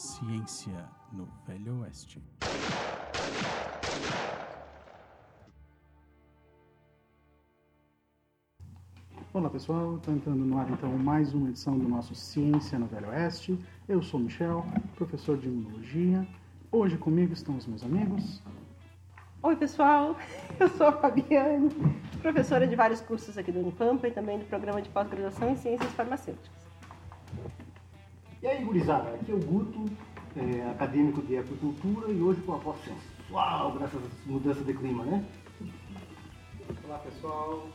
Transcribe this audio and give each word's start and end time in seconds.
Ciência 0.00 0.88
no 1.12 1.28
Velho 1.46 1.82
Oeste. 1.82 2.22
Olá 9.34 9.50
pessoal, 9.50 9.96
está 9.96 10.10
entrando 10.10 10.42
no 10.42 10.56
ar 10.56 10.70
então 10.70 10.88
mais 10.96 11.34
uma 11.34 11.50
edição 11.50 11.78
do 11.78 11.86
nosso 11.86 12.14
Ciência 12.14 12.78
no 12.78 12.86
Velho 12.86 13.08
Oeste. 13.10 13.62
Eu 13.86 14.02
sou 14.02 14.18
Michel, 14.18 14.64
professor 14.96 15.36
de 15.36 15.48
Imunologia. 15.48 16.26
Hoje 16.72 16.96
comigo 16.96 17.34
estão 17.34 17.58
os 17.58 17.66
meus 17.66 17.84
amigos. 17.84 18.42
Oi 19.42 19.54
pessoal, 19.56 20.16
eu 20.58 20.70
sou 20.70 20.86
a 20.86 20.92
Fabiane, 20.92 21.68
professora 22.22 22.66
de 22.66 22.74
vários 22.74 23.02
cursos 23.02 23.36
aqui 23.36 23.52
do 23.52 23.60
Unipampa 23.60 24.08
e 24.08 24.12
também 24.12 24.38
do 24.38 24.46
programa 24.46 24.80
de 24.80 24.88
pós-graduação 24.88 25.50
em 25.50 25.56
Ciências 25.56 25.92
Farmacêuticas. 25.92 26.59
E 28.42 28.46
aí, 28.46 28.64
gurizada, 28.64 29.10
aqui 29.10 29.30
é 29.30 29.34
o 29.34 29.38
Guto, 29.38 29.84
é, 30.34 30.70
acadêmico 30.70 31.20
de 31.20 31.36
apicultura 31.36 32.10
e 32.10 32.22
hoje 32.22 32.40
com 32.40 32.54
a 32.54 32.56
voz 32.56 32.78
sensual, 32.82 33.72
graças 33.72 34.02
às 34.02 34.24
mudanças 34.24 34.64
de 34.64 34.72
clima, 34.72 35.04
né? 35.04 35.22
Olá 36.86 36.98
pessoal, 37.00 37.68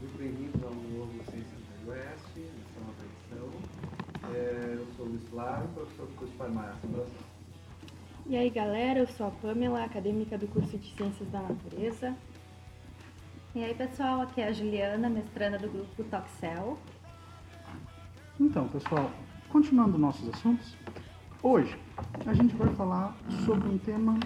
muito 0.00 0.16
bem-vindos 0.16 0.64
ao 0.64 0.70
novo 0.70 1.12
Ciências 1.30 1.60
do 1.84 1.90
Oeste, 1.90 2.40
essa 2.40 2.78
é 2.78 2.82
uma 2.82 2.94
tradição. 2.94 4.34
É, 4.34 4.76
eu 4.78 4.86
sou 4.96 5.04
o 5.04 5.08
Luiz 5.10 5.28
Flávio, 5.28 5.68
professor 5.74 6.06
do 6.06 6.14
curso 6.14 6.32
de 6.32 6.38
farmácia 6.38 6.78
no 6.84 6.96
Brasil. 6.96 7.18
E 8.28 8.36
aí 8.38 8.48
galera, 8.48 8.98
eu 8.98 9.06
sou 9.08 9.26
a 9.26 9.30
Pamela, 9.30 9.84
acadêmica 9.84 10.38
do 10.38 10.48
curso 10.48 10.78
de 10.78 10.96
Ciências 10.96 11.28
da 11.28 11.42
Natureza. 11.42 12.16
E 13.54 13.62
aí 13.62 13.74
pessoal, 13.74 14.22
aqui 14.22 14.40
é 14.40 14.48
a 14.48 14.52
Juliana, 14.52 15.10
mestranda 15.10 15.58
do 15.58 15.68
grupo 15.68 16.02
Toxel. 16.04 16.78
Então, 18.40 18.66
pessoal, 18.68 19.10
continuando 19.52 19.98
nossos 19.98 20.26
assuntos, 20.30 20.74
hoje 21.42 21.78
a 22.24 22.32
gente 22.32 22.56
vai 22.56 22.74
falar 22.74 23.14
sobre 23.44 23.68
um 23.68 23.76
tema 23.76 24.18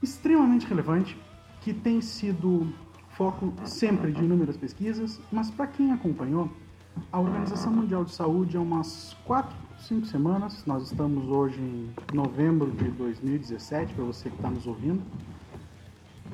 extremamente 0.00 0.64
relevante 0.66 1.18
que 1.60 1.74
tem 1.74 2.00
sido 2.00 2.72
foco 3.10 3.52
sempre 3.64 4.12
de 4.12 4.22
inúmeras 4.24 4.56
pesquisas, 4.56 5.20
mas 5.32 5.50
para 5.50 5.66
quem 5.66 5.90
acompanhou, 5.90 6.48
a 7.10 7.18
Organização 7.18 7.72
Mundial 7.72 8.04
de 8.04 8.12
Saúde 8.12 8.56
há 8.56 8.60
umas 8.60 9.16
4, 9.24 9.52
5 9.80 10.06
semanas, 10.06 10.64
nós 10.64 10.84
estamos 10.84 11.28
hoje 11.28 11.60
em 11.60 11.92
novembro 12.14 12.70
de 12.70 12.90
2017, 12.92 13.94
para 13.94 14.04
você 14.04 14.30
que 14.30 14.36
está 14.36 14.48
nos 14.48 14.64
ouvindo, 14.64 15.02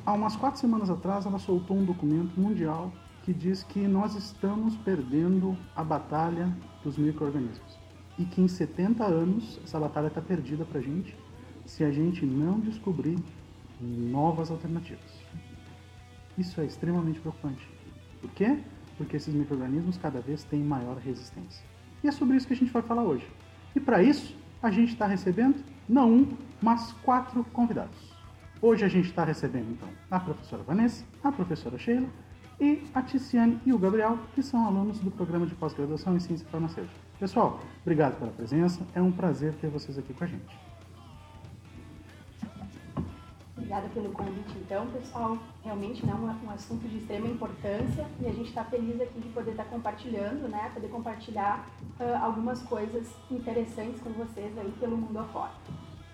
há 0.05 0.13
umas 0.13 0.35
4 0.35 0.59
semanas 0.59 0.91
atrás 0.91 1.25
ela 1.25 1.39
soltou 1.39 1.75
um 1.75 1.83
documento 1.83 2.39
mundial 2.39 2.91
que 3.25 3.33
diz 3.33 3.63
que 3.63 3.79
nós 3.87 4.15
estamos 4.15 4.77
perdendo 4.77 5.57
a 5.75 5.83
batalha 5.83 6.55
dos 6.83 6.95
micro-organismos. 6.95 7.79
E 8.19 8.23
que 8.23 8.39
em 8.39 8.47
70 8.47 9.03
anos 9.03 9.59
essa 9.63 9.79
batalha 9.79 10.07
está 10.07 10.21
perdida 10.21 10.63
para 10.63 10.79
a 10.79 10.83
gente 10.83 11.17
se 11.65 11.83
a 11.83 11.91
gente 11.91 12.23
não 12.23 12.59
descobrir 12.59 13.17
novas 13.81 14.51
alternativas. 14.51 15.11
Isso 16.37 16.61
é 16.61 16.65
extremamente 16.65 17.19
preocupante. 17.19 17.67
Por 18.21 18.29
quê? 18.29 18.59
Porque 18.95 19.17
esses 19.17 19.33
micro-organismos 19.33 19.97
cada 19.97 20.21
vez 20.21 20.43
têm 20.43 20.63
maior 20.63 20.97
resistência. 20.97 21.65
E 22.03 22.07
é 22.07 22.11
sobre 22.11 22.37
isso 22.37 22.45
que 22.45 22.53
a 22.53 22.57
gente 22.57 22.71
vai 22.71 22.83
falar 22.83 23.01
hoje. 23.01 23.27
E 23.75 23.79
para 23.79 24.03
isso, 24.03 24.37
a 24.61 24.69
gente 24.69 24.93
está 24.93 25.07
recebendo 25.07 25.63
não 25.89 26.11
um, 26.11 26.37
mas 26.61 26.93
quatro 27.03 27.43
convidados. 27.45 28.13
Hoje 28.61 28.85
a 28.85 28.87
gente 28.87 29.09
está 29.09 29.25
recebendo 29.25 29.71
então 29.71 29.89
a 30.11 30.19
professora 30.19 30.61
Vanessa, 30.61 31.03
a 31.23 31.31
professora 31.31 31.79
Sheila 31.79 32.07
e 32.59 32.83
a 32.93 33.01
Ticiane 33.01 33.59
e 33.65 33.73
o 33.73 33.77
Gabriel, 33.77 34.17
que 34.33 34.41
são 34.41 34.65
alunos 34.65 34.99
do 34.99 35.11
programa 35.11 35.45
de 35.45 35.55
pós-graduação 35.55 36.15
em 36.15 36.19
Ciência 36.19 36.47
Farmacêutica. 36.47 36.95
Pessoal, 37.19 37.59
obrigado 37.81 38.17
pela 38.17 38.31
presença, 38.31 38.85
é 38.93 39.01
um 39.01 39.11
prazer 39.11 39.53
ter 39.55 39.67
vocês 39.69 39.97
aqui 39.97 40.13
com 40.13 40.23
a 40.23 40.27
gente. 40.27 40.57
Obrigada 43.57 43.87
pelo 43.89 44.09
convite, 44.11 44.57
então, 44.57 44.85
pessoal. 44.87 45.37
Realmente 45.63 46.05
né, 46.05 46.13
um, 46.13 46.45
um 46.45 46.51
assunto 46.51 46.87
de 46.87 46.97
extrema 46.97 47.27
importância 47.27 48.05
e 48.21 48.27
a 48.27 48.31
gente 48.31 48.49
está 48.49 48.63
feliz 48.63 49.01
aqui 49.01 49.19
de 49.19 49.29
poder 49.29 49.51
estar 49.51 49.63
tá 49.63 49.69
compartilhando, 49.69 50.47
né, 50.47 50.69
poder 50.73 50.87
compartilhar 50.89 51.67
uh, 51.99 52.23
algumas 52.23 52.61
coisas 52.61 53.15
interessantes 53.31 53.99
com 54.01 54.11
vocês 54.11 54.55
aí 54.57 54.71
pelo 54.79 54.95
mundo 54.95 55.17
afora. 55.17 55.51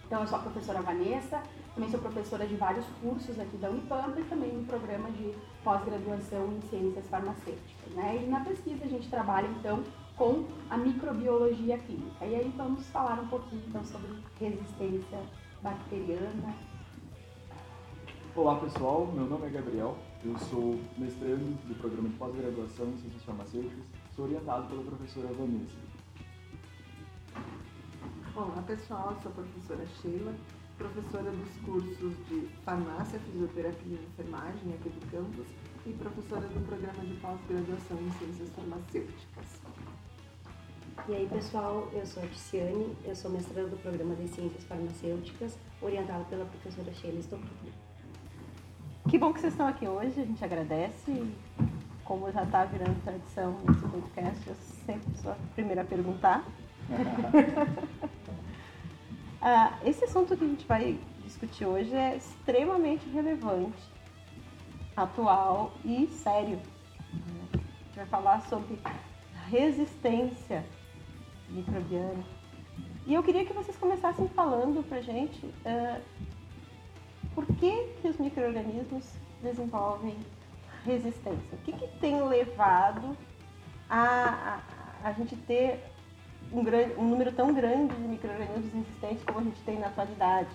Então, 0.08 0.22
eu 0.22 0.28
sou 0.28 0.38
a 0.38 0.42
professora 0.42 0.82
Vanessa, 0.82 1.42
também 1.74 1.90
sou 1.90 2.00
professora 2.00 2.46
de 2.46 2.56
vários 2.56 2.86
cursos 3.02 3.40
aqui 3.40 3.58
da 3.58 3.70
Unipampa 3.70 4.20
e 4.20 4.24
também 4.26 4.52
no 4.52 4.66
programa 4.66 5.10
de 5.12 5.34
pós-graduação 5.64 6.52
em 6.52 6.62
ciências 6.70 7.08
farmacêuticas. 7.08 7.94
Né? 7.94 8.24
E 8.24 8.30
na 8.30 8.42
pesquisa 8.42 8.86
a 8.86 8.90
gente 8.90 9.10
trabalha, 9.10 9.48
então, 9.48 9.84
com 10.18 10.46
a 10.70 10.78
microbiologia 10.78 11.78
clínica. 11.78 12.26
E 12.26 12.36
aí 12.36 12.54
vamos 12.56 12.88
falar 12.90 13.20
um 13.20 13.28
pouquinho, 13.28 13.64
então, 13.68 13.84
sobre 13.86 14.12
resistência 14.40 15.20
bacteriana 15.62 16.54
Olá 18.34 18.56
pessoal, 18.56 19.08
meu 19.08 19.26
nome 19.26 19.48
é 19.48 19.50
Gabriel, 19.50 19.98
eu 20.24 20.38
sou 20.40 20.80
mestrando 20.98 21.54
do 21.68 21.76
programa 21.76 22.08
de 22.08 22.16
pós-graduação 22.16 22.86
em 22.88 22.98
Ciências 22.98 23.24
Farmacêuticas, 23.24 23.84
sou 24.16 24.24
orientado 24.24 24.68
pela 24.68 24.84
professora 24.84 25.28
Vanessa. 25.34 25.76
Olá 28.34 28.64
pessoal, 28.66 29.18
sou 29.22 29.32
a 29.34 29.36
professora 29.36 29.86
Sheila, 29.86 30.34
professora 30.82 31.30
dos 31.32 31.58
cursos 31.64 32.14
de 32.28 32.48
Farmácia, 32.66 33.20
Fisioterapia 33.20 33.98
e 34.00 34.06
Enfermagem 34.06 34.74
aqui 34.74 34.90
do 34.90 35.12
campus 35.12 35.48
e 35.86 35.94
professora 35.94 36.48
do 36.48 36.66
programa 36.66 37.06
de 37.06 37.14
pós-graduação 37.16 37.98
em 37.98 38.12
Ciências 38.12 38.50
Farmacêuticas. 38.50 39.62
E 41.08 41.16
aí 41.16 41.28
pessoal, 41.28 41.88
eu 41.94 42.06
sou 42.06 42.24
a 42.24 42.28
Ticiane, 42.28 42.96
eu 43.06 43.16
sou 43.16 43.30
mestranda 43.30 43.70
do 43.70 43.78
programa 43.78 44.16
de 44.16 44.28
Ciências 44.28 44.64
Farmacêuticas, 44.64 45.58
orientada 45.82 46.24
pela 46.26 46.46
professora 46.46 46.92
Sheila 46.94 47.20
Stockley. 47.20 47.74
Que 49.10 49.18
bom 49.18 49.34
que 49.34 49.40
vocês 49.40 49.54
estão 49.54 49.68
aqui 49.68 49.88
hoje, 49.88 50.20
a 50.20 50.26
gente 50.26 50.44
agradece. 50.44 51.32
Como 52.04 52.32
já 52.32 52.44
está 52.44 52.66
virando 52.66 53.02
tradição 53.04 53.60
nesse 53.68 53.88
podcast, 53.88 54.48
eu 54.48 54.56
sempre 54.86 55.18
sou 55.22 55.32
a 55.32 55.36
primeira 55.54 55.82
a 55.82 55.86
perguntar. 55.86 56.44
ah, 59.42 59.80
esse 59.84 60.04
assunto 60.06 60.38
que 60.38 60.44
a 60.44 60.48
gente 60.48 60.68
vai 60.68 61.00
discutir 61.24 61.66
hoje 61.66 61.96
é 61.96 62.16
extremamente 62.16 63.08
relevante, 63.10 63.82
atual 64.96 65.74
e 65.84 66.08
sério. 66.08 66.60
A 67.12 67.58
gente 67.58 67.96
vai 67.96 68.06
falar 68.06 68.42
sobre 68.42 68.80
resistência 69.50 70.64
microbiana. 71.50 72.24
E 73.08 73.14
eu 73.14 73.24
queria 73.24 73.44
que 73.44 73.54
vocês 73.54 73.76
começassem 73.78 74.28
falando 74.30 74.88
pra 74.88 75.02
gente 75.02 75.46
uh, 75.46 76.02
por 77.34 77.46
que, 77.46 77.88
que 78.02 78.08
os 78.08 78.18
micro-organismos 78.18 79.06
desenvolvem 79.42 80.16
resistência? 80.86 81.54
O 81.54 81.58
que, 81.58 81.74
que 81.74 81.88
tem 82.00 82.22
levado 82.22 83.18
a, 83.90 84.62
a, 85.04 85.10
a 85.10 85.12
gente 85.14 85.36
ter 85.36 85.84
um, 86.54 86.64
grande, 86.64 86.94
um 86.98 87.06
número 87.06 87.32
tão 87.32 87.54
grande 87.54 87.94
de 87.96 88.02
micro-organismos 88.02 88.74
resistentes 88.74 89.24
como 89.24 89.40
a 89.40 89.44
gente 89.44 89.62
tem 89.62 89.80
na 89.80 89.88
atualidade? 89.88 90.50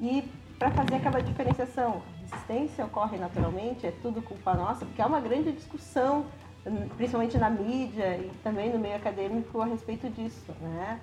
E 0.00 0.28
para 0.58 0.70
fazer 0.70 0.96
aquela 0.96 1.20
diferenciação, 1.22 2.02
resistência 2.20 2.84
ocorre 2.84 3.16
naturalmente, 3.16 3.86
é 3.86 3.92
tudo 4.02 4.20
culpa 4.20 4.54
nossa, 4.54 4.84
porque 4.84 5.00
há 5.00 5.06
uma 5.06 5.20
grande 5.20 5.52
discussão, 5.52 6.26
principalmente 6.96 7.38
na 7.38 7.48
mídia 7.48 8.18
e 8.18 8.30
também 8.42 8.70
no 8.70 8.78
meio 8.78 8.96
acadêmico, 8.96 9.60
a 9.60 9.64
respeito 9.64 10.08
disso. 10.10 10.52
Né? 10.60 11.00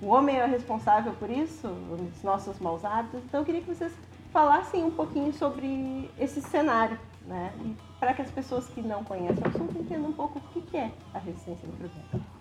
O 0.00 0.08
homem 0.08 0.36
é 0.36 0.46
responsável 0.46 1.12
por 1.14 1.30
isso, 1.30 1.68
os 1.68 2.22
nossos 2.22 2.58
maus 2.58 2.84
hábitos. 2.84 3.20
Então, 3.24 3.40
eu 3.40 3.46
queria 3.46 3.60
que 3.60 3.74
vocês 3.74 3.92
falassem 4.32 4.84
um 4.84 4.90
pouquinho 4.90 5.32
sobre 5.32 6.10
esse 6.18 6.40
cenário, 6.42 6.98
né? 7.26 7.52
Para 7.98 8.14
que 8.14 8.22
as 8.22 8.30
pessoas 8.30 8.68
que 8.68 8.80
não 8.80 9.02
conhecem 9.02 9.42
o 9.42 9.48
assunto 9.48 9.76
entendam 9.78 10.10
um 10.10 10.12
pouco 10.12 10.38
o 10.38 10.62
que 10.62 10.76
é 10.76 10.92
a 11.14 11.18
resistência 11.18 11.66
microbiana. 11.66 12.37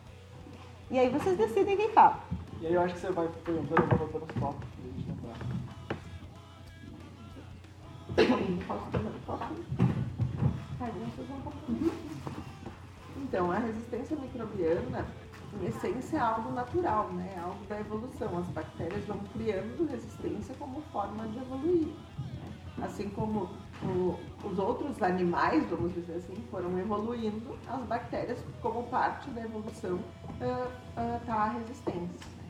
E 0.90 0.98
aí 0.98 1.10
vocês 1.10 1.38
decidem 1.38 1.76
quem 1.76 1.90
fala. 1.90 2.24
E 2.62 2.68
aí 2.68 2.74
eu 2.74 2.82
acho 2.82 2.94
que 2.94 3.02
você 3.02 3.12
vai 3.12 3.28
perguntando, 3.44 3.82
eu 3.82 3.88
vou 3.98 4.08
botando 4.08 4.30
os 4.30 4.40
tópicos 4.40 4.70
pra 4.76 4.86
gente 4.86 5.10
lembrar. 5.10 5.38
Então, 13.18 13.52
a 13.52 13.58
resistência 13.58 14.16
microbiana 14.16 15.06
em 15.62 15.66
essência 15.66 16.18
é 16.18 16.20
algo 16.20 16.52
natural, 16.54 17.10
né? 17.12 17.34
É 17.36 17.40
algo 17.40 17.66
da 17.66 17.80
evolução. 17.80 18.38
As 18.38 18.48
bactérias 18.48 19.06
vão 19.06 19.20
criando 19.34 19.90
resistência 19.90 20.56
como 20.58 20.82
forma 20.94 21.28
de 21.28 21.38
evoluir. 21.38 21.88
Né? 21.88 22.54
Assim 22.82 23.10
como 23.10 23.50
o, 23.84 24.18
os 24.44 24.58
outros 24.58 25.02
animais, 25.02 25.64
vamos 25.70 25.94
dizer 25.94 26.16
assim, 26.16 26.36
foram 26.50 26.78
evoluindo, 26.80 27.58
as 27.68 27.82
bactérias, 27.82 28.40
como 28.62 28.84
parte 28.84 29.30
da 29.32 29.42
evolução, 29.42 30.00
está 31.22 31.34
a 31.34 31.50
resistência. 31.50 32.28
Né? 32.38 32.44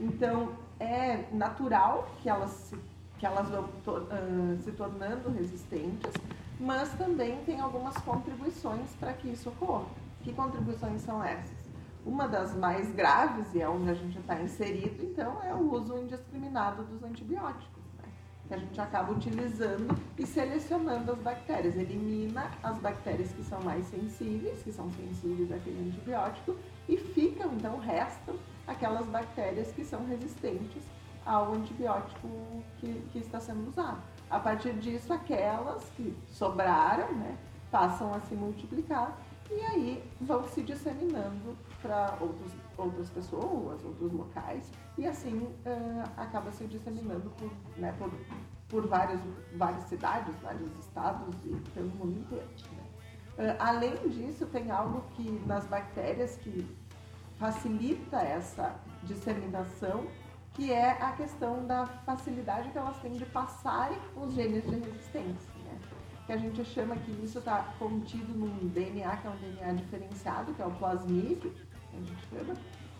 Então, 0.00 0.52
é 0.78 1.24
natural 1.32 2.08
que 2.22 2.28
elas 2.28 2.50
se, 2.50 2.78
que 3.18 3.26
elas 3.26 3.48
vão 3.48 3.68
to, 3.84 3.90
uh, 3.92 4.62
se 4.62 4.70
tornando 4.72 5.30
resistentes, 5.30 6.12
mas 6.60 6.92
também 6.94 7.42
tem 7.44 7.60
algumas 7.60 7.96
contribuições 7.98 8.94
para 8.96 9.12
que 9.12 9.28
isso 9.28 9.48
ocorra. 9.48 9.86
Que 10.22 10.32
contribuições 10.32 11.02
são 11.02 11.22
essas? 11.22 11.58
Uma 12.06 12.26
das 12.28 12.54
mais 12.54 12.90
graves, 12.94 13.54
e 13.54 13.60
é 13.60 13.68
onde 13.68 13.90
a 13.90 13.94
gente 13.94 14.18
está 14.18 14.40
inserido, 14.40 15.04
então, 15.04 15.42
é 15.42 15.52
o 15.52 15.72
uso 15.72 15.98
indiscriminado 15.98 16.84
dos 16.84 17.02
antibióticos? 17.02 17.77
Que 18.48 18.54
a 18.54 18.58
gente 18.58 18.80
acaba 18.80 19.12
utilizando 19.12 19.94
e 20.18 20.26
selecionando 20.26 21.12
as 21.12 21.18
bactérias. 21.18 21.76
Elimina 21.76 22.50
as 22.62 22.78
bactérias 22.78 23.30
que 23.32 23.44
são 23.44 23.60
mais 23.60 23.86
sensíveis, 23.86 24.62
que 24.62 24.72
são 24.72 24.90
sensíveis 24.90 25.52
àquele 25.52 25.88
antibiótico, 25.88 26.56
e 26.88 26.96
ficam, 26.96 27.52
então, 27.52 27.78
restam 27.78 28.34
aquelas 28.66 29.06
bactérias 29.06 29.70
que 29.72 29.84
são 29.84 30.06
resistentes 30.06 30.82
ao 31.26 31.52
antibiótico 31.52 32.28
que, 32.78 32.94
que 33.12 33.18
está 33.18 33.38
sendo 33.38 33.68
usado. 33.68 34.00
A 34.30 34.38
partir 34.38 34.72
disso, 34.74 35.12
aquelas 35.12 35.84
que 35.90 36.16
sobraram, 36.28 37.12
né, 37.12 37.36
passam 37.70 38.14
a 38.14 38.20
se 38.20 38.34
multiplicar 38.34 39.16
e 39.50 39.60
aí 39.60 40.04
vão 40.20 40.46
se 40.48 40.62
disseminando 40.62 41.56
para 41.82 42.16
outras 42.78 43.10
pessoas, 43.10 43.84
outros 43.84 44.12
locais, 44.12 44.70
e 44.96 45.06
assim 45.06 45.36
uh, 45.36 46.02
acaba 46.16 46.50
se 46.52 46.64
disseminando 46.64 47.30
por, 47.30 47.50
né, 47.76 47.92
por, 47.98 48.10
por 48.68 48.86
várias, 48.86 49.20
várias 49.56 49.82
cidades, 49.84 50.34
vários 50.42 50.70
estados 50.78 51.34
e 51.44 51.54
pelo 51.74 51.88
mundo 51.88 52.20
inteiro. 52.20 52.48
Né? 52.76 53.52
Uh, 53.52 53.56
além 53.58 53.96
disso, 54.08 54.46
tem 54.46 54.70
algo 54.70 55.02
que 55.10 55.30
nas 55.46 55.66
bactérias 55.66 56.36
que 56.36 56.66
facilita 57.38 58.18
essa 58.18 58.74
disseminação, 59.02 60.06
que 60.54 60.72
é 60.72 60.90
a 60.90 61.12
questão 61.12 61.66
da 61.66 61.86
facilidade 61.86 62.70
que 62.70 62.78
elas 62.78 62.96
têm 62.98 63.12
de 63.12 63.26
passarem 63.26 63.98
os 64.16 64.32
genes 64.32 64.64
de 64.64 64.76
resistência 64.76 65.58
que 66.28 66.32
a 66.34 66.36
gente 66.36 66.62
chama 66.62 66.94
que 66.94 67.10
isso 67.24 67.38
está 67.38 67.74
contido 67.78 68.34
num 68.34 68.68
DNA, 68.68 69.16
que 69.16 69.26
é 69.26 69.30
um 69.30 69.36
DNA 69.36 69.72
diferenciado, 69.72 70.52
que 70.52 70.60
é 70.60 70.66
o 70.66 70.70
plasmídio, 70.72 71.54
a 71.98 72.04
gente 72.04 72.28
chama. 72.28 72.54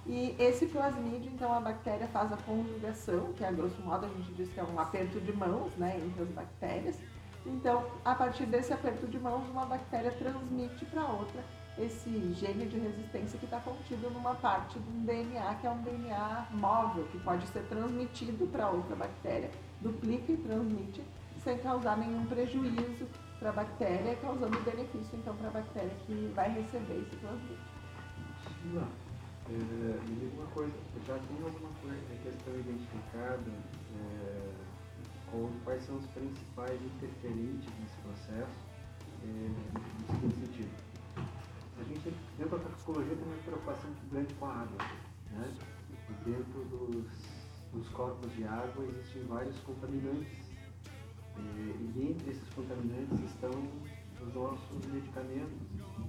E 0.06 0.34
esse 0.38 0.66
plasmídio, 0.66 1.30
então, 1.30 1.52
a 1.52 1.60
bactéria 1.60 2.06
faz 2.08 2.32
a 2.32 2.36
conjugação, 2.38 3.32
que 3.34 3.44
a 3.44 3.52
grosso 3.52 3.80
modo 3.82 4.06
a 4.06 4.08
gente 4.08 4.32
diz 4.32 4.48
que 4.50 4.58
é 4.58 4.64
um 4.64 4.78
aperto 4.78 5.20
de 5.20 5.32
mãos, 5.32 5.72
né, 5.76 6.00
entre 6.02 6.22
as 6.22 6.28
bactérias. 6.30 6.98
Então, 7.44 7.84
a 8.04 8.14
partir 8.14 8.46
desse 8.46 8.72
aperto 8.72 9.06
de 9.06 9.18
mãos, 9.18 9.48
uma 9.50 9.66
bactéria 9.66 10.10
transmite 10.10 10.84
para 10.86 11.04
outra 11.04 11.42
esse 11.78 12.34
gene 12.34 12.66
de 12.66 12.78
resistência 12.78 13.38
que 13.38 13.44
está 13.44 13.60
contido 13.60 14.10
numa 14.10 14.34
parte 14.34 14.78
de 14.78 14.90
um 14.90 15.04
DNA, 15.04 15.54
que 15.56 15.66
é 15.66 15.70
um 15.70 15.80
DNA 15.82 16.46
móvel, 16.52 17.04
que 17.12 17.18
pode 17.20 17.46
ser 17.46 17.62
transmitido 17.68 18.46
para 18.48 18.68
outra 18.68 18.96
bactéria, 18.96 19.50
duplica 19.80 20.32
e 20.32 20.36
transmite 20.36 21.02
sem 21.44 21.56
causar 21.58 21.96
nenhum 21.96 22.26
prejuízo 22.26 23.06
para 23.38 23.50
a 23.50 23.52
bactéria, 23.52 24.16
causando 24.16 24.60
benefício 24.60 25.16
então 25.16 25.34
para 25.36 25.48
a 25.48 25.52
bactéria 25.52 25.92
que 26.06 26.32
vai 26.34 26.50
receber 26.50 27.06
esse 27.06 27.16
plasmídio. 27.16 27.67
Sheila, 28.68 28.86
é, 29.48 29.52
me 29.52 30.16
diga 30.16 30.42
uma 30.42 30.46
coisa, 30.48 30.72
já 31.06 31.18
tem 31.18 31.42
alguma 31.42 31.70
coisa, 31.80 31.96
questão 32.22 32.54
identificada, 32.54 33.50
é, 33.96 34.52
ou 35.32 35.50
quais 35.64 35.82
são 35.84 35.96
os 35.96 36.06
principais 36.08 36.78
interferentes 36.82 37.68
nesse 37.80 37.96
processo, 38.02 38.66
é, 39.24 39.26
no 39.26 40.14
seguinte 40.14 40.46
sentido. 40.46 40.70
A 41.16 41.84
gente, 41.84 42.14
dentro 42.36 42.58
da 42.58 42.64
toxicologia, 42.64 43.16
tem 43.16 43.24
uma 43.24 43.42
preocupação 43.42 43.90
muito 43.90 44.10
grande 44.10 44.34
com 44.34 44.46
a 44.46 44.52
água. 44.52 44.84
Né? 45.30 45.54
E 46.10 46.30
dentro 46.30 46.64
dos, 46.64 47.06
dos 47.72 47.88
corpos 47.90 48.30
de 48.34 48.44
água 48.44 48.84
existem 48.84 49.24
vários 49.24 49.58
contaminantes 49.60 50.38
e, 51.38 51.92
dentre 51.94 52.32
esses 52.32 52.48
contaminantes 52.54 53.18
estão 53.20 53.50
os 54.20 54.34
nossos 54.34 54.86
medicamentos. 54.86 55.56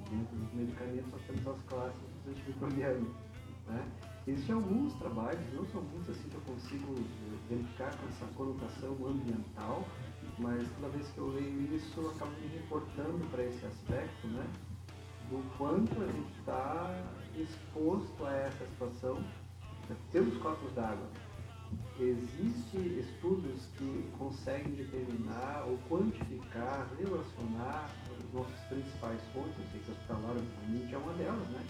Dentro 0.09 0.35
dos 0.35 0.53
medicamentos 0.53 1.11
nós 1.11 1.21
temos 1.21 1.47
as 1.47 1.61
classes 1.63 2.08
dos 2.29 2.37
antimicrobianos. 2.37 3.09
Né? 3.67 3.87
Existem 4.27 4.55
alguns 4.55 4.93
trabalhos, 4.95 5.53
não 5.53 5.65
são 5.67 5.81
muitos 5.81 6.09
assim 6.09 6.29
que 6.29 6.35
eu 6.35 6.41
consigo 6.41 6.95
eh, 6.97 7.37
verificar 7.49 7.95
com 7.97 8.07
essa 8.07 8.25
conotação 8.35 8.91
ambiental, 9.07 9.85
mas 10.37 10.67
toda 10.75 10.89
vez 10.89 11.07
que 11.09 11.17
eu 11.17 11.27
leio 11.29 11.75
isso 11.75 11.99
eu 11.99 12.09
acabo 12.11 12.31
me 12.31 12.47
reportando 12.47 13.25
para 13.31 13.43
esse 13.43 13.65
aspecto, 13.65 14.27
né? 14.27 14.47
Do 15.29 15.57
quanto 15.57 16.01
a 16.01 16.07
gente 16.07 16.39
está 16.39 17.03
exposto 17.35 18.25
a 18.25 18.33
essa 18.33 18.65
situação 18.65 19.23
pelos 20.11 20.37
corpos 20.37 20.71
d'água 20.73 21.07
Existem 21.99 22.97
estudos 22.97 23.65
que 23.77 24.09
conseguem 24.17 24.71
determinar 24.73 25.65
ou 25.67 25.77
quantificar, 25.89 26.87
relacionar 26.97 27.89
as 28.17 28.33
nossas 28.33 28.59
principais 28.69 29.21
fontes, 29.33 29.53
eu 29.59 29.65
sei 29.71 29.81
que 29.81 29.91
hospitalar, 29.91 30.31
obviamente, 30.31 30.95
é 30.95 30.97
uma 30.97 31.13
delas, 31.13 31.47
né? 31.49 31.65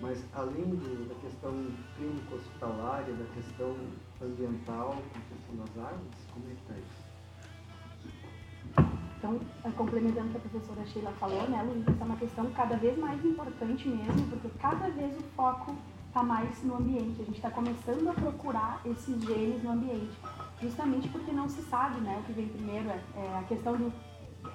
Mas 0.00 0.24
além 0.34 0.64
do, 0.64 1.08
da 1.08 1.14
questão 1.16 1.52
clínico-hospitalária, 1.96 3.14
da 3.14 3.24
questão 3.34 3.76
ambiental, 4.20 4.88
com 4.88 5.18
a 5.18 5.22
questão 5.36 5.56
das 5.56 5.78
águas, 5.86 6.14
como 6.32 6.46
é 6.46 6.54
que 6.54 6.60
está 6.62 6.74
isso? 6.74 7.12
Então, 9.18 9.40
é, 9.64 9.70
complementando 9.70 10.28
o 10.28 10.30
que 10.30 10.36
a 10.36 10.40
professora 10.40 10.84
Sheila 10.86 11.12
falou, 11.12 11.48
né, 11.48 11.62
Luiz, 11.62 11.86
essa 11.86 12.02
é 12.02 12.04
uma 12.04 12.16
questão 12.16 12.50
cada 12.50 12.76
vez 12.76 12.98
mais 12.98 13.24
importante 13.24 13.88
mesmo, 13.88 14.28
porque 14.28 14.48
cada 14.58 14.88
vez 14.90 15.16
o 15.16 15.22
foco 15.36 15.76
está 16.08 16.22
mais 16.22 16.62
no 16.64 16.76
ambiente. 16.76 17.22
A 17.22 17.24
gente 17.24 17.36
está 17.36 17.50
começando 17.50 18.08
a 18.08 18.12
procurar 18.12 18.80
esses 18.84 19.22
genes 19.22 19.62
no 19.62 19.70
ambiente, 19.70 20.10
justamente 20.60 21.08
porque 21.08 21.30
não 21.30 21.48
se 21.48 21.62
sabe, 21.62 22.00
né? 22.00 22.18
O 22.20 22.22
que 22.24 22.32
vem 22.32 22.48
primeiro 22.48 22.88
é, 22.90 23.00
é 23.16 23.38
a 23.38 23.44
questão 23.44 23.76
do 23.76 23.92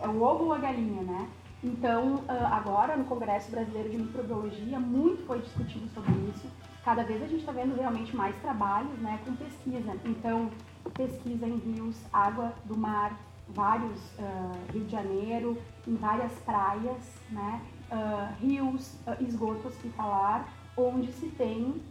é 0.02 0.08
o 0.08 0.22
ovo 0.22 0.46
ou 0.46 0.54
a 0.54 0.58
galinha, 0.58 1.02
né? 1.02 1.30
Então, 1.64 2.24
ah, 2.28 2.56
agora 2.56 2.96
no 2.96 3.06
Congresso 3.06 3.50
Brasileiro 3.50 3.90
de 3.90 3.98
Microbiologia, 3.98 4.80
muito 4.80 5.26
foi 5.26 5.40
discutido 5.40 5.88
sobre 5.90 6.12
isso. 6.34 6.48
Cada 6.84 7.04
vez 7.04 7.22
a 7.22 7.28
gente 7.28 7.40
está 7.40 7.52
vendo 7.52 7.76
realmente 7.76 8.16
mais 8.16 8.36
trabalhos 8.38 8.98
né, 9.00 9.20
com 9.26 9.36
pesquisa. 9.36 9.98
Então, 10.06 10.50
pesquisa 10.94 11.46
em 11.46 11.58
rios, 11.58 11.98
água 12.14 12.54
do 12.66 12.78
mar, 12.78 13.18
vários, 13.50 14.00
uh, 14.20 14.74
Rio 14.74 14.86
de 14.86 14.92
Janeiro, 14.92 15.58
em 15.88 15.96
várias 15.96 16.32
praias, 16.40 17.20
né, 17.30 17.62
uh, 17.92 18.36
rios, 18.42 18.94
uh, 19.08 19.24
esgoto 19.24 19.68
hospitalar, 19.68 20.48
onde 20.76 21.12
se 21.14 21.28
tem 21.30 21.82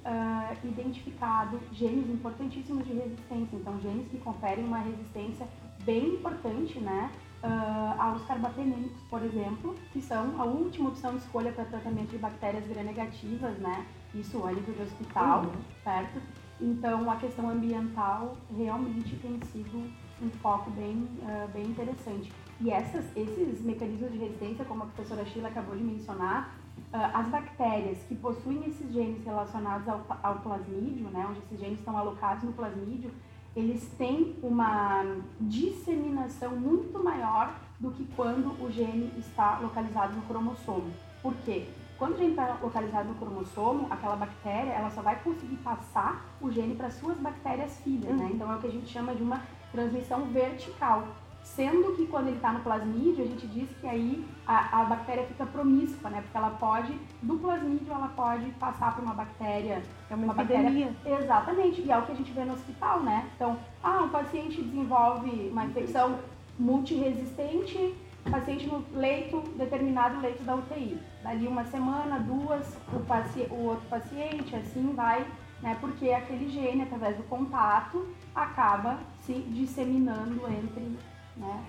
identificado 0.62 1.58
genes 1.72 2.08
importantíssimos 2.08 2.86
de 2.86 2.92
resistência, 2.92 3.56
então 3.56 3.80
genes 3.80 4.06
que 4.08 4.16
conferem 4.18 4.64
uma 4.64 4.78
resistência 4.78 5.48
bem 5.84 6.14
importante 6.14 6.78
né, 6.78 7.10
uh, 7.43 8.00
aos 8.00 8.23
carbapenêmicos, 8.25 9.03
por 9.09 9.23
exemplo, 9.23 9.75
que 9.93 10.00
são 10.00 10.41
a 10.41 10.44
última 10.44 10.88
opção 10.88 11.12
de 11.12 11.19
escolha 11.19 11.53
para 11.53 11.65
tratamento 11.65 12.11
de 12.11 12.19
bactérias 12.19 12.66
gram-negativas, 12.66 13.57
né, 13.59 13.87
isso 14.14 14.45
a 14.47 14.52
nível 14.52 14.75
de 14.75 14.83
hospital, 14.83 15.43
uhum. 15.43 15.52
certo? 15.83 16.21
Então 16.61 17.11
a 17.11 17.16
questão 17.16 17.50
ambiental 17.50 18.37
realmente 18.57 19.16
tem 19.16 19.38
sido 19.52 19.90
um 20.23 20.31
foco 20.40 20.71
bem, 20.71 21.09
uh, 21.23 21.49
bem 21.52 21.64
interessante. 21.66 22.33
E 22.61 22.71
essas, 22.71 23.05
esses 23.14 23.61
mecanismos 23.61 24.11
de 24.12 24.19
resistência, 24.19 24.64
como 24.64 24.85
a 24.85 24.87
professora 24.87 25.26
Sheila 25.26 25.49
acabou 25.49 25.76
de 25.76 25.85
mencionar, 25.85 26.57
ah, 26.93 27.21
as 27.21 27.28
bactérias 27.28 27.99
que 28.09 28.14
possuem 28.14 28.64
esses 28.66 28.93
genes 28.93 29.25
relacionados 29.25 29.87
ao, 29.88 30.05
ao 30.23 30.37
plasmídio, 30.37 31.09
né, 31.09 31.26
onde 31.28 31.40
esses 31.40 31.59
genes 31.59 31.78
estão 31.78 31.97
alocados 31.97 32.45
no 32.45 32.52
plasmídio, 32.52 33.11
eles 33.56 33.88
têm 33.96 34.36
uma 34.42 35.02
disseminação 35.40 36.54
muito 36.54 37.02
maior 37.02 37.58
do 37.80 37.90
que 37.90 38.04
quando 38.14 38.52
o 38.62 38.70
gene 38.70 39.10
está 39.18 39.58
localizado 39.60 40.14
no 40.14 40.22
cromossomo. 40.22 40.92
Por 41.22 41.34
quê? 41.36 41.66
Quando 41.98 42.14
o 42.14 42.18
gene 42.18 42.30
está 42.30 42.58
localizado 42.62 43.08
no 43.08 43.14
cromossomo, 43.14 43.86
aquela 43.90 44.14
bactéria 44.14 44.72
ela 44.72 44.90
só 44.90 45.00
vai 45.00 45.18
conseguir 45.22 45.56
passar 45.56 46.26
o 46.38 46.50
gene 46.50 46.75
para 46.75 46.90
suas 46.90 47.16
bactérias 47.16 47.78
filhas, 47.80 48.14
né? 48.14 48.25
uhum. 48.25 48.28
né? 48.28 48.30
Então 48.34 48.52
é 48.52 48.56
o 48.56 48.60
que 48.60 48.66
a 48.66 48.70
gente 48.70 48.88
chama 48.88 49.14
de 49.14 49.22
uma 49.22 49.42
transmissão 49.72 50.26
vertical. 50.26 51.08
Sendo 51.55 51.95
que 51.95 52.07
quando 52.09 52.26
ele 52.26 52.37
está 52.37 52.53
no 52.53 52.61
plasmídio, 52.61 53.25
a 53.25 53.26
gente 53.26 53.47
diz 53.47 53.71
que 53.81 53.87
aí 53.87 54.26
a, 54.47 54.81
a, 54.81 54.85
bactéria 54.85 55.25
fica 55.25 55.47
promíscua, 55.47 56.11
né? 56.11 56.21
Porque 56.21 56.37
ela 56.37 56.50
pode, 56.50 56.93
do 57.23 57.38
plasmídio, 57.38 57.93
ela 57.93 58.09
pode 58.09 58.50
passar 58.53 58.95
por 58.95 59.05
uma 59.05 59.15
bactéria. 59.15 59.81
É 60.11 60.15
uma, 60.15 60.25
uma 60.25 60.35
bactéria. 60.35 60.93
Exatamente. 61.07 61.83
E 61.83 61.91
é 61.91 61.97
o 61.97 62.03
que 62.03 62.12
a 62.12 62.15
gente 62.17 62.33
vê 62.33 62.45
no 62.45 62.55
hospital, 62.55 63.00
né? 63.00 63.31
Então, 63.37 63.57
ah, 63.83 64.03
um 64.03 64.09
paciente 64.09 64.61
desenvolve 64.61 65.49
uma 65.50 65.65
infecção 65.65 66.19
multiresistente, 66.59 67.95
paciente 68.29 68.67
no 68.67 68.85
leito, 68.93 69.41
determinado 69.57 70.21
leito 70.21 70.43
da 70.43 70.57
UTI. 70.57 70.99
Dali 71.23 71.47
uma 71.47 71.65
semana, 71.65 72.19
duas, 72.19 72.76
o, 72.93 72.99
paci 73.07 73.47
o 73.50 73.67
outro 73.67 73.87
paciente, 73.88 74.55
assim 74.57 74.93
vai, 74.95 75.25
né? 75.62 75.76
Porque 75.81 76.11
aquele 76.11 76.50
gene, 76.50 76.83
através 76.83 77.17
do 77.17 77.23
contato, 77.23 78.07
acaba 78.35 78.99
se 79.25 79.33
disseminando 79.33 80.43
entre 80.49 80.99
né? 81.37 81.64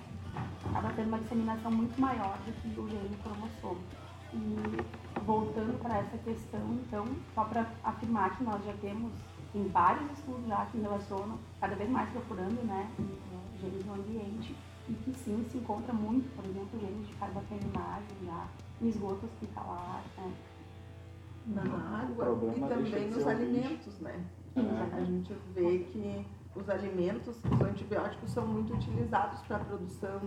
Acaba 0.69 0.93
tendo 0.95 1.07
uma 1.07 1.19
disseminação 1.19 1.71
muito 1.71 1.99
maior 1.99 2.37
do 2.45 2.51
que 2.61 2.79
o 2.79 2.87
gene 2.89 3.17
cromossomo. 3.23 3.81
E 4.33 5.21
voltando 5.21 5.79
para 5.81 5.99
essa 5.99 6.17
questão, 6.17 6.73
então, 6.73 7.05
só 7.33 7.43
para 7.45 7.65
afirmar 7.83 8.37
que 8.37 8.43
nós 8.43 8.63
já 8.65 8.73
temos, 8.73 9.11
em 9.55 9.67
vários 9.69 10.11
estudos 10.11 10.47
já 10.47 10.65
que 10.65 10.77
relacionam, 10.79 11.39
cada 11.59 11.75
vez 11.75 11.89
mais 11.89 12.09
procurando, 12.09 12.63
né, 12.65 12.89
genes 13.59 13.85
no 13.85 13.93
ambiente, 13.93 14.55
e 14.89 14.93
que 14.93 15.13
sim 15.13 15.45
se 15.49 15.57
encontra 15.57 15.93
muito, 15.93 16.33
por 16.35 16.45
exemplo, 16.45 16.79
genes 16.79 17.07
de 17.07 17.13
carboteninase 17.15 18.05
já 18.25 18.47
em 18.81 18.89
esgoto 18.89 19.25
hospitalar, 19.25 20.03
né? 20.17 20.33
na 21.47 22.01
água 22.01 22.37
e 22.55 22.59
também 22.59 23.09
nos 23.09 23.25
alimentos, 23.25 23.99
né? 23.99 24.25
É. 24.55 24.95
A 24.95 25.03
gente 25.03 25.33
vê 25.53 25.79
que 25.79 26.25
os 26.57 26.69
alimentos, 26.69 27.37
os 27.37 27.61
antibióticos 27.61 28.31
são 28.31 28.45
muito 28.45 28.73
utilizados 28.73 29.39
para 29.41 29.57
a 29.57 29.59
produção 29.59 30.19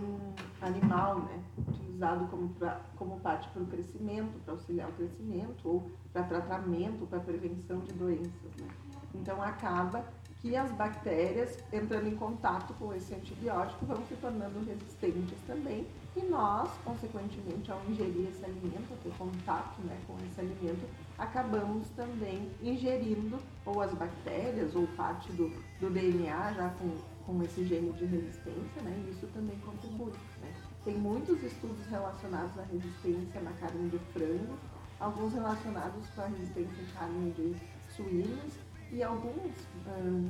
animal, 0.61 1.19
né? 1.19 1.43
Utilizado 1.67 2.25
como, 2.27 2.49
pra, 2.49 2.79
como 2.95 3.19
parte 3.19 3.49
para 3.49 3.61
o 3.61 3.65
crescimento, 3.65 4.39
para 4.45 4.53
auxiliar 4.53 4.89
o 4.89 4.93
crescimento, 4.93 5.67
ou 5.67 5.91
para 6.13 6.23
tratamento, 6.23 7.05
para 7.07 7.19
prevenção 7.19 7.79
de 7.79 7.93
doenças, 7.93 8.55
né? 8.59 8.67
Então 9.13 9.41
acaba 9.41 10.05
que 10.41 10.55
as 10.55 10.71
bactérias, 10.71 11.57
entrando 11.71 12.07
em 12.07 12.15
contato 12.15 12.73
com 12.79 12.93
esse 12.93 13.13
antibiótico, 13.13 13.85
vão 13.85 14.03
se 14.07 14.15
tornando 14.15 14.65
resistentes 14.65 15.37
também. 15.45 15.85
E 16.15 16.21
nós, 16.23 16.69
consequentemente, 16.83 17.71
ao 17.71 17.79
ingerir 17.87 18.29
esse 18.29 18.43
alimento, 18.43 18.91
ao 18.91 18.97
ter 18.97 19.15
contato 19.17 19.79
né, 19.83 19.97
com 20.07 20.15
esse 20.25 20.41
alimento, 20.41 20.83
acabamos 21.21 21.87
também 21.89 22.51
ingerindo 22.63 23.37
ou 23.63 23.79
as 23.79 23.93
bactérias 23.93 24.75
ou 24.75 24.87
parte 24.97 25.31
do, 25.33 25.49
do 25.79 25.89
DNA 25.91 26.53
já 26.53 26.69
com, 26.69 26.97
com 27.25 27.43
esse 27.43 27.63
gene 27.63 27.91
de 27.93 28.05
resistência, 28.05 28.81
né? 28.81 29.05
E 29.05 29.11
isso 29.11 29.27
também 29.27 29.55
contribui. 29.59 30.11
Né? 30.41 30.51
Tem 30.83 30.97
muitos 30.97 31.41
estudos 31.43 31.85
relacionados 31.85 32.57
à 32.57 32.63
resistência 32.63 33.39
na 33.39 33.51
carne 33.51 33.89
de 33.89 33.99
frango, 34.11 34.57
alguns 34.99 35.33
relacionados 35.33 36.09
com 36.15 36.21
a 36.21 36.25
resistência 36.25 36.81
em 36.81 36.85
carne 36.87 37.31
de 37.33 37.55
suínos 37.95 38.53
e 38.91 39.03
alguns 39.03 39.51
hum, 39.87 40.27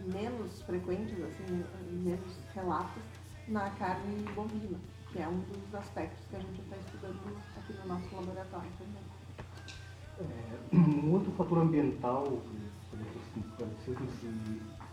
menos 0.00 0.62
frequentes, 0.62 1.22
assim, 1.22 1.64
menos 2.02 2.38
relatos 2.54 3.02
na 3.46 3.68
carne 3.72 4.22
bovina, 4.34 4.78
que 5.12 5.18
é 5.18 5.28
um 5.28 5.38
dos 5.40 5.74
aspectos 5.74 6.24
que 6.30 6.36
a 6.36 6.40
gente 6.40 6.62
está 6.62 6.76
estudando 6.78 7.36
aqui 7.58 7.74
no 7.74 7.86
nosso 7.88 8.14
laboratório. 8.14 8.70
É, 10.20 10.76
um 10.76 11.12
outro 11.12 11.32
fator 11.32 11.58
ambiental, 11.58 12.38
se, 13.84 13.96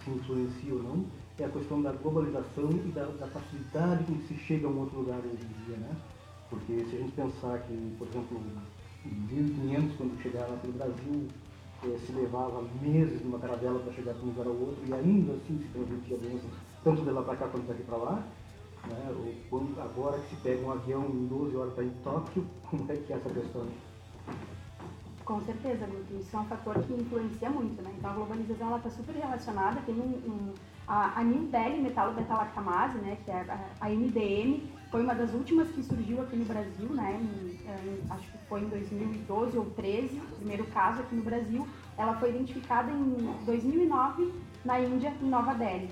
se 0.03 0.09
influencia 0.09 0.73
ou 0.73 0.83
não, 0.83 1.05
é 1.39 1.45
a 1.45 1.49
questão 1.49 1.81
da 1.81 1.91
globalização 1.91 2.69
e 2.71 2.91
da, 2.91 3.05
da 3.05 3.27
facilidade 3.27 4.05
com 4.05 4.15
que 4.15 4.27
se 4.27 4.35
chega 4.35 4.67
a 4.67 4.69
um 4.69 4.79
outro 4.79 4.99
lugar 4.99 5.19
hoje 5.19 5.43
em 5.43 5.65
dia, 5.65 5.77
né? 5.77 5.95
Porque 6.49 6.85
se 6.85 6.95
a 6.95 6.99
gente 6.99 7.11
pensar 7.11 7.59
que, 7.59 7.95
por 7.97 8.07
exemplo, 8.07 8.41
em 9.05 9.09
1500, 9.09 9.97
quando 9.97 10.21
chegaram 10.21 10.53
aqui 10.55 10.67
no 10.67 10.73
Brasil, 10.73 11.27
eh, 11.83 11.97
se 12.05 12.11
levava 12.13 12.63
meses 12.81 13.21
numa 13.21 13.37
caravela 13.37 13.79
para 13.79 13.93
chegar 13.93 14.13
de 14.13 14.21
um 14.21 14.29
lugar 14.29 14.47
ao 14.47 14.53
outro 14.53 14.79
e 14.87 14.93
ainda 14.93 15.33
assim 15.33 15.59
se 15.59 15.67
transmitia 15.67 16.17
doença, 16.17 16.47
tanto 16.83 17.03
de 17.03 17.11
lá 17.11 17.21
para 17.21 17.35
cá 17.35 17.47
quanto 17.49 17.67
daqui 17.67 17.83
para 17.83 17.97
lá. 17.97 18.23
Né? 18.87 19.15
Ou 19.15 19.33
quando, 19.49 19.79
agora 19.79 20.17
que 20.19 20.35
se 20.35 20.41
pega 20.41 20.65
um 20.65 20.71
avião 20.71 21.05
em 21.05 21.27
12 21.27 21.55
horas 21.55 21.73
para 21.73 21.83
ir 21.83 21.87
em 21.87 22.03
Tóquio, 22.03 22.45
como 22.69 22.91
é 22.91 22.95
que 22.95 23.13
é 23.13 23.15
essa 23.17 23.29
questão? 23.29 23.67
Com 25.27 25.41
certeza, 25.41 25.85
Guto. 25.85 26.15
Isso 26.21 26.37
é 26.37 26.39
um 26.39 26.45
fator 26.45 26.81
que 26.83 26.93
influencia 26.93 27.49
muito, 27.49 27.81
né? 27.81 27.93
Então 27.97 28.11
a 28.11 28.13
globalização 28.13 28.67
ela 28.67 28.77
está 28.77 28.89
super 28.89 29.13
relacionada. 29.13 29.81
Tem 29.85 29.93
um, 29.93 30.15
um 30.25 30.53
a, 30.87 31.19
a 31.19 31.21
Nildel 31.21 31.81
metalobeta-lactamase, 31.81 32.97
né? 32.99 33.17
Que 33.25 33.31
é 33.31 33.41
a, 33.41 33.85
a 33.85 33.89
foi 34.89 35.03
uma 35.03 35.13
das 35.13 35.33
últimas 35.33 35.69
que 35.71 35.83
surgiu 35.83 36.21
aqui 36.21 36.37
no 36.37 36.45
Brasil, 36.45 36.87
né? 36.93 37.19
Em, 37.19 37.59
em, 37.59 38.03
acho 38.09 38.31
que 38.31 38.37
foi 38.47 38.61
em 38.61 38.69
2012 38.69 39.57
ou 39.57 39.65
13, 39.71 40.17
o 40.17 40.35
primeiro 40.37 40.63
caso 40.67 41.01
aqui 41.01 41.13
no 41.13 41.23
Brasil. 41.23 41.67
Ela 41.97 42.13
foi 42.13 42.29
identificada 42.29 42.89
em 42.89 43.35
2009 43.45 44.33
na 44.63 44.79
Índia, 44.79 45.13
em 45.21 45.27
Nova 45.27 45.53
Delhi. 45.55 45.89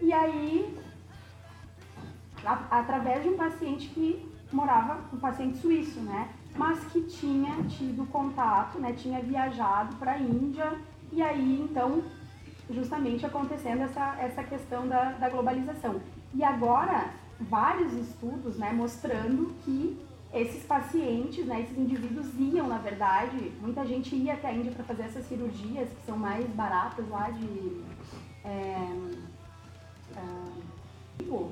E 0.00 0.12
aí, 0.12 0.76
a, 2.44 2.80
através 2.80 3.22
de 3.22 3.28
um 3.28 3.36
paciente 3.36 3.90
que 3.90 4.28
morava, 4.52 5.04
um 5.12 5.20
paciente 5.20 5.58
suíço, 5.58 6.00
né? 6.00 6.30
Mas 6.54 6.84
que 6.84 7.02
tinha 7.02 7.62
tido 7.64 8.06
contato, 8.10 8.78
né? 8.78 8.92
Tinha 8.92 9.20
viajado 9.20 9.96
para 9.96 10.12
a 10.12 10.18
Índia 10.18 10.78
e 11.12 11.22
aí, 11.22 11.60
então, 11.60 12.02
justamente 12.70 13.24
acontecendo 13.26 13.82
essa, 13.82 14.16
essa 14.20 14.42
questão 14.44 14.86
da, 14.86 15.12
da 15.12 15.28
globalização. 15.28 16.00
E 16.34 16.44
agora, 16.44 17.10
vários 17.40 17.92
estudos, 17.94 18.56
né? 18.56 18.72
Mostrando 18.72 19.54
que 19.64 19.98
esses 20.32 20.64
pacientes, 20.64 21.44
né, 21.44 21.62
esses 21.62 21.76
indivíduos 21.76 22.28
iam, 22.38 22.68
na 22.68 22.78
verdade, 22.78 23.52
muita 23.60 23.84
gente 23.84 24.14
ia 24.14 24.34
até 24.34 24.48
a 24.48 24.52
Índia 24.52 24.70
para 24.70 24.84
fazer 24.84 25.02
essas 25.02 25.26
cirurgias 25.26 25.88
que 25.88 26.06
são 26.06 26.16
mais 26.16 26.46
baratas 26.50 27.08
lá 27.08 27.30
de 27.30 27.82
é, 28.44 28.76
tipo, 30.06 30.69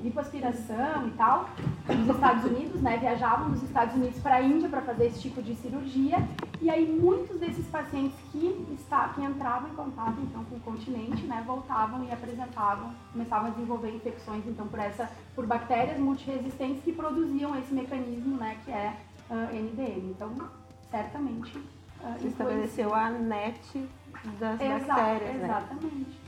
lipoaspiração 0.03 1.07
e 1.07 1.11
tal, 1.11 1.49
nos 1.87 2.15
Estados 2.15 2.45
Unidos, 2.45 2.81
né, 2.81 2.97
viajavam 2.97 3.51
dos 3.51 3.63
Estados 3.63 3.95
Unidos 3.95 4.19
para 4.21 4.35
a 4.35 4.41
Índia 4.41 4.69
para 4.69 4.81
fazer 4.81 5.07
esse 5.07 5.21
tipo 5.21 5.41
de 5.41 5.55
cirurgia, 5.55 6.17
e 6.61 6.69
aí 6.69 6.85
muitos 6.85 7.39
desses 7.39 7.65
pacientes 7.67 8.17
que, 8.31 8.67
está, 8.79 9.09
que 9.09 9.21
entravam 9.21 9.69
em 9.69 9.75
contato 9.75 10.17
então 10.21 10.43
com 10.45 10.55
o 10.55 10.59
continente, 10.59 11.23
né, 11.23 11.43
voltavam 11.45 12.03
e 12.05 12.11
apresentavam, 12.11 12.91
começavam 13.11 13.47
a 13.47 13.49
desenvolver 13.51 13.95
infecções 13.95 14.43
então 14.47 14.67
por 14.67 14.79
essa, 14.79 15.09
por 15.35 15.45
bactérias 15.45 15.99
multiresistentes 15.99 16.83
que 16.83 16.91
produziam 16.91 17.57
esse 17.57 17.73
mecanismo, 17.73 18.37
né, 18.37 18.57
que 18.65 18.71
é 18.71 18.95
uh, 19.29 19.55
NDM. 19.55 20.11
Então, 20.11 20.33
certamente 20.89 21.57
uh, 21.57 22.19
Se 22.19 22.27
estabeleceu 22.27 22.93
a 22.93 23.09
net 23.09 23.87
das 24.39 24.59
Exa 24.59 24.79
bactérias, 24.79 25.35
né? 25.35 25.45
Exatamente. 25.45 26.18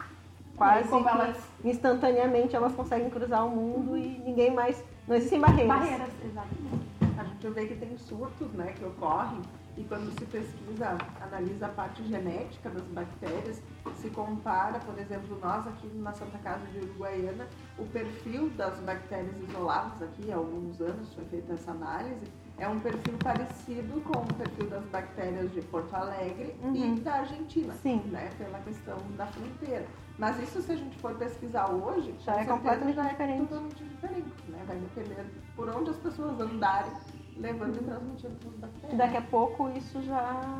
Quase 0.62 0.90
como 0.90 1.04
que 1.04 1.10
elas- 1.10 1.38
instantaneamente 1.66 2.56
elas 2.56 2.74
conseguem 2.74 3.10
cruzar 3.10 3.48
o 3.48 3.50
mundo 3.50 3.98
e 3.98 4.20
ninguém 4.20 4.54
mais. 4.54 4.84
Não 5.08 5.16
existem 5.16 5.40
barreiras. 5.40 5.68
Barreiras, 5.68 6.10
exatamente. 6.24 6.92
A 7.20 7.24
gente 7.24 7.50
vê 7.50 7.66
que 7.66 7.76
tem 7.76 7.98
surtos 7.98 8.52
né, 8.54 8.74
que 8.78 8.86
ocorrem 8.86 9.42
e 9.76 9.84
quando 9.86 10.12
se 10.20 10.26
pesquisa, 10.26 10.98
analisa 11.20 11.66
a 11.66 11.70
parte 11.70 12.04
genética 12.04 12.70
das 12.70 12.84
bactérias, 12.84 13.60
se 13.96 14.10
compara, 14.12 14.78
por 14.80 15.00
exemplo, 15.00 15.40
nós 15.42 15.66
aqui 15.66 15.88
na 15.96 16.12
Santa 16.14 16.38
Casa 16.40 16.66
de 16.68 16.80
Uruguaiana, 16.80 17.48
o 17.80 17.86
perfil 17.86 18.50
das 18.50 18.78
bactérias 18.82 19.34
isoladas 19.50 20.02
aqui 20.04 20.32
há 20.32 20.36
alguns 20.36 20.80
anos 20.82 21.12
foi 21.16 21.24
feita 21.26 21.54
essa 21.54 21.72
análise, 21.72 22.26
é 22.62 22.68
um 22.68 22.80
perfil 22.80 23.16
parecido 23.24 24.00
com 24.02 24.20
o 24.20 24.34
perfil 24.36 24.70
das 24.70 24.84
bactérias 24.86 25.52
de 25.52 25.62
Porto 25.64 25.96
Alegre 25.96 26.56
e 26.62 26.68
Uhum. 26.68 26.96
da 27.00 27.14
Argentina, 27.16 27.74
Sim. 27.82 28.04
né, 28.12 28.30
pela 28.38 28.60
questão 28.60 28.98
da 29.18 29.26
fronteira. 29.26 29.86
Mas 30.20 30.40
isso 30.44 30.62
se 30.62 30.72
a 30.72 30.76
gente 30.76 30.96
for 31.00 31.16
pesquisar 31.16 31.72
hoje, 31.72 32.14
Já 32.20 32.36
é 32.36 32.46
completamente 32.46 33.00
é 33.00 33.04
diferente. 33.10 33.48
totalmente 33.48 33.84
diferente, 33.84 34.34
né? 34.50 34.64
Vai 34.68 34.78
depender 34.78 35.26
por 35.56 35.70
onde 35.70 35.90
as 35.90 35.98
pessoas 35.98 36.40
andarem, 36.40 36.92
levando 37.38 37.78
e 37.78 37.84
transmitindo 37.84 38.36
para 38.36 38.50
as 38.50 38.56
bactérias. 38.58 38.94
E 38.94 38.96
daqui 38.96 39.18
a 39.18 39.22
pouco 39.24 39.70
isso 39.76 40.00
já 40.04 40.60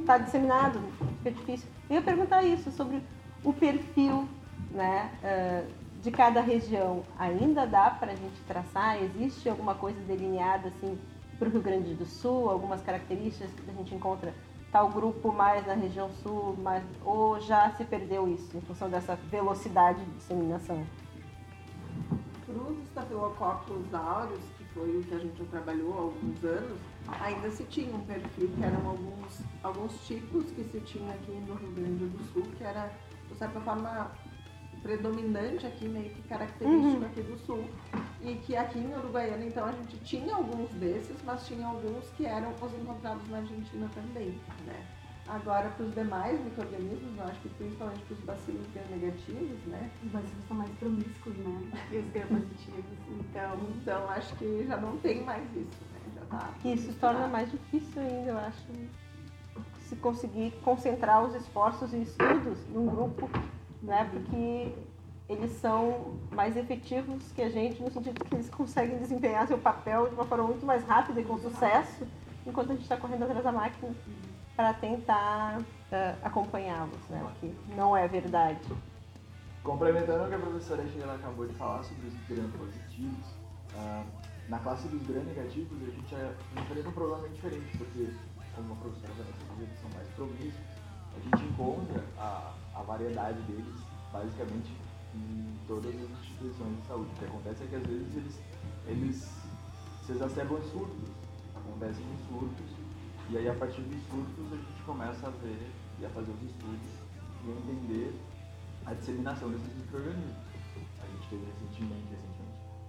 está 0.00 0.18
disseminado, 0.18 0.80
fica 1.18 1.30
difícil. 1.30 1.68
Eu 1.88 1.96
ia 1.96 2.02
perguntar 2.02 2.42
isso 2.42 2.72
sobre 2.72 3.00
o 3.44 3.52
perfil 3.52 4.28
né, 4.72 5.12
eh, 5.22 5.64
de 6.02 6.10
cada 6.10 6.40
região. 6.40 7.04
Ainda 7.18 7.66
dá 7.66 7.90
para 7.90 8.12
a 8.12 8.16
gente 8.16 8.40
traçar? 8.46 9.02
Existe 9.02 9.48
alguma 9.48 9.74
coisa 9.74 10.00
delineada 10.02 10.68
assim 10.68 10.98
para 11.38 11.48
o 11.48 11.50
Rio 11.50 11.62
Grande 11.62 11.94
do 11.94 12.06
Sul? 12.06 12.48
Algumas 12.48 12.82
características 12.82 13.50
que 13.52 13.70
a 13.70 13.74
gente 13.74 13.94
encontra 13.94 14.34
tal 14.72 14.88
grupo 14.88 15.32
mais 15.32 15.66
na 15.66 15.74
região 15.74 16.08
sul, 16.22 16.56
mais, 16.58 16.84
ou 17.04 17.40
já 17.40 17.70
se 17.72 17.84
perdeu 17.84 18.28
isso 18.28 18.56
em 18.56 18.60
função 18.60 18.88
dessa 18.88 19.16
velocidade 19.16 20.04
de 20.04 20.10
disseminação? 20.12 20.86
Para 22.46 22.54
os 22.54 22.78
estafilococcus 22.84 23.92
aureus, 23.92 24.40
que 24.56 24.64
foi 24.72 24.96
o 24.96 25.02
que 25.02 25.14
a 25.14 25.18
gente 25.18 25.42
trabalhou 25.46 25.92
há 25.94 26.02
alguns 26.02 26.44
anos, 26.44 26.78
ainda 27.20 27.50
se 27.50 27.64
tinha 27.64 27.94
um 27.94 28.00
perfil 28.00 28.48
que 28.56 28.62
eram 28.62 28.88
alguns, 28.88 29.42
alguns 29.62 30.06
tipos 30.06 30.44
que 30.52 30.62
se 30.64 30.80
tinha 30.80 31.12
aqui 31.14 31.32
no 31.32 31.54
Rio 31.54 31.72
Grande 31.72 32.06
do 32.06 32.24
Sul, 32.32 32.42
que 32.56 32.62
era, 32.62 32.92
de 33.28 33.34
certa 33.36 33.60
forma, 33.60 34.12
predominante 34.82 35.66
aqui, 35.66 35.88
meio 35.88 36.10
que 36.10 36.22
característico 36.22 36.96
Uhum. 37.00 37.06
aqui 37.06 37.22
do 37.22 37.38
Sul. 37.38 37.64
E 38.22 38.34
que 38.36 38.56
aqui 38.56 38.78
em 38.78 38.94
Uruguaiana, 38.94 39.44
então, 39.44 39.64
a 39.64 39.72
gente 39.72 39.96
tinha 39.98 40.34
alguns 40.34 40.70
desses, 40.74 41.16
mas 41.24 41.46
tinha 41.46 41.66
alguns 41.66 42.04
que 42.16 42.26
eram 42.26 42.50
os 42.60 42.74
encontrados 42.74 43.28
na 43.30 43.38
Argentina 43.38 43.88
também, 43.94 44.38
né? 44.66 44.86
Agora, 45.28 45.68
para 45.70 45.86
os 45.86 45.94
demais 45.94 46.40
micro-organismos, 46.44 47.16
eu 47.16 47.24
acho 47.24 47.40
que 47.40 47.48
principalmente 47.50 48.00
para 48.02 48.14
os 48.14 48.20
bacilos 48.24 48.66
gram-negativos, 48.74 49.58
né? 49.66 49.90
Os 50.04 50.10
bacilos 50.10 50.44
são 50.48 50.56
mais 50.56 50.70
promíscuos, 50.72 51.36
né? 51.36 51.70
E 51.92 51.98
os 51.98 52.12
gram-positivos. 52.12 52.84
Então, 53.08 53.58
Então, 53.80 54.10
acho 54.10 54.34
que 54.36 54.64
já 54.66 54.76
não 54.76 54.96
tem 54.96 55.22
mais 55.22 55.44
isso, 55.54 55.80
né? 55.92 56.00
Já 56.16 56.38
tá 56.38 56.50
Isso 56.64 56.92
torna 56.94 57.28
mais 57.28 57.50
difícil 57.50 58.02
ainda, 58.02 58.30
eu 58.32 58.38
acho, 58.38 58.66
se 59.82 59.96
conseguir 59.96 60.50
concentrar 60.64 61.24
os 61.24 61.34
esforços 61.34 61.92
e 61.94 62.02
estudos 62.02 62.58
num 62.68 62.86
grupo, 62.86 63.30
né? 63.82 64.08
Porque 64.10 64.72
eles 65.28 65.52
são 65.60 66.14
mais 66.32 66.56
efetivos 66.56 67.22
que 67.32 67.42
a 67.42 67.48
gente, 67.48 67.80
no 67.80 67.90
sentido 67.90 68.24
que 68.24 68.34
eles 68.34 68.50
conseguem 68.50 68.98
desempenhar 68.98 69.46
seu 69.46 69.58
papel 69.58 70.08
de 70.08 70.14
uma 70.14 70.24
forma 70.24 70.44
muito 70.44 70.66
mais 70.66 70.84
rápida 70.84 71.20
e 71.20 71.24
com 71.24 71.38
sucesso, 71.38 72.06
enquanto 72.46 72.70
a 72.70 72.74
gente 72.74 72.82
está 72.82 72.96
correndo 72.96 73.24
atrás 73.24 73.44
da 73.44 73.52
máquina 73.52 73.94
para 74.56 74.74
tentar 74.74 75.60
eh, 75.92 76.14
acompanhá-los, 76.22 77.00
né? 77.08 77.22
O 77.24 77.40
que 77.40 77.54
não 77.74 77.96
é 77.96 78.08
verdade. 78.08 78.60
Complementando 79.62 80.24
o 80.24 80.28
que 80.28 80.34
a 80.34 80.38
professora 80.38 80.86
Sheila 80.88 81.14
acabou 81.14 81.46
de 81.46 81.54
falar 81.54 81.82
sobre 81.84 82.08
os 82.08 82.14
gram-positivos, 82.28 83.24
ah, 83.76 84.04
na 84.48 84.58
classe 84.58 84.88
dos 84.88 85.02
gram-negativos 85.06 85.80
a 85.82 85.90
gente 85.90 86.10
já 86.10 86.32
enfrenta 86.60 86.88
um 86.88 86.92
problema 86.92 87.22
bem 87.22 87.32
diferente, 87.32 87.78
porque 87.78 88.08
como 88.56 88.72
a 88.72 88.76
professora 88.76 89.12
Vanessa 89.14 89.54
disse, 89.58 89.80
são 89.80 89.90
mais 89.94 90.08
promíscuos, 90.08 90.79
a 91.16 91.20
gente 91.20 91.44
encontra 91.50 92.04
a, 92.18 92.54
a 92.74 92.82
variedade 92.82 93.40
deles 93.42 93.80
basicamente 94.12 94.70
em 95.14 95.56
todas 95.66 95.94
as 95.94 96.10
instituições 96.10 96.76
de 96.76 96.86
saúde. 96.86 97.10
O 97.10 97.18
que 97.18 97.24
acontece 97.24 97.64
é 97.64 97.66
que 97.66 97.76
às 97.76 97.86
vezes 97.86 98.16
eles, 98.16 98.40
eles 98.86 99.40
se 100.06 100.12
exacerbam 100.12 100.60
surtos, 100.62 101.08
acontecem 101.54 102.04
em 102.04 102.28
surtos, 102.28 102.76
e 103.30 103.38
aí 103.38 103.48
a 103.48 103.54
partir 103.54 103.82
dos 103.82 104.02
surtos 104.08 104.52
a 104.52 104.56
gente 104.56 104.82
começa 104.84 105.26
a 105.26 105.30
ver 105.30 105.70
e 106.00 106.06
a 106.06 106.10
fazer 106.10 106.30
os 106.30 106.42
estudos 106.42 106.90
e 107.44 107.50
a 107.50 107.54
entender 107.54 108.14
a 108.86 108.94
disseminação 108.94 109.50
desses 109.50 109.74
micro-organismos. 109.76 110.36
A 111.02 111.06
gente 111.06 111.28
teve 111.28 111.44
recentemente, 111.44 112.06
recentemente 112.10 112.40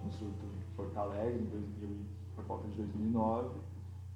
um 0.04 0.10
surto 0.10 0.44
em 0.44 0.76
Porto 0.76 0.96
Alegre, 0.98 1.40
em 1.40 1.46
2000, 1.46 1.96
por 2.34 2.44
volta 2.44 2.68
de 2.68 2.74
2009, 2.74 3.60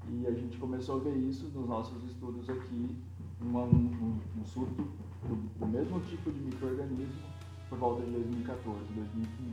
e 0.09 0.27
a 0.27 0.33
gente 0.33 0.57
começou 0.59 1.01
a 1.01 1.05
ver 1.05 1.17
isso 1.17 1.47
nos 1.55 1.69
nossos 1.69 2.03
estudos 2.05 2.49
aqui, 2.49 2.97
uma, 3.41 3.61
um, 3.63 4.19
um, 4.39 4.45
surto 4.45 4.89
do, 5.23 5.37
do, 5.59 5.67
mesmo 5.67 6.01
tipo 6.01 6.31
de 6.31 6.39
microorganismo 6.41 7.23
por 7.69 7.79
volta 7.79 8.05
de 8.05 8.11
2014, 8.13 8.79
2015. 8.95 9.53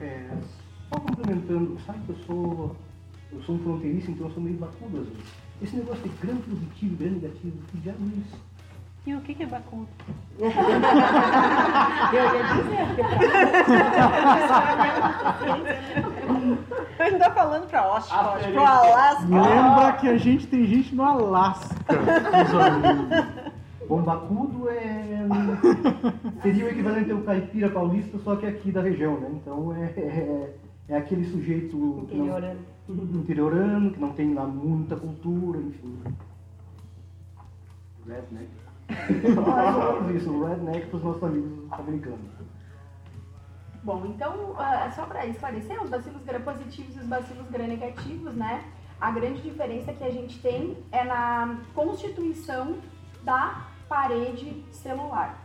É, 0.00 0.38
só 0.88 0.98
complementando, 1.00 1.78
sabe 1.80 2.00
que 2.06 2.10
eu 2.10 2.16
sou, 2.26 2.76
eu 3.32 3.42
sou 3.42 3.54
um 3.56 3.58
fronteiriço, 3.60 4.10
então 4.10 4.26
eu 4.26 4.32
sou 4.32 4.42
meio 4.42 4.56
bacudo 4.56 5.00
às 5.00 5.06
vezes. 5.06 5.24
Esse 5.62 5.76
negócio 5.76 6.02
de 6.02 6.16
gram 6.26 6.36
positivo 6.38 6.94
e 6.94 6.96
gram 6.96 7.12
negativo, 7.12 7.62
que 7.70 7.78
diabo 7.78 8.02
é 8.02 8.18
isso? 8.18 8.50
E 9.06 9.14
o 9.14 9.20
que, 9.22 9.34
que 9.34 9.42
é 9.42 9.46
bacudo? 9.46 9.88
eu 10.38 10.46
ia 10.48 10.54
dizer, 15.62 16.02
porque 16.02 16.19
ainda 17.02 17.18
tá 17.18 17.30
falando 17.30 17.66
pra 17.68 17.96
Oshkosh, 17.96 18.46
pro 18.46 18.64
Alasca. 18.64 19.26
Lembra 19.28 19.92
que 19.94 20.08
a 20.08 20.16
gente 20.16 20.46
tem 20.46 20.66
gente 20.66 20.94
no 20.94 21.02
Alasca. 21.02 21.76
Bombacudo 23.88 24.68
é. 24.68 25.26
seria 26.42 26.64
o 26.64 26.68
equivalente 26.68 27.10
ao 27.10 27.22
caipira 27.22 27.68
paulista, 27.70 28.18
só 28.18 28.36
que 28.36 28.46
aqui 28.46 28.70
da 28.70 28.80
região, 28.80 29.18
né? 29.18 29.28
Então 29.32 29.74
é, 29.74 29.86
é, 30.00 30.54
é 30.90 30.96
aquele 30.96 31.24
sujeito. 31.24 31.76
Interiorano. 32.04 32.60
Que 32.86 32.92
não, 32.92 33.20
interiorano, 33.20 33.90
que 33.90 34.00
não 34.00 34.12
tem 34.12 34.32
lá 34.32 34.46
muita 34.46 34.94
cultura, 34.96 35.58
enfim. 35.58 35.98
Redneck. 38.06 38.48
Ah, 39.46 40.10
isso, 40.12 40.30
o 40.30 40.44
redneck 40.44 40.86
para 40.86 40.96
os 40.96 41.04
nossos 41.04 41.22
amigos 41.22 41.72
americanos. 41.72 42.18
Bom, 43.82 44.04
então, 44.06 44.52
uh, 44.52 44.94
só 44.94 45.06
para 45.06 45.24
esclarecer, 45.26 45.82
os 45.82 45.88
bacilos 45.88 46.22
gram-positivos 46.22 46.96
e 46.96 46.98
os 46.98 47.06
bacilos 47.06 47.48
gram-negativos, 47.48 48.34
né? 48.34 48.64
A 49.00 49.10
grande 49.10 49.40
diferença 49.40 49.92
que 49.92 50.04
a 50.04 50.10
gente 50.10 50.38
tem 50.40 50.76
é 50.92 51.02
na 51.02 51.56
constituição 51.74 52.76
da 53.22 53.66
parede 53.88 54.62
celular. 54.70 55.42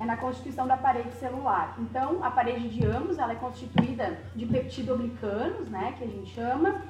É 0.00 0.04
na 0.04 0.16
constituição 0.16 0.66
da 0.66 0.76
parede 0.76 1.12
celular. 1.12 1.76
Então, 1.78 2.24
a 2.24 2.30
parede 2.30 2.68
de 2.68 2.84
ambos, 2.84 3.18
ela 3.18 3.32
é 3.32 3.36
constituída 3.36 4.18
de 4.34 4.44
peptidoglicanos, 4.44 5.68
né, 5.68 5.94
que 5.96 6.02
a 6.02 6.08
gente 6.08 6.34
chama, 6.34 6.82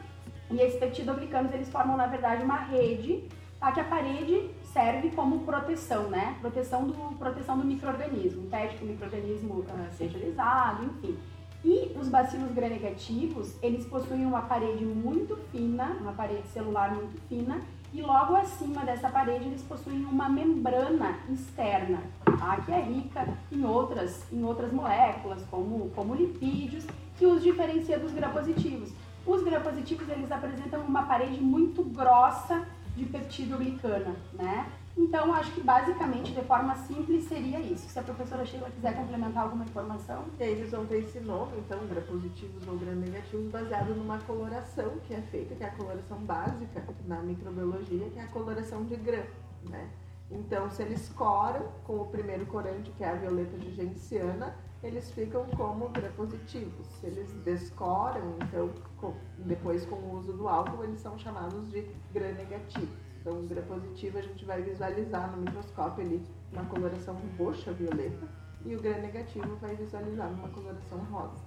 e 0.51 0.61
esses 0.61 0.79
peptidoglicanos, 0.79 1.53
eles 1.53 1.69
formam, 1.69 1.97
na 1.97 2.07
verdade, 2.07 2.43
uma 2.43 2.57
rede, 2.57 3.29
tá, 3.62 3.71
que 3.71 3.81
a 3.81 3.85
parede 3.85 4.50
serve 4.73 5.11
como 5.11 5.40
proteção, 5.40 6.11
né? 6.11 6.37
Proteção 6.40 6.85
do, 6.85 6.95
proteção 7.16 7.57
do 7.57 7.64
microorganismo, 7.64 8.42
impede 8.42 8.76
que 8.76 8.85
o 8.85 8.88
microorganismo 8.88 9.61
uh, 9.61 9.66
seja 9.97 10.19
lesado, 10.19 10.85
enfim. 10.85 11.16
E 11.64 11.97
os 11.97 12.09
bacilos 12.09 12.50
gram-negativos, 12.52 13.54
eles 13.62 13.87
possuem 13.87 14.26
uma 14.26 14.42
parede 14.42 14.85
muito 14.85 15.37
fina, 15.52 15.97
uma 16.00 16.12
parede 16.12 16.49
celular 16.49 16.92
muito 16.92 17.21
fina, 17.28 17.61
e 17.94 18.03
logo 18.03 18.35
acima 18.35 18.85
dessa 18.85 19.09
parede 19.09 19.44
eles 19.44 19.62
possuem 19.62 20.05
uma 20.07 20.29
membrana 20.29 21.20
externa, 21.31 22.03
tá? 22.25 22.57
que 22.64 22.72
é 22.72 22.81
rica 22.81 23.29
em 23.53 23.64
outras, 23.64 24.27
em 24.33 24.42
outras 24.42 24.72
moléculas, 24.72 25.44
como, 25.48 25.90
como 25.90 26.16
lipídios, 26.16 26.85
que 27.16 27.27
os 27.27 27.40
diferencia 27.40 27.96
dos 27.96 28.11
gram-positivos. 28.12 28.92
Os 29.25 29.44
gram-positivos 29.44 30.09
eles 30.09 30.33
apresentam 30.33 30.81
uma 30.81 31.05
parede 31.05 31.40
muito 31.40 31.85
grossa 31.85 32.66
de 32.96 33.05
peptidoglicana, 33.07 34.14
né? 34.33 34.70
Então, 34.96 35.33
acho 35.33 35.50
que 35.52 35.62
basicamente, 35.62 36.33
de 36.33 36.42
forma 36.42 36.74
simples, 36.74 37.24
seria 37.24 37.59
isso. 37.59 37.88
Se 37.88 37.98
a 37.98 38.02
professora 38.02 38.44
Sheila 38.44 38.70
quiser 38.70 38.94
complementar 38.94 39.44
alguma 39.44 39.64
informação. 39.64 40.24
Eles 40.38 40.70
vão 40.70 40.85
ter 40.85 40.98
esse 40.98 41.18
nome, 41.20 41.52
então, 41.59 41.78
gram-positivos 41.87 42.68
ou 42.68 42.76
gram-negativos, 42.76 43.50
baseado 43.50 43.94
numa 43.94 44.18
coloração 44.18 44.98
que 45.07 45.14
é 45.14 45.20
feita, 45.22 45.55
que 45.55 45.64
é 45.64 45.68
a 45.68 45.70
coloração 45.70 46.18
básica 46.18 46.85
na 47.07 47.22
microbiologia, 47.22 48.11
que 48.11 48.18
é 48.18 48.22
a 48.22 48.28
coloração 48.28 48.85
de 48.85 48.96
gram, 48.96 49.24
né? 49.70 49.88
Então, 50.31 50.70
se 50.70 50.83
eles 50.83 51.09
coram 51.11 51.68
com 51.85 52.00
o 52.00 52.07
primeiro 52.07 52.44
corante, 52.46 52.90
que 52.90 53.05
é 53.05 53.09
a 53.09 53.14
violeta 53.14 53.57
de 53.57 53.74
genciana, 53.74 54.55
eles 54.83 55.11
ficam 55.12 55.47
como 55.57 55.88
gram-positivos. 55.88 56.87
Se 57.01 57.07
eles 57.07 57.33
descoram, 57.45 58.37
então, 58.42 58.71
com, 58.97 59.14
depois 59.38 59.87
com 59.87 59.97
o 59.97 60.18
uso 60.18 60.33
do 60.33 60.49
álcool, 60.49 60.85
eles 60.85 61.01
são 61.01 61.16
chamados 61.18 61.71
de 61.71 61.87
gram-negativos. 62.12 62.88
Então, 63.21 63.38
o 63.38 63.47
gram-positivo 63.47 64.18
a 64.18 64.23
gente 64.23 64.45
vai 64.45 64.61
visualizar 64.62 65.31
no 65.31 65.42
microscópio 65.42 66.05
ali 66.05 66.23
uma 66.53 66.64
coloração 66.64 67.16
roxa, 67.38 67.73
violeta, 67.73 68.27
e 68.64 68.75
o 68.75 68.83
gram-negativo 68.83 69.57
vai 69.57 69.77
visualizar 69.77 70.29
numa 70.31 70.49
coloração 70.49 70.99
rosa. 71.11 71.40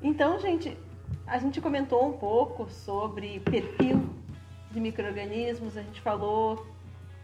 Então, 0.00 0.38
gente, 0.38 0.78
a 1.26 1.38
gente 1.38 1.60
comentou 1.60 2.08
um 2.08 2.12
pouco 2.12 2.70
sobre 2.70 3.40
perfil 3.40 4.08
de 4.70 4.80
micro-organismos, 4.80 5.76
a 5.76 5.82
gente 5.82 6.00
falou 6.00 6.64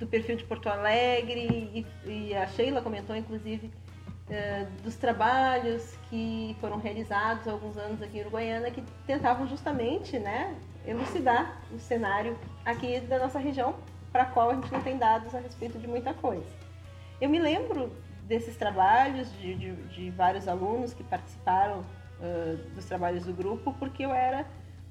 do 0.01 0.07
perfil 0.07 0.37
de 0.37 0.44
Porto 0.44 0.68
Alegre 0.68 1.87
e, 2.05 2.11
e 2.11 2.35
a 2.35 2.46
Sheila 2.46 2.83
comentou, 2.83 3.16
inclusive, 3.16 3.70
dos 4.83 4.95
trabalhos 4.97 5.97
que 6.11 6.57
foram 6.61 6.79
realizados 6.79 7.49
há 7.49 7.53
alguns 7.53 7.77
anos 7.77 8.03
aqui 8.03 8.19
em 8.19 8.21
Uruguaiana 8.23 8.71
que 8.71 8.83
tentavam 9.07 9.47
justamente 9.47 10.19
né, 10.19 10.55
elucidar 10.87 11.62
o 11.73 11.79
cenário 11.79 12.38
aqui 12.64 13.01
da 13.01 13.19
nossa 13.19 13.38
região, 13.38 13.75
para 14.12 14.25
a 14.25 14.27
qual 14.27 14.51
a 14.51 14.55
gente 14.55 14.71
não 14.73 14.83
tem 14.83 14.97
dados 14.99 15.35
a 15.35 15.41
respeito 15.41 15.79
de 15.79 15.87
muita 15.87 16.12
coisa. 16.14 16.47
Eu 17.21 17.29
me 17.29 17.38
lembro 17.38 17.93
desses 18.25 18.57
trabalhos, 18.57 19.33
de, 19.38 19.55
de, 19.55 19.73
de 19.88 20.11
vários 20.11 20.47
alunos 20.47 20.93
que 20.93 21.03
participaram 21.03 21.81
uh, 21.81 22.57
dos 22.75 22.85
trabalhos 22.85 23.25
do 23.25 23.33
grupo, 23.33 23.75
porque 23.79 24.05
eu 24.05 24.12
era 24.12 24.47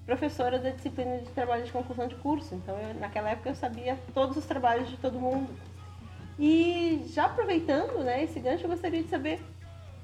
professora 0.06 0.58
da 0.58 0.70
disciplina 0.70 1.20
de 1.20 1.30
trabalho 1.30 1.64
de 1.64 1.72
conclusão 1.72 2.08
de 2.08 2.16
curso, 2.16 2.56
então 2.56 2.78
eu, 2.80 2.94
naquela 2.96 3.30
época 3.30 3.50
eu 3.50 3.56
sabia 3.56 3.98
todos 4.14 4.38
os 4.38 4.46
trabalhos 4.46 4.90
de 4.90 4.98
todo 4.98 5.20
mundo. 5.20 5.50
E 6.40 7.04
já 7.08 7.26
aproveitando 7.26 8.04
né, 8.04 8.24
esse 8.24 8.40
gancho, 8.40 8.66
eu 8.66 8.70
gostaria 8.70 9.02
de 9.02 9.10
saber 9.10 9.42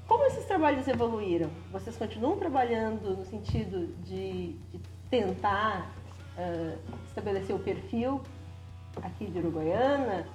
como 0.08 0.24
esses 0.24 0.44
trabalhos 0.46 0.86
evoluíram. 0.88 1.48
Vocês 1.70 1.96
continuam 1.96 2.36
trabalhando 2.36 3.16
no 3.16 3.24
sentido 3.24 3.94
de, 4.02 4.52
de 4.52 4.80
tentar 5.08 5.92
uh, 6.36 6.78
estabelecer 7.06 7.54
o 7.54 7.58
perfil 7.58 8.20
aqui 9.02 9.26
de 9.26 9.38
Uruguaiana? 9.38 10.26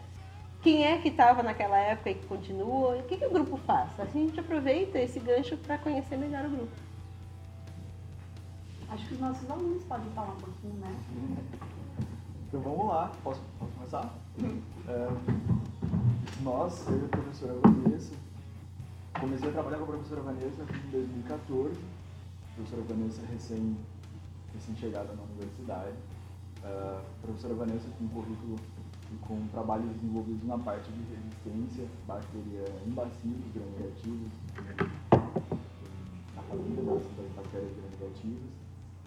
Quem 0.61 0.85
é 0.85 0.97
que 0.97 1.09
estava 1.09 1.43
naquela 1.43 1.77
época 1.77 2.09
e 2.09 2.15
que 2.15 2.25
continua? 2.27 2.97
O 2.97 3.03
que, 3.03 3.17
que 3.17 3.25
o 3.25 3.31
grupo 3.31 3.57
faz? 3.57 3.97
Assim 3.99 4.23
a 4.23 4.27
gente 4.27 4.39
aproveita 4.39 4.99
esse 4.99 5.19
gancho 5.19 5.55
para 5.57 5.77
conhecer 5.77 6.17
melhor 6.17 6.45
o 6.45 6.49
grupo. 6.49 6.71
Acho 8.89 9.07
que 9.07 9.13
os 9.13 9.19
nossos 9.19 9.49
alunos 9.49 9.83
podem 9.83 10.09
falar 10.11 10.31
um 10.31 10.37
pouquinho, 10.37 10.73
né? 10.75 10.95
Então 12.47 12.59
vamos 12.61 12.87
lá, 12.87 13.11
posso, 13.23 13.41
posso 13.59 13.71
começar? 13.73 14.13
É, 14.89 15.68
nós, 16.41 16.87
eu 16.87 17.01
e 17.01 17.05
a 17.05 17.07
professora 17.07 17.53
Vanessa, 17.61 18.13
comecei 19.19 19.49
a 19.49 19.51
trabalhar 19.51 19.77
com 19.77 19.83
a 19.83 19.87
professora 19.87 20.21
Vanessa 20.21 20.63
em 20.63 20.91
2014. 20.91 21.75
A 21.75 22.55
professora 22.55 22.81
Vanessa 22.87 23.21
recém, 23.31 23.77
recém 24.53 24.75
chegada 24.75 25.13
na 25.13 25.23
universidade. 25.23 25.95
Uh, 26.63 26.99
a 26.99 27.21
professora 27.21 27.53
Vanessa 27.55 27.87
tem 27.97 28.07
um 28.07 28.09
currículo 28.09 28.57
com 29.21 29.47
trabalhos 29.47 29.89
desenvolvidos 29.93 30.47
na 30.47 30.57
parte 30.57 30.91
de 30.91 31.01
resistência 31.15 31.83
em 32.85 32.91
bacilos 32.91 33.51
gram-negativos, 33.53 34.31
na 36.35 36.41
família 36.43 36.83
das, 36.83 37.03
bactérias 37.35 37.71
gram-negativas, 37.75 38.49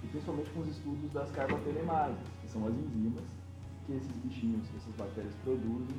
e 0.03 0.07
principalmente 0.09 0.51
com 0.51 0.61
os 0.61 0.69
estudos 0.69 1.13
das 1.13 1.31
carbapenemases, 1.31 2.19
que 2.41 2.51
são 2.51 2.67
as 2.67 2.75
enzimas 2.75 3.23
que 3.87 3.93
esses 3.93 4.17
bichinhos, 4.25 4.67
que 4.69 4.77
essas 4.77 4.95
bactérias 4.97 5.35
produzem 5.45 5.97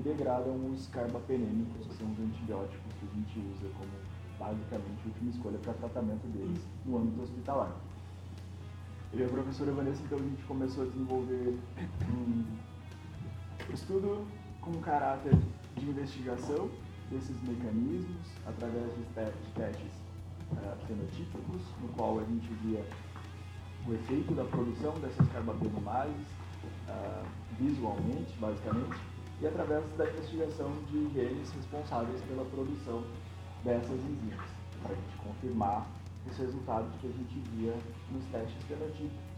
que 0.00 0.08
degradam 0.08 0.56
os 0.72 0.86
carbapenêmicos, 0.88 1.86
que 1.86 1.94
são 1.94 2.10
os 2.10 2.18
antibióticos 2.18 2.92
que 2.98 3.06
a 3.06 3.14
gente 3.14 3.38
usa 3.54 3.70
como 3.76 3.90
basicamente 4.38 5.06
última 5.06 5.30
escolha 5.30 5.58
para 5.58 5.74
tratamento 5.74 6.26
deles 6.28 6.60
no 6.86 6.98
âmbito 6.98 7.22
hospitalar. 7.22 7.76
E 9.12 9.22
a 9.22 9.28
professora 9.28 9.72
Vanessa, 9.72 10.00
então, 10.02 10.18
a 10.18 10.22
gente 10.22 10.42
começou 10.44 10.84
a 10.84 10.86
desenvolver 10.86 11.58
um 12.08 12.44
estudo 13.74 14.26
com 14.62 14.72
caráter 14.80 15.34
de 15.76 15.84
investigação 15.84 16.70
desses 17.10 17.36
mecanismos 17.42 18.26
através 18.46 18.86
de 18.94 19.02
testes 19.54 19.92
uh, 20.52 20.86
fenotípicos, 20.86 21.62
no 21.82 21.88
qual 21.88 22.20
a 22.20 22.24
gente 22.24 22.48
via 22.62 22.84
o 23.86 23.92
efeito 23.94 24.32
da 24.34 24.44
produção 24.44 24.92
dessas 25.00 25.28
carbapenemases 25.28 26.26
uh, 26.88 27.26
visualmente, 27.58 28.32
basicamente, 28.38 29.09
e 29.40 29.46
através 29.46 29.84
da 29.96 30.06
investigação 30.06 30.70
de 30.90 31.08
genes 31.14 31.50
responsáveis 31.52 32.20
pela 32.22 32.44
produção 32.44 33.02
dessas 33.64 33.98
enzimas, 33.98 34.46
para 34.82 34.92
a 34.92 34.94
gente 34.94 35.16
confirmar 35.24 35.86
os 36.26 36.36
resultados 36.36 36.90
que 37.00 37.06
a 37.06 37.10
gente 37.10 37.40
via 37.50 37.74
nos 38.10 38.24
testes 38.26 38.62
fenotipos. 38.64 39.30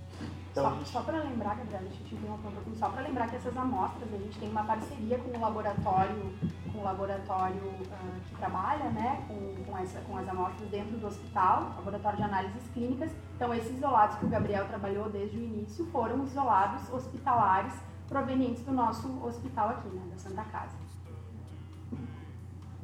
Então, 0.50 0.64
só, 0.64 0.76
gente... 0.76 0.88
só 0.88 1.02
para 1.02 1.18
lembrar, 1.22 1.56
Gabriel, 1.56 1.82
deixa 1.82 2.02
eu 2.02 2.06
te 2.06 2.14
interromper 2.14 2.48
um 2.48 2.52
pouquinho, 2.52 2.76
só 2.76 2.88
para 2.88 3.02
lembrar 3.02 3.28
que 3.28 3.36
essas 3.36 3.56
amostras, 3.56 4.12
a 4.12 4.16
gente 4.18 4.38
tem 4.38 4.50
uma 4.50 4.64
parceria 4.64 5.18
com 5.18 5.36
o 5.36 5.40
laboratório, 5.40 6.34
com 6.72 6.78
o 6.78 6.84
laboratório 6.84 7.62
uh, 7.62 8.20
que 8.28 8.36
trabalha 8.36 8.90
né, 8.90 9.24
com, 9.28 9.64
com, 9.64 9.78
essa, 9.78 10.00
com 10.00 10.16
as 10.18 10.28
amostras 10.28 10.68
dentro 10.68 10.98
do 10.98 11.06
hospital, 11.06 11.72
laboratório 11.76 12.18
de 12.18 12.24
análises 12.24 12.62
clínicas. 12.74 13.10
Então, 13.36 13.54
esses 13.54 13.76
isolados 13.76 14.16
que 14.18 14.26
o 14.26 14.28
Gabriel 14.28 14.66
trabalhou 14.66 15.08
desde 15.08 15.38
o 15.38 15.42
início 15.42 15.86
foram 15.86 16.22
isolados 16.24 16.92
hospitalares 16.92 17.72
provenientes 18.12 18.62
do 18.62 18.72
nosso 18.72 19.08
hospital 19.24 19.70
aqui, 19.70 19.88
né, 19.88 20.02
da 20.10 20.18
Santa 20.18 20.44
Casa. 20.44 20.76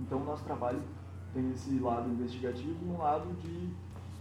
Então, 0.00 0.24
nosso 0.24 0.42
trabalho 0.42 0.80
tem 1.34 1.50
esse 1.50 1.78
lado 1.78 2.08
investigativo 2.08 2.76
e 2.82 2.88
um 2.88 2.98
lado 2.98 3.28
de, 3.42 3.68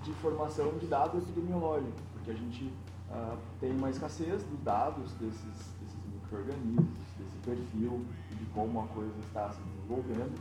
de 0.03 0.13
formação 0.21 0.77
de 0.77 0.85
dados 0.85 1.23
epidemiológicos, 1.23 2.01
porque 2.11 2.31
a 2.31 2.33
gente 2.33 2.65
uh, 3.09 3.37
tem 3.59 3.71
uma 3.71 3.89
escassez 3.89 4.43
dos 4.43 4.59
dados 4.63 5.13
desses, 5.13 5.73
desses 5.79 6.05
micro-organismos, 6.13 6.85
desse 7.17 7.37
perfil, 7.45 8.05
de 8.31 8.45
como 8.47 8.81
a 8.81 8.87
coisa 8.87 9.17
está 9.19 9.49
se 9.49 9.61
desenvolvendo. 9.61 10.37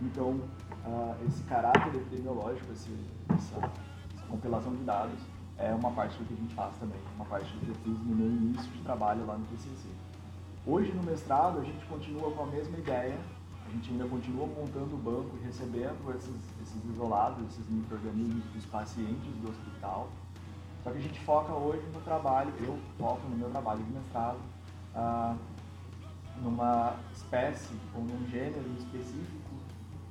Então, 0.00 0.30
uh, 0.30 1.26
esse 1.26 1.42
caráter 1.42 1.94
epidemiológico, 1.94 2.72
esse, 2.72 2.90
essa, 3.28 3.56
essa, 3.56 4.26
compilação 4.28 4.74
de 4.74 4.82
dados, 4.84 5.20
é 5.58 5.74
uma 5.74 5.90
parte 5.90 6.18
do 6.18 6.24
que 6.24 6.34
a 6.34 6.36
gente 6.36 6.54
faz 6.54 6.74
também, 6.76 6.98
uma 7.16 7.24
parte 7.24 7.50
do 7.52 7.60
que 7.60 7.68
eu 7.68 7.74
fiz 7.76 7.98
no 8.06 8.14
meu 8.14 8.26
início 8.26 8.70
de 8.72 8.82
trabalho 8.82 9.26
lá 9.26 9.36
no 9.36 9.44
TCC. 9.46 9.88
Hoje, 10.68 10.92
no 10.92 11.02
mestrado, 11.04 11.60
a 11.60 11.62
gente 11.62 11.86
continua 11.86 12.28
com 12.32 12.42
a 12.42 12.46
mesma 12.46 12.76
ideia, 12.76 13.16
a 13.64 13.70
gente 13.70 13.88
ainda 13.92 14.04
continua 14.08 14.48
montando 14.48 14.96
o 14.96 14.98
banco 14.98 15.30
e 15.40 15.44
recebendo 15.46 16.12
esses, 16.16 16.34
esses 16.60 16.84
isolados, 16.90 17.46
esses 17.46 17.68
micro-organismos 17.68 18.44
dos 18.46 18.66
pacientes 18.66 19.32
do 19.40 19.48
hospital, 19.48 20.08
só 20.82 20.90
que 20.90 20.98
a 20.98 21.00
gente 21.00 21.20
foca 21.20 21.52
hoje 21.52 21.86
no 21.94 22.00
trabalho, 22.00 22.52
eu 22.58 22.76
foco 22.98 23.28
no 23.28 23.36
meu 23.36 23.48
trabalho 23.50 23.80
de 23.80 23.92
mestrado, 23.92 24.38
ah, 24.92 25.36
numa 26.42 26.96
espécie 27.14 27.76
ou 27.94 28.02
num 28.02 28.28
gênero 28.28 28.68
específico 28.76 29.54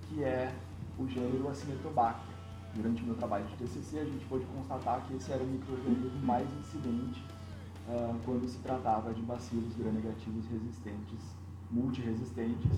que 0.07 0.23
é 0.23 0.53
o 0.97 1.05
gênero 1.05 1.49
Acinetobacter. 1.49 2.33
Durante 2.73 3.03
o 3.03 3.05
meu 3.07 3.15
trabalho 3.15 3.45
de 3.45 3.55
TCC, 3.55 3.99
a 3.99 4.05
gente 4.05 4.25
pôde 4.25 4.45
constatar 4.45 5.01
que 5.05 5.15
esse 5.15 5.33
era 5.33 5.43
o 5.43 5.47
microorganismo 5.47 6.25
mais 6.25 6.47
incidente 6.59 7.21
ah, 7.87 8.15
quando 8.25 8.47
se 8.47 8.57
tratava 8.59 9.13
de 9.13 9.21
bacilos 9.21 9.75
gram-negativos 9.75 10.45
resistentes, 10.47 11.19
multiresistentes, 11.71 12.71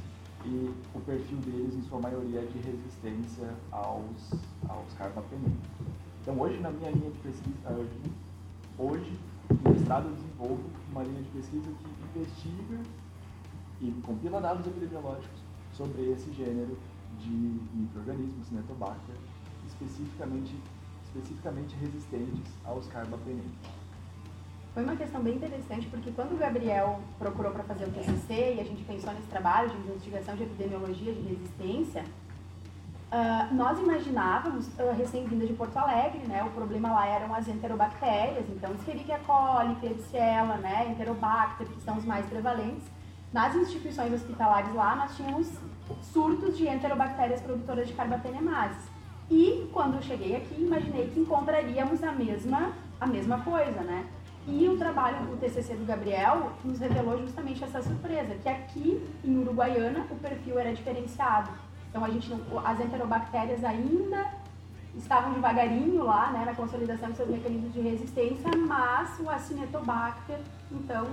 e 0.45 0.73
o 0.93 0.99
perfil 1.01 1.37
deles, 1.39 1.75
em 1.75 1.81
sua 1.83 1.99
maioria, 1.99 2.39
é 2.39 2.45
de 2.45 2.59
resistência 2.59 3.53
aos, 3.71 4.31
aos 4.69 4.93
carbapenemas. 4.93 5.51
Então, 6.21 6.39
hoje, 6.39 6.59
na 6.59 6.71
minha 6.71 6.91
linha 6.91 7.09
de 7.09 7.17
pesquisa, 7.19 7.57
eh, 7.65 8.09
hoje, 8.77 9.19
no 9.49 9.71
mestrado, 9.71 10.07
eu 10.07 10.15
desenvolvo 10.15 10.63
uma 10.91 11.03
linha 11.03 11.21
de 11.21 11.29
pesquisa 11.29 11.65
que 11.65 12.19
investiga 12.19 12.79
e 13.81 13.91
compila 14.03 14.41
dados 14.41 14.65
epidemiológicos 14.67 15.39
sobre 15.73 16.11
esse 16.11 16.31
gênero 16.33 16.77
de 17.19 17.29
micro-organismos, 17.29 18.51
Netobacter, 18.51 19.15
especificamente, 19.67 20.55
especificamente 21.05 21.75
resistentes 21.75 22.51
aos 22.65 22.87
carbapenemas. 22.87 23.76
Foi 24.77 24.83
uma 24.83 24.95
questão 24.95 25.19
bem 25.21 25.33
interessante, 25.33 25.87
porque 25.87 26.11
quando 26.11 26.33
o 26.33 26.37
Gabriel 26.37 26.99
procurou 27.17 27.51
para 27.51 27.63
fazer 27.63 27.85
o 27.85 27.91
TCC 27.91 28.57
e 28.57 28.61
a 28.61 28.63
gente 28.63 28.83
pensou 28.83 29.11
nesse 29.11 29.25
trabalho 29.25 29.71
de 29.71 29.75
investigação 29.77 30.35
de 30.35 30.43
epidemiologia 30.43 31.13
de 31.13 31.21
resistência, 31.21 32.05
Uh, 33.09 33.55
nós 33.55 33.79
imaginávamos, 33.79 34.67
uh, 34.67 34.93
recém-vinda 34.97 35.45
de 35.45 35.53
Porto 35.53 35.77
Alegre, 35.77 36.19
né, 36.27 36.43
o 36.43 36.49
problema 36.49 36.91
lá 36.91 37.07
eram 37.07 37.33
as 37.33 37.47
enterobactérias, 37.47 38.43
então 38.49 38.69
Escherichia 38.73 39.17
coli, 39.25 39.75
Klebsiella, 39.75 40.57
né, 40.57 40.89
Enterobacter, 40.91 41.67
que 41.67 41.81
são 41.83 41.95
os 41.97 42.03
mais 42.03 42.25
prevalentes. 42.25 42.83
Nas 43.31 43.55
instituições 43.55 44.11
hospitalares 44.11 44.75
lá, 44.75 44.97
nós 44.97 45.15
tínhamos 45.15 45.49
surtos 46.01 46.57
de 46.57 46.67
enterobactérias 46.67 47.39
produtoras 47.39 47.87
de 47.87 47.93
carbapenemases. 47.93 48.83
E 49.31 49.69
quando 49.71 49.95
eu 49.95 50.01
cheguei 50.01 50.35
aqui, 50.35 50.61
imaginei 50.61 51.07
que 51.07 51.21
encontraríamos 51.21 52.03
a 52.03 52.11
mesma, 52.11 52.73
a 52.99 53.07
mesma 53.07 53.39
coisa, 53.39 53.79
né? 53.83 54.05
E 54.47 54.69
o 54.69 54.77
trabalho 54.77 55.25
do 55.25 55.37
TCC 55.37 55.75
do 55.75 55.85
Gabriel 55.85 56.53
nos 56.63 56.79
revelou 56.79 57.19
justamente 57.19 57.61
essa 57.63 57.81
surpresa, 57.81 58.33
que 58.35 58.47
aqui 58.47 59.05
em 59.23 59.37
Uruguaiana 59.39 60.07
o 60.09 60.15
perfil 60.15 60.57
era 60.57 60.73
diferenciado. 60.73 61.51
Então 61.89 62.05
a 62.05 62.09
gente 62.09 62.31
as 62.63 62.79
enterobactérias 62.79 63.63
ainda 63.65 64.25
estavam 64.95 65.33
devagarinho 65.33 66.03
lá, 66.03 66.31
né, 66.31 66.45
na 66.45 66.55
consolidação 66.55 67.09
dos 67.09 67.17
seus 67.17 67.29
mecanismos 67.29 67.73
de 67.73 67.81
resistência, 67.81 68.49
mas 68.55 69.19
o 69.19 69.29
Acinetobacter, 69.29 70.39
então, 70.71 71.07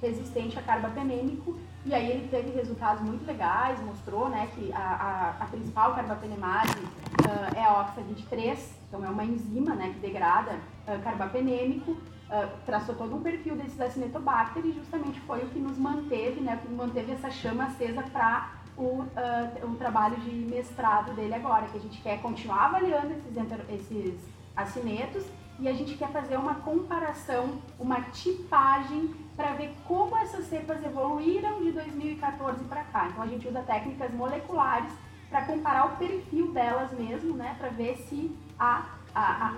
resistente 0.00 0.58
a 0.58 0.62
carbapenêmico, 0.62 1.56
e 1.84 1.94
aí 1.94 2.10
ele 2.10 2.28
teve 2.28 2.50
resultados 2.50 3.02
muito 3.02 3.24
legais, 3.26 3.80
mostrou, 3.84 4.28
né, 4.28 4.48
que 4.54 4.72
a, 4.72 5.34
a, 5.38 5.44
a 5.44 5.46
principal 5.46 5.94
carbapenemase 5.94 6.78
uh, 6.78 7.56
é 7.56 7.64
a 7.64 7.94
OXA23, 7.94 8.58
então 8.88 9.04
é 9.04 9.08
uma 9.08 9.24
enzima, 9.24 9.74
né, 9.74 9.92
que 9.94 10.00
degrada 10.00 10.52
uh, 10.86 11.02
carbapenêmico, 11.02 11.96
uh, 12.30 12.48
traçou 12.64 12.94
todo 12.94 13.16
um 13.16 13.22
perfil 13.22 13.56
desses 13.56 13.80
Acinetobacter 13.80 14.64
e 14.64 14.72
justamente 14.72 15.20
foi 15.20 15.40
o 15.44 15.48
que 15.48 15.58
nos 15.58 15.78
manteve, 15.78 16.40
né, 16.40 16.60
manteve 16.70 17.12
essa 17.12 17.30
chama 17.30 17.64
acesa 17.64 18.02
para 18.02 18.52
o, 18.76 19.02
uh, 19.02 19.74
trabalho 19.78 20.16
de 20.16 20.30
mestrado 20.30 21.14
dele 21.14 21.34
agora, 21.34 21.66
que 21.66 21.78
a 21.78 21.80
gente 21.80 22.00
quer 22.00 22.20
continuar 22.20 22.66
avaliando 22.66 23.14
esses, 23.14 23.90
esses 23.90 24.20
acinetos 24.56 25.24
e 25.58 25.68
a 25.68 25.72
gente 25.72 25.96
quer 25.96 26.08
fazer 26.10 26.36
uma 26.36 26.56
comparação, 26.56 27.60
uma 27.78 28.00
tipagem 28.02 29.12
para 29.36 29.52
ver 29.54 29.74
como 29.86 30.16
essas 30.16 30.46
cepas 30.46 30.82
evoluíram 30.84 31.62
de 31.62 31.72
2014 31.72 32.64
para 32.64 32.84
cá. 32.84 33.08
Então 33.08 33.22
a 33.22 33.26
gente 33.26 33.46
usa 33.48 33.62
técnicas 33.62 34.12
moleculares 34.12 34.92
para 35.28 35.44
comparar 35.44 35.86
o 35.86 35.96
perfil 35.96 36.52
delas 36.52 36.92
mesmo, 36.92 37.34
né, 37.34 37.54
para 37.58 37.68
ver 37.68 37.96
se 38.08 38.36
a, 38.58 38.84
a, 39.14 39.48
a 39.48 39.54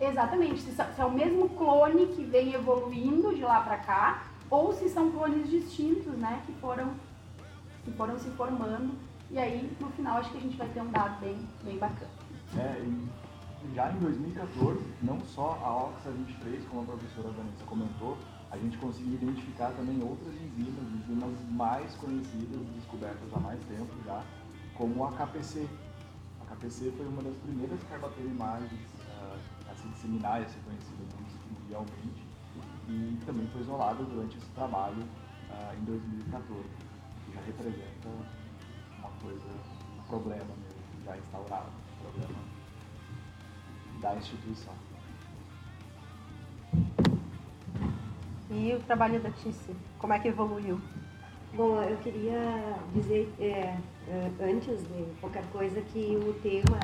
exatamente 0.00 0.60
se, 0.60 0.72
se 0.72 1.00
é 1.00 1.04
o 1.04 1.10
mesmo 1.10 1.48
clone 1.50 2.06
que 2.06 2.24
vem 2.24 2.54
evoluindo 2.54 3.34
de 3.34 3.42
lá 3.42 3.60
para 3.60 3.76
cá 3.78 4.24
ou 4.50 4.72
se 4.72 4.88
são 4.88 5.10
clones 5.10 5.48
distintos, 5.48 6.12
né, 6.16 6.42
que 6.46 6.52
foram 6.54 6.92
que 7.84 7.90
foram 7.92 8.18
se 8.18 8.28
formando. 8.30 8.94
E 9.30 9.38
aí, 9.38 9.70
no 9.80 9.88
final, 9.90 10.18
acho 10.18 10.30
que 10.30 10.38
a 10.38 10.40
gente 10.40 10.56
vai 10.56 10.68
ter 10.68 10.82
um 10.82 10.90
dado 10.90 11.20
bem, 11.20 11.38
bem 11.62 11.78
bacana. 11.78 12.10
É, 12.58 12.84
já 13.74 13.92
em 13.92 13.98
2014, 13.98 14.80
não 15.02 15.20
só 15.20 15.58
a 15.62 15.84
OXA 15.84 16.10
23, 16.10 16.64
como 16.68 16.82
a 16.82 16.84
professora 16.84 17.28
Vanessa 17.28 17.64
comentou, 17.64 18.18
a 18.50 18.56
gente 18.56 18.76
conseguiu 18.78 19.14
identificar 19.14 19.70
também 19.72 20.02
outras 20.02 20.34
enzimas, 20.34 20.82
enzimas 20.92 21.30
mais 21.50 21.94
conhecidas, 21.94 22.60
descobertas 22.74 23.32
há 23.32 23.38
mais 23.38 23.60
tempo 23.64 23.94
já, 24.04 24.22
como 24.74 25.04
a 25.04 25.12
KPC. 25.12 25.68
A 26.40 26.54
KPC 26.54 26.92
foi 26.96 27.06
uma 27.06 27.22
das 27.22 27.36
primeiras 27.36 27.80
carbapenemases 27.84 28.70
a 28.98 28.99
se 29.80 29.88
disseminar 29.88 30.40
e 30.40 30.44
a 30.44 30.48
ser 30.48 30.60
conhecida 30.60 31.02
mundialmente, 31.50 32.26
e 32.88 33.18
também 33.24 33.46
foi 33.48 33.60
isolada 33.62 34.02
durante 34.04 34.36
esse 34.36 34.48
trabalho 34.50 35.02
uh, 35.50 35.80
em 35.80 35.84
2014 35.84 36.90
já 37.34 37.40
representa 37.42 38.08
uma 38.98 39.10
coisa, 39.22 39.46
um 39.98 40.02
problema 40.08 40.44
mesmo, 40.44 41.04
já 41.04 41.16
instaurado, 41.16 41.68
um 41.68 42.02
problema 42.02 42.38
da 44.00 44.16
instituição. 44.16 44.74
E 48.50 48.74
o 48.74 48.80
trabalho 48.80 49.20
da 49.20 49.30
Tice, 49.30 49.76
como 49.98 50.12
é 50.12 50.18
que 50.18 50.28
evoluiu? 50.28 50.80
Bom, 51.52 51.82
eu 51.82 51.96
queria 51.96 52.76
dizer 52.94 53.28
é, 53.40 53.76
é 54.06 54.30
antes 54.40 54.86
de 54.86 55.04
qualquer 55.20 55.44
coisa 55.50 55.80
que 55.80 56.16
o 56.16 56.32
tema 56.34 56.78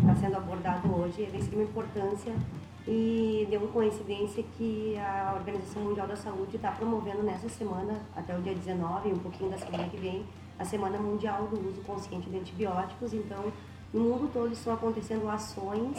está 0.00 0.14
sendo 0.18 0.38
abordado 0.38 0.90
hoje 0.90 1.24
é 1.24 1.26
de 1.26 1.36
extrema 1.36 1.64
importância 1.64 2.32
e 2.88 3.46
deu 3.50 3.60
coincidência 3.68 4.42
que 4.56 4.96
a 4.96 5.34
Organização 5.36 5.82
Mundial 5.82 6.06
da 6.06 6.16
Saúde 6.16 6.56
está 6.56 6.72
promovendo 6.72 7.22
nessa 7.22 7.46
semana, 7.50 8.00
até 8.16 8.34
o 8.34 8.40
dia 8.40 8.54
19, 8.54 9.10
um 9.12 9.18
pouquinho 9.18 9.50
da 9.50 9.58
semana 9.58 9.86
que 9.86 9.98
vem, 9.98 10.24
a 10.58 10.64
Semana 10.64 10.98
Mundial 10.98 11.46
do 11.48 11.68
Uso 11.68 11.82
Consciente 11.82 12.30
de 12.30 12.38
Antibióticos. 12.38 13.12
Então, 13.12 13.52
no 13.92 14.00
mundo 14.00 14.30
todo 14.32 14.50
estão 14.50 14.72
acontecendo 14.72 15.28
ações 15.28 15.98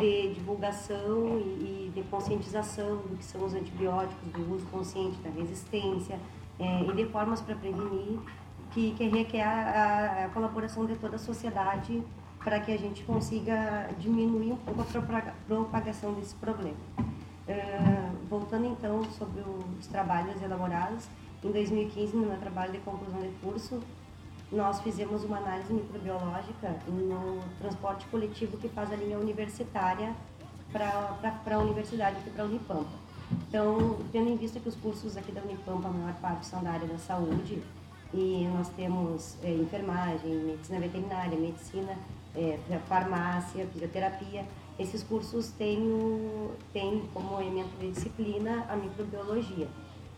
de 0.00 0.32
divulgação 0.32 1.38
e 1.38 1.92
de 1.94 2.02
conscientização 2.04 2.96
do 2.96 3.18
que 3.18 3.24
são 3.24 3.44
os 3.44 3.52
antibióticos, 3.52 4.32
do 4.32 4.54
uso 4.54 4.64
consciente, 4.66 5.18
da 5.18 5.28
resistência 5.28 6.18
é, 6.58 6.82
e 6.82 6.92
de 6.92 7.06
formas 7.06 7.40
para 7.40 7.54
prevenir, 7.54 8.18
que, 8.72 8.92
que 8.92 9.08
requer 9.08 9.44
a, 9.44 10.26
a 10.26 10.28
colaboração 10.30 10.86
de 10.86 10.96
toda 10.96 11.16
a 11.16 11.18
sociedade 11.18 12.02
para 12.42 12.60
que 12.60 12.72
a 12.72 12.78
gente 12.78 13.02
consiga 13.04 13.88
diminuir 13.98 14.52
um 14.52 14.56
pouco 14.56 14.80
a 14.80 15.32
propagação 15.46 16.14
desse 16.14 16.34
problema. 16.36 16.76
Uh, 16.98 18.16
voltando 18.28 18.66
então 18.66 19.02
sobre 19.04 19.42
os 19.78 19.86
trabalhos 19.86 20.40
elaborados, 20.42 21.08
em 21.42 21.50
2015, 21.50 22.16
no 22.16 22.26
meu 22.26 22.38
trabalho 22.38 22.72
de 22.72 22.78
conclusão 22.78 23.20
de 23.20 23.28
curso, 23.42 23.80
nós 24.50 24.80
fizemos 24.80 25.24
uma 25.24 25.38
análise 25.38 25.72
microbiológica 25.72 26.76
no 26.86 27.40
transporte 27.58 28.06
coletivo 28.06 28.56
que 28.56 28.68
faz 28.68 28.92
a 28.92 28.96
linha 28.96 29.18
universitária 29.18 30.14
para 30.72 31.54
a 31.54 31.58
universidade 31.58 32.16
aqui 32.16 32.30
para 32.30 32.44
a 32.44 32.46
Unipampa. 32.46 33.07
Então, 33.30 33.98
tendo 34.12 34.28
em 34.28 34.36
vista 34.36 34.58
que 34.60 34.68
os 34.68 34.74
cursos 34.76 35.16
aqui 35.16 35.32
da 35.32 35.42
Unipampa, 35.42 35.88
a 35.88 35.90
maior 35.90 36.14
parte 36.14 36.46
são 36.46 36.62
da 36.62 36.72
área 36.72 36.86
da 36.86 36.98
saúde, 36.98 37.62
e 38.12 38.48
nós 38.54 38.68
temos 38.70 39.36
é, 39.42 39.52
enfermagem, 39.52 40.34
medicina 40.34 40.80
veterinária, 40.80 41.38
medicina, 41.38 41.96
é, 42.34 42.58
farmácia, 42.88 43.66
fisioterapia. 43.66 44.46
Esses 44.78 45.02
cursos 45.02 45.50
têm, 45.50 45.78
o, 45.78 46.52
têm 46.72 47.02
como 47.12 47.40
elemento 47.40 47.76
de 47.78 47.90
disciplina 47.90 48.64
a 48.68 48.76
microbiologia 48.76 49.68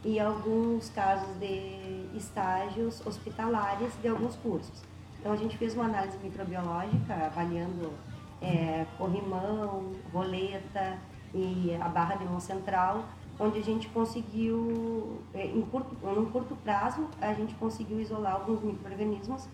e 0.04 0.18
alguns 0.20 0.88
casos 0.90 1.34
de 1.38 2.06
estágios 2.14 3.04
hospitalares 3.06 3.92
de 4.00 4.08
alguns 4.08 4.36
cursos. 4.36 4.82
Então 5.18 5.32
a 5.32 5.36
gente 5.36 5.56
fez 5.58 5.74
uma 5.74 5.84
análise 5.84 6.16
microbiológica 6.22 7.14
avaliando 7.26 7.92
é, 8.40 8.86
corrimão, 8.96 9.92
roleta 10.12 10.98
e 11.34 11.76
a 11.80 11.88
barra 11.88 12.16
de 12.16 12.24
mão 12.24 12.40
central, 12.40 13.04
onde 13.38 13.58
a 13.58 13.62
gente 13.62 13.88
conseguiu, 13.88 15.22
é, 15.32 15.46
em 15.46 15.62
curto, 15.62 15.96
curto 16.30 16.56
prazo, 16.56 17.08
a 17.20 17.32
gente 17.32 17.54
conseguiu 17.54 18.00
isolar 18.00 18.34
alguns 18.34 18.62
micro-organismos 18.62 19.48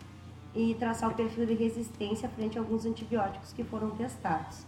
e 0.54 0.74
traçar 0.74 1.10
o 1.10 1.14
perfil 1.14 1.46
de 1.46 1.54
resistência 1.54 2.28
frente 2.28 2.58
a 2.58 2.60
alguns 2.60 2.84
antibióticos 2.84 3.52
que 3.52 3.62
foram 3.62 3.90
testados. 3.90 4.64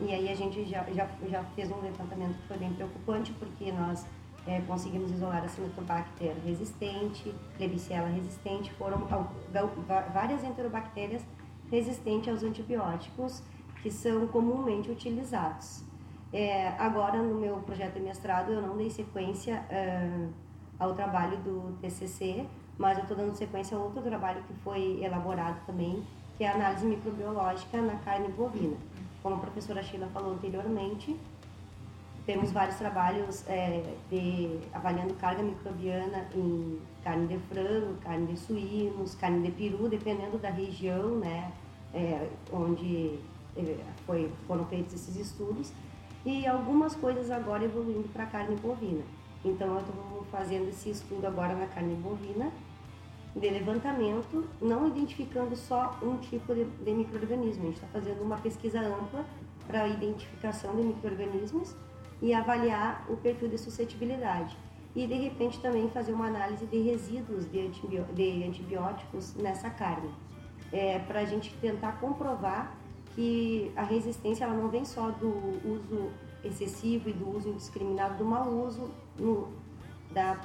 E 0.00 0.12
aí 0.12 0.28
a 0.28 0.34
gente 0.34 0.64
já, 0.64 0.84
já, 0.92 1.08
já 1.28 1.42
fez 1.56 1.70
um 1.70 1.80
levantamento 1.80 2.36
que 2.36 2.48
foi 2.48 2.58
bem 2.58 2.72
preocupante, 2.72 3.32
porque 3.32 3.72
nós 3.72 4.06
é, 4.46 4.60
conseguimos 4.60 5.10
isolar 5.10 5.44
a 5.44 5.48
Cinetobacter 5.48 6.34
resistente, 6.44 7.34
Klebsiella 7.56 8.08
resistente, 8.08 8.72
foram 8.74 9.06
várias 10.12 10.44
enterobactérias 10.44 11.22
resistentes 11.70 12.28
aos 12.28 12.42
antibióticos 12.42 13.42
que 13.82 13.90
são 13.90 14.26
comumente 14.28 14.90
utilizados. 14.90 15.84
É, 16.32 16.68
agora, 16.78 17.18
no 17.18 17.38
meu 17.38 17.56
projeto 17.58 17.94
de 17.94 18.00
mestrado, 18.00 18.52
eu 18.52 18.62
não 18.62 18.76
dei 18.76 18.88
sequência 18.88 19.62
uh, 19.70 20.32
ao 20.78 20.94
trabalho 20.94 21.36
do 21.38 21.76
TCC, 21.80 22.46
mas 22.78 22.96
eu 22.96 23.02
estou 23.02 23.16
dando 23.16 23.34
sequência 23.34 23.76
a 23.76 23.80
outro 23.80 24.00
trabalho 24.00 24.42
que 24.44 24.54
foi 24.64 25.02
elaborado 25.02 25.58
também, 25.66 26.02
que 26.38 26.44
é 26.44 26.48
a 26.48 26.54
análise 26.54 26.86
microbiológica 26.86 27.82
na 27.82 27.96
carne 27.96 28.28
bovina. 28.28 28.76
Como 29.22 29.34
a 29.34 29.38
professora 29.38 29.82
Sheila 29.82 30.08
falou 30.08 30.32
anteriormente, 30.32 31.14
temos 32.24 32.50
vários 32.50 32.76
trabalhos 32.76 33.44
é, 33.46 33.82
de, 34.08 34.58
avaliando 34.72 35.12
carga 35.14 35.42
microbiana 35.42 36.26
em 36.34 36.78
carne 37.04 37.26
de 37.26 37.38
frango, 37.48 37.94
carne 38.00 38.26
de 38.26 38.38
suínos, 38.38 39.14
carne 39.16 39.50
de 39.50 39.52
peru, 39.52 39.88
dependendo 39.88 40.38
da 40.38 40.48
região 40.48 41.16
né, 41.16 41.52
é, 41.92 42.28
onde 42.52 43.18
é, 43.56 43.76
foi, 44.06 44.32
foram 44.46 44.64
feitos 44.66 44.94
esses 44.94 45.16
estudos. 45.16 45.72
E 46.24 46.46
algumas 46.46 46.94
coisas 46.94 47.30
agora 47.30 47.64
evoluindo 47.64 48.08
para 48.08 48.24
a 48.24 48.26
carne 48.26 48.56
bovina. 48.56 49.02
Então, 49.44 49.74
eu 49.74 49.80
estou 49.80 50.26
fazendo 50.30 50.68
esse 50.68 50.90
estudo 50.90 51.26
agora 51.26 51.54
na 51.54 51.66
carne 51.66 51.96
bovina, 51.96 52.52
de 53.34 53.48
levantamento, 53.48 54.44
não 54.60 54.86
identificando 54.86 55.56
só 55.56 55.98
um 56.02 56.18
tipo 56.18 56.54
de, 56.54 56.64
de 56.64 56.92
microorganismo. 56.92 57.62
A 57.62 57.66
gente 57.66 57.74
está 57.76 57.88
fazendo 57.88 58.22
uma 58.22 58.36
pesquisa 58.36 58.80
ampla 58.80 59.24
para 59.66 59.82
a 59.82 59.88
identificação 59.88 60.76
de 60.76 60.82
microorganismos 60.82 61.74
e 62.20 62.32
avaliar 62.32 63.04
o 63.08 63.16
perfil 63.16 63.48
de 63.48 63.58
suscetibilidade. 63.58 64.56
E 64.94 65.06
de 65.06 65.14
repente 65.14 65.58
também 65.60 65.88
fazer 65.88 66.12
uma 66.12 66.26
análise 66.26 66.66
de 66.66 66.78
resíduos 66.78 67.50
de, 67.50 67.68
de 67.68 68.44
antibióticos 68.44 69.34
nessa 69.34 69.70
carne, 69.70 70.10
é, 70.70 70.98
para 70.98 71.20
a 71.20 71.24
gente 71.24 71.54
tentar 71.56 71.98
comprovar 71.98 72.76
que 73.14 73.72
a 73.76 73.82
resistência 73.82 74.44
ela 74.44 74.54
não 74.54 74.68
vem 74.68 74.84
só 74.84 75.10
do 75.10 75.28
uso 75.64 76.10
excessivo 76.44 77.08
e 77.08 77.12
do 77.12 77.36
uso 77.36 77.48
indiscriminado, 77.48 78.16
do 78.18 78.24
mau 78.24 78.48
uso 78.48 78.90
no, 79.18 79.48
da, 80.12 80.40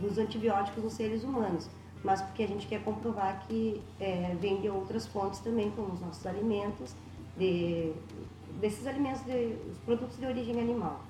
dos 0.00 0.18
antibióticos 0.18 0.82
nos 0.82 0.92
seres 0.94 1.24
humanos, 1.24 1.68
mas 2.02 2.22
porque 2.22 2.42
a 2.42 2.46
gente 2.46 2.66
quer 2.66 2.82
comprovar 2.82 3.46
que 3.46 3.82
é, 4.00 4.36
vem 4.40 4.60
de 4.60 4.68
outras 4.68 5.06
fontes 5.06 5.40
também, 5.40 5.70
como 5.70 5.92
os 5.92 6.00
nossos 6.00 6.24
alimentos, 6.26 6.94
de, 7.36 7.92
desses 8.60 8.86
alimentos, 8.86 9.22
de, 9.22 9.56
os 9.70 9.78
produtos 9.78 10.18
de 10.18 10.26
origem 10.26 10.60
animal. 10.60 11.00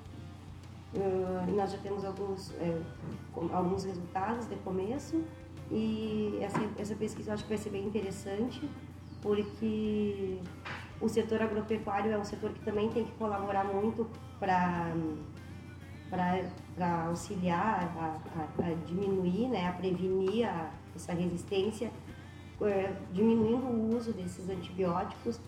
Uh, 0.94 1.56
nós 1.56 1.72
já 1.72 1.78
temos 1.78 2.04
alguns, 2.04 2.52
é, 2.60 2.82
alguns 3.52 3.84
resultados 3.84 4.46
de 4.46 4.56
começo 4.56 5.24
e 5.70 6.38
essa, 6.42 6.58
essa 6.78 6.94
pesquisa 6.94 7.30
eu 7.30 7.34
acho 7.34 7.44
que 7.44 7.48
vai 7.48 7.56
ser 7.56 7.70
bem 7.70 7.86
interessante 7.86 8.68
porque 9.22 10.38
o 11.02 11.08
setor 11.08 11.42
agropecuário 11.42 12.12
é 12.12 12.18
um 12.18 12.24
setor 12.24 12.50
que 12.52 12.60
também 12.60 12.88
tem 12.90 13.04
que 13.04 13.12
colaborar 13.12 13.64
muito 13.64 14.08
para 14.38 14.92
para 16.78 17.06
auxiliar 17.06 17.90
a, 17.96 18.62
a, 18.62 18.66
a, 18.66 18.74
diminuir, 18.84 19.48
né, 19.48 19.66
a 19.66 19.72
prevenir 19.72 20.46
a, 20.46 20.70
essa 20.94 21.14
resistência, 21.14 21.90
é, 22.60 22.92
diminuindo 23.10 23.64
o 23.64 23.96
uso 23.96 24.12
desses 24.12 24.46
antibióticos 24.50 25.40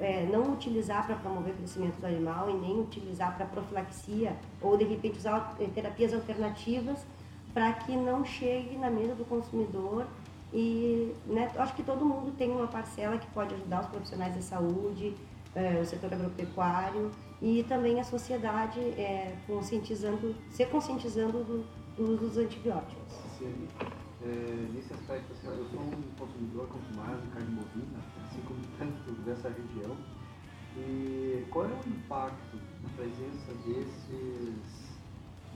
é, 0.00 0.24
não 0.24 0.54
utilizar 0.54 1.06
para 1.06 1.14
promover 1.16 1.52
o 1.52 1.56
crescimento 1.58 2.00
do 2.00 2.06
animal 2.06 2.48
e 2.50 2.54
nem 2.54 2.80
utilizar 2.80 3.36
para 3.36 3.44
profilaxia 3.44 4.34
ou 4.60 4.76
de 4.76 4.84
repente 4.84 5.18
usar 5.18 5.56
terapias 5.74 6.14
alternativas 6.14 7.06
para 7.52 7.72
que 7.74 7.94
não 7.94 8.24
chegue 8.24 8.78
na 8.78 8.90
mesa 8.90 9.14
do 9.14 9.24
consumidor 9.26 10.06
e 10.52 11.14
né, 11.26 11.50
acho 11.56 11.74
que 11.74 11.82
todo 11.82 12.04
mundo 12.04 12.32
tem 12.36 12.50
uma 12.50 12.66
parcela 12.66 13.16
que 13.18 13.26
pode 13.28 13.54
ajudar 13.54 13.82
os 13.82 13.86
profissionais 13.86 14.34
de 14.34 14.42
saúde, 14.42 15.14
é, 15.54 15.80
o 15.80 15.84
setor 15.84 16.12
agropecuário 16.12 17.10
e 17.40 17.64
também 17.64 18.00
a 18.00 18.04
sociedade 18.04 18.80
é, 18.80 19.36
conscientizando, 19.46 20.34
se 20.50 20.64
conscientizando 20.66 21.44
do, 21.44 21.64
do 21.96 22.04
uso 22.04 22.16
dos 22.16 22.36
antibióticos. 22.38 23.14
É, 24.22 24.68
nesse 24.74 24.92
aspecto, 24.92 25.32
assim, 25.32 25.46
eu 25.46 25.66
sou 25.70 25.80
um 25.80 26.02
consumidor 26.18 26.68
mais 26.94 27.22
de 27.22 27.28
carne 27.28 27.56
bovina, 27.56 28.00
assim 28.26 28.40
como 28.42 28.60
tantos 28.78 29.16
dessa 29.24 29.48
região. 29.48 29.96
E 30.76 31.46
qual 31.50 31.64
é 31.64 31.68
o 31.68 31.88
impacto 31.88 32.56
da 32.56 32.88
presença 32.96 33.52
desses, 33.66 34.98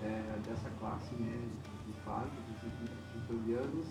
é, 0.02 0.38
dessa 0.48 0.70
classe 0.80 1.14
médica 1.14 1.70
de 1.86 1.92
fábricos, 2.04 2.54
de 2.62 3.18
italianos, 3.18 3.86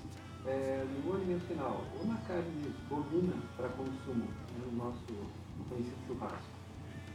é, 0.45 0.85
no 1.03 1.13
alimento 1.13 1.45
final, 1.47 1.83
ou 1.99 2.05
na 2.05 2.17
carne 2.27 2.73
bovina 2.89 3.33
para 3.55 3.69
consumo, 3.69 4.25
né, 4.25 4.65
no 4.65 4.83
nosso 4.83 5.05
conhecido 5.69 5.95
churrasco? 6.07 6.53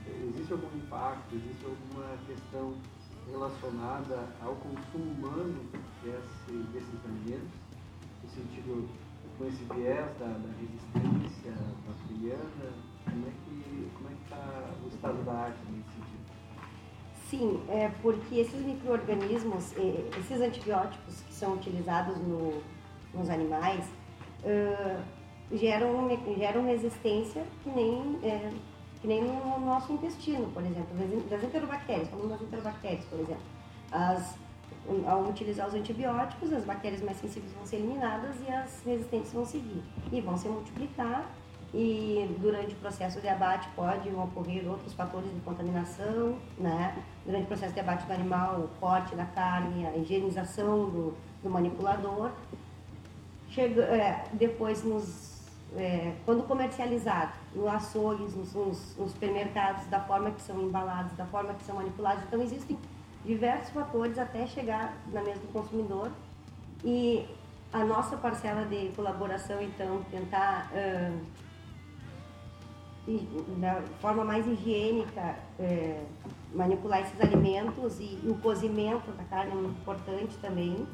Existe 0.06 0.52
algum 0.52 0.74
impacto, 0.76 1.34
existe 1.34 1.64
alguma 1.66 2.16
questão 2.26 2.74
relacionada 3.30 4.28
ao 4.40 4.54
consumo 4.56 5.12
humano 5.12 5.68
desse, 6.02 6.52
desses 6.72 7.04
alimentos, 7.04 7.50
no 8.22 8.30
sentido 8.30 8.88
com 9.36 9.46
esse 9.46 9.62
viés 9.74 10.18
da, 10.18 10.26
da 10.26 10.48
resistência 10.58 11.52
bacteriana, 11.86 12.72
como 13.04 13.26
é 13.26 13.30
que 13.30 13.90
como 13.94 14.08
é 14.08 14.12
está 14.24 14.74
o 14.82 14.88
estado 14.88 15.24
da 15.24 15.32
arte 15.32 15.58
nesse 15.70 15.90
sentido? 15.90 16.18
Sim, 17.28 17.62
é 17.68 17.90
porque 18.02 18.36
esses 18.36 18.60
micro-organismos, 18.64 19.74
esses 20.18 20.40
antibióticos 20.40 21.20
que 21.20 21.34
são 21.34 21.54
utilizados 21.54 22.16
no, 22.18 22.62
nos 23.14 23.30
animais, 23.30 23.84
uh, 24.44 25.02
geram, 25.52 26.08
geram 26.36 26.64
resistência 26.64 27.44
que 27.62 27.70
nem, 27.70 28.18
é, 28.22 28.50
que 29.00 29.06
nem 29.06 29.22
no 29.22 29.60
nosso 29.60 29.92
intestino, 29.92 30.46
por 30.52 30.62
exemplo, 30.62 30.88
das 31.28 31.42
enterobactérias, 31.42 32.08
falando 32.08 32.28
das 32.30 32.42
enterobactérias, 32.42 33.04
por 33.06 33.20
exemplo. 33.20 33.42
As, 33.90 34.36
ao 35.06 35.22
utilizar 35.24 35.66
os 35.68 35.74
antibióticos, 35.74 36.52
as 36.52 36.64
bactérias 36.64 37.02
mais 37.02 37.18
sensíveis 37.18 37.52
vão 37.52 37.64
ser 37.64 37.76
eliminadas 37.76 38.36
e 38.46 38.52
as 38.52 38.82
resistentes 38.84 39.32
vão 39.32 39.44
seguir 39.44 39.82
e 40.12 40.20
vão 40.20 40.36
se 40.36 40.48
multiplicar. 40.48 41.30
E 41.72 42.34
durante 42.38 42.72
o 42.72 42.76
processo 42.76 43.20
de 43.20 43.28
abate 43.28 43.68
pode 43.76 44.08
ocorrer 44.08 44.66
outros 44.66 44.94
fatores 44.94 45.30
de 45.30 45.40
contaminação, 45.40 46.38
né? 46.56 46.96
Durante 47.26 47.44
o 47.44 47.46
processo 47.46 47.74
de 47.74 47.80
abate 47.80 48.06
do 48.06 48.12
animal, 48.12 48.60
o 48.60 48.68
corte 48.80 49.14
da 49.14 49.26
carne, 49.26 49.86
a 49.86 49.94
higienização 49.94 50.88
do, 50.88 51.14
do 51.42 51.50
manipulador. 51.50 52.30
Chega, 53.58 53.82
é, 53.86 54.24
depois, 54.34 54.84
nos, 54.84 55.42
é, 55.76 56.14
quando 56.24 56.44
comercializado, 56.44 57.32
no 57.56 57.68
açougues, 57.68 58.32
nos, 58.36 58.54
nos, 58.54 58.96
nos 58.96 59.10
supermercados, 59.10 59.84
da 59.86 59.98
forma 59.98 60.30
que 60.30 60.40
são 60.42 60.62
embalados, 60.62 61.10
da 61.16 61.26
forma 61.26 61.52
que 61.54 61.64
são 61.64 61.74
manipulados. 61.74 62.22
Então, 62.22 62.40
existem 62.40 62.78
diversos 63.24 63.70
fatores 63.70 64.16
até 64.16 64.46
chegar 64.46 64.96
na 65.12 65.22
mesa 65.22 65.40
do 65.40 65.52
consumidor 65.52 66.12
e 66.84 67.26
a 67.72 67.84
nossa 67.84 68.16
parcela 68.16 68.64
de 68.64 68.90
colaboração 68.94 69.60
então 69.60 70.02
tentar 70.08 70.70
da 73.58 73.82
forma 74.00 74.24
mais 74.24 74.46
higiênica 74.46 75.36
manipular 76.54 77.00
esses 77.00 77.20
alimentos 77.20 77.98
e, 77.98 78.20
e 78.22 78.28
o 78.28 78.36
cozimento 78.36 79.10
da 79.10 79.24
carne 79.24 79.50
é 79.50 79.54
muito 79.54 79.80
importante 79.80 80.38
também 80.38 80.86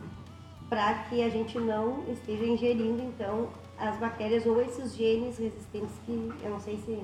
para 0.75 0.95
que 1.05 1.23
a 1.23 1.29
gente 1.29 1.57
não 1.61 2.03
esteja 2.11 2.45
ingerindo 2.45 3.01
então 3.01 3.49
as 3.79 3.97
bactérias 3.97 4.45
ou 4.45 4.61
esses 4.61 4.97
genes 4.97 5.39
resistentes 5.39 5.95
que 6.05 6.33
eu 6.43 6.51
não 6.51 6.59
sei 6.59 6.77
se 6.79 7.01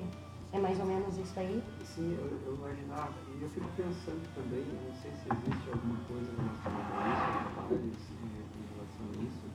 é 0.52 0.58
mais 0.58 0.76
ou 0.80 0.86
menos 0.86 1.16
isso 1.16 1.38
aí. 1.38 1.62
Sim, 1.84 2.18
eu, 2.18 2.36
eu 2.46 2.56
imaginava, 2.56 3.12
e 3.38 3.40
eu 3.40 3.48
fico 3.48 3.68
pensando 3.76 4.26
também, 4.34 4.58
eu 4.58 4.74
não 4.74 4.94
sei 5.00 5.12
se 5.12 5.28
existe 5.30 5.70
alguma 5.70 6.00
coisa 6.08 6.30
relacionada 6.36 6.96
a 7.60 7.76
isso, 7.86 8.12
em, 8.24 8.66
relação 8.74 9.06
a 9.06 9.22
isso, 9.22 9.46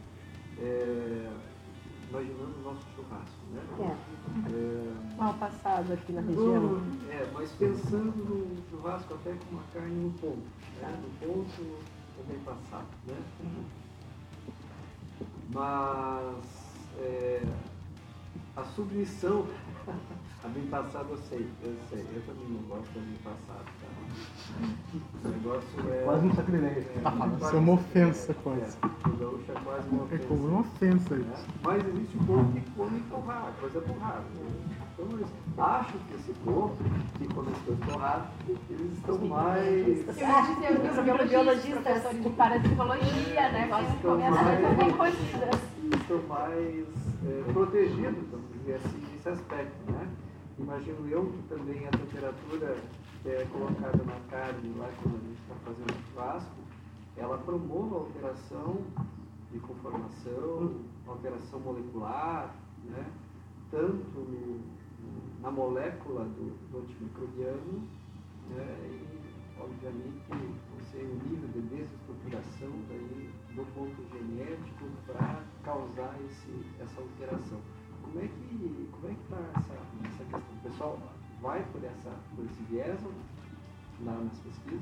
é, 0.61 1.29
imaginando 2.09 2.57
o 2.57 2.63
nosso 2.63 2.85
churrasco, 2.95 3.45
né? 3.51 3.97
É, 4.49 5.17
Mal 5.17 5.33
passado 5.33 5.91
aqui 5.91 6.13
na 6.13 6.21
região. 6.21 6.81
é, 7.09 7.29
mas 7.33 7.51
pensando 7.51 8.15
no 8.15 8.63
churrasco 8.69 9.13
até 9.15 9.33
com 9.33 9.55
uma 9.55 9.63
carne 9.73 10.05
no 10.05 10.11
ponto, 10.11 10.47
né? 10.81 11.03
No 11.03 11.27
ponto 11.27 11.95
bem 12.27 12.39
passado, 12.39 12.87
né? 13.07 13.17
Mas 15.53 16.89
é, 16.97 17.41
a 18.55 18.63
submissão, 18.63 19.45
a 20.43 20.47
bem 20.47 20.67
passada 20.67 21.09
eu 21.11 21.17
sei, 21.17 21.45
eu 21.61 21.77
sei, 21.89 22.01
eu 22.15 22.21
também 22.25 22.47
não 22.49 22.63
gosto 22.63 22.91
da 22.93 23.01
bem 23.01 23.17
passada, 23.17 23.65
tá? 23.79 23.84
O 23.84 23.84
negócio 23.84 23.84
é. 24.15 26.03
Quase 26.05 26.25
um 26.27 26.33
sacrilégio. 26.35 26.81
É, 26.81 27.01
Ah, 27.03 27.11
quase 27.11 27.35
isso 27.35 27.45
é 27.55 27.59
uma 27.59 27.71
um 27.71 27.75
ofensa, 27.75 28.33
quase. 28.43 28.61
É, 28.61 29.07
o 29.07 29.11
gaúcho 29.17 29.51
é 29.51 29.53
quase 29.63 29.89
uma 29.89 30.01
É 30.01 30.05
ofensa. 30.05 30.23
como 30.27 30.47
uma 30.47 30.59
ofensa 30.61 31.15
né? 31.15 31.25
isso. 31.33 31.47
Mas 31.63 31.87
existe 31.87 32.17
o 32.17 32.23
povo 32.25 32.51
que 32.53 32.61
come 32.71 32.99
torrado, 33.09 33.51
coisa 33.59 33.81
torrada. 33.81 34.19
né? 34.19 34.51
Então 34.97 35.11
eles 35.17 35.27
acham 35.57 35.99
que 36.07 36.13
esse 36.15 36.33
povo 36.45 36.75
que 37.17 37.27
come 37.33 37.51
as 37.51 37.57
coisas 37.63 37.85
torradas, 37.85 38.27
eles 38.69 38.93
estão 38.93 39.17
mais. 39.27 39.57
Eu 39.67 39.83
ia 39.83 40.41
dizer, 40.41 40.71
os 40.71 41.03
biologistas, 41.03 41.29
biologistas. 41.29 42.23
de 42.23 42.29
parasitologia, 42.29 43.51
né? 43.51 43.67
Gostam 43.67 43.89
de 43.89 43.95
Estão 43.95 44.11
comer 44.11 44.27
as 44.27 44.37
coisas 44.39 44.61
mais- 44.61 44.77
bem 44.77 44.91
cozidas. 44.93 45.61
estão 46.01 46.21
mais 46.29 46.85
é, 47.27 47.51
protegidos, 47.53 48.23
vamos 48.31 48.51
dizer 48.53 48.75
assim, 48.75 49.03
nesse 49.13 49.29
aspecto, 49.29 49.91
né? 49.91 50.07
Imagino 50.57 51.09
eu 51.09 51.25
que 51.25 51.37
também 51.53 51.85
a 51.87 51.91
temperatura 51.91 52.77
que 53.25 53.31
é 53.31 53.43
colocada 53.45 54.03
na 54.03 54.19
carne 54.29 54.71
lá 54.77 54.87
quando 55.01 55.15
a 55.15 55.19
gente 55.25 55.41
está 55.41 55.55
fazendo 55.65 55.89
o 55.89 56.13
churrasco, 56.13 56.61
ela 57.17 57.37
promove 57.39 57.95
a 57.95 57.97
alteração 57.97 58.77
de 59.51 59.59
conformação, 59.61 60.75
alteração 61.07 61.59
molecular, 61.61 62.53
né? 62.83 63.11
Tanto 63.71 64.19
no- 64.19 64.61
na 65.41 65.49
molécula 65.49 66.25
do, 66.25 66.53
do 66.69 66.77
antimicrobiano, 66.77 67.81
né? 68.51 68.77
E, 68.91 69.59
obviamente, 69.59 70.21
você 70.77 70.97
o 70.99 71.15
nível 71.27 71.49
de 71.49 71.61
desestruturação 71.61 72.69
daí 72.87 73.31
do 73.55 73.65
ponto 73.73 74.05
genético 74.13 74.85
para 75.07 75.41
causar 75.63 76.15
esse, 76.29 76.63
essa 76.79 77.01
alteração. 77.01 77.59
Como 78.03 78.19
é 78.19 78.27
que 78.27 78.89
como 78.91 79.07
é 79.07 79.15
que 79.15 79.21
está 79.23 79.37
essa, 79.57 79.73
essa 79.73 80.23
questão? 80.25 80.41
Pessoal 80.61 81.14
vai 81.45 81.63
por 81.71 81.83
essa 81.83 82.09
por 82.35 82.43
esse 82.45 82.61
viés 82.63 82.99
ou 83.05 83.11
lá 84.05 84.13
nas 84.19 84.37
pesquisas? 84.39 84.81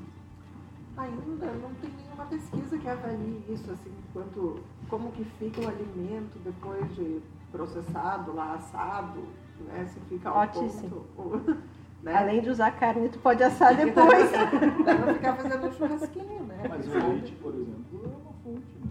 Ainda 0.96 1.46
não 1.52 1.74
tem 1.74 1.90
nenhuma 1.90 2.24
pesquisa 2.26 2.78
que 2.78 2.88
avalie 2.88 3.44
isso, 3.48 3.70
assim, 3.70 3.92
quanto, 4.12 4.60
como 4.88 5.10
que 5.12 5.24
fica 5.24 5.60
o 5.60 5.68
alimento 5.68 6.38
depois 6.44 6.94
de 6.94 7.20
processado, 7.50 8.32
lá 8.32 8.54
assado, 8.54 9.20
né? 9.66 9.84
Se 9.86 9.98
fica 10.08 10.30
ao 10.30 10.36
Ótimo. 10.38 10.68
ponto. 10.70 11.06
ou- 11.16 11.56
né? 12.02 12.14
Além 12.14 12.40
de 12.42 12.50
usar 12.50 12.70
carne, 12.72 13.08
tu 13.08 13.18
pode 13.18 13.42
assar 13.42 13.74
depois. 13.76 14.30
Pra 14.30 14.94
não 14.94 15.14
ficar 15.14 15.36
fazendo 15.36 15.66
um 15.66 15.72
churrasquinho, 15.72 16.44
né? 16.44 16.62
Mas 16.68 16.86
o 16.86 16.90
leite, 16.92 17.32
por 17.42 17.54
exemplo, 17.54 18.02
é 18.04 18.08
uma 18.08 18.32
fonte, 18.44 18.66
né? 18.84 18.90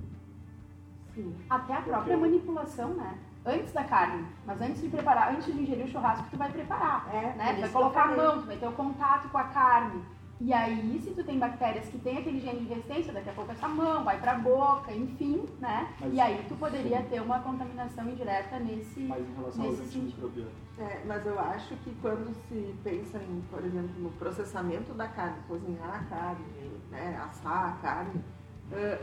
Sim. 1.16 1.36
Até 1.50 1.74
a 1.76 1.82
própria 1.82 2.18
manipulação, 2.18 2.90
né? 2.96 3.18
Antes 3.46 3.74
da 3.74 3.84
carne, 3.84 4.26
mas 4.46 4.62
antes 4.62 4.82
de 4.82 4.88
preparar, 4.88 5.34
antes 5.34 5.46
de 5.54 5.62
ingerir 5.62 5.86
o 5.86 5.90
churrasco, 5.90 6.26
tu 6.32 6.38
vai 6.38 6.50
preparar, 6.52 7.08
É, 7.14 7.34
né? 7.36 7.54
Tu 7.56 7.62
vai 7.62 7.70
colocar 7.70 8.04
a 8.04 8.16
mão, 8.16 8.40
tu 8.42 8.48
vai 8.48 8.56
ter 8.58 8.68
o 8.68 8.72
contato 8.72 9.28
com 9.30 9.38
a 9.38 9.44
carne. 9.46 10.02
E 10.40 10.52
aí, 10.52 11.00
se 11.04 11.12
tu 11.12 11.24
tem 11.24 11.40
bactérias 11.40 11.86
que 11.88 11.98
têm 12.00 12.18
aquele 12.18 12.40
gene 12.40 12.62
de 12.62 12.66
resistência, 12.68 13.14
daqui 13.14 13.30
a 13.30 13.34
pouco 13.34 13.52
essa 13.52 13.68
mão 13.68 14.04
vai 14.04 14.20
pra 14.20 14.36
boca, 14.36 14.92
enfim, 14.94 15.46
né? 15.60 15.88
Mas- 16.00 16.14
e 16.14 16.20
aí 16.20 16.46
tu 16.50 16.56
poderia 16.56 17.02
ter 17.04 17.22
uma 17.22 17.40
contaminação 17.40 18.06
indireta 18.10 18.60
nesse, 18.60 19.02
Mas 19.02 19.20
em 19.28 19.34
relação 19.36 19.64
aos 19.66 19.78
nesse 19.80 19.92
sentido. 19.92 20.06
antimicrobianos. 20.26 20.54
É, 20.80 21.02
mas 21.06 21.26
eu 21.26 21.40
acho 21.40 21.76
que 21.78 21.94
quando 22.02 22.34
se 22.48 22.76
pensa 22.84 23.18
em, 23.20 23.42
por 23.50 23.64
exemplo, 23.64 23.92
no 24.00 24.10
processamento 24.12 24.94
da 24.94 25.08
carne, 25.08 25.38
cozinhar 25.48 25.96
a 25.96 26.04
carne, 26.06 26.46
né, 26.90 27.22
assar 27.30 27.70
a 27.70 27.72
carne, 27.82 28.24
eh, 28.72 29.00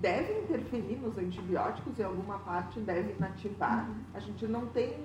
deve 0.00 0.40
interferir 0.40 0.96
nos 0.96 1.16
antibióticos 1.18 1.98
e 1.98 2.02
alguma 2.02 2.38
parte 2.38 2.80
deve 2.80 3.12
inativar. 3.12 3.88
A 4.14 4.20
gente 4.20 4.46
não 4.46 4.66
tem 4.66 4.96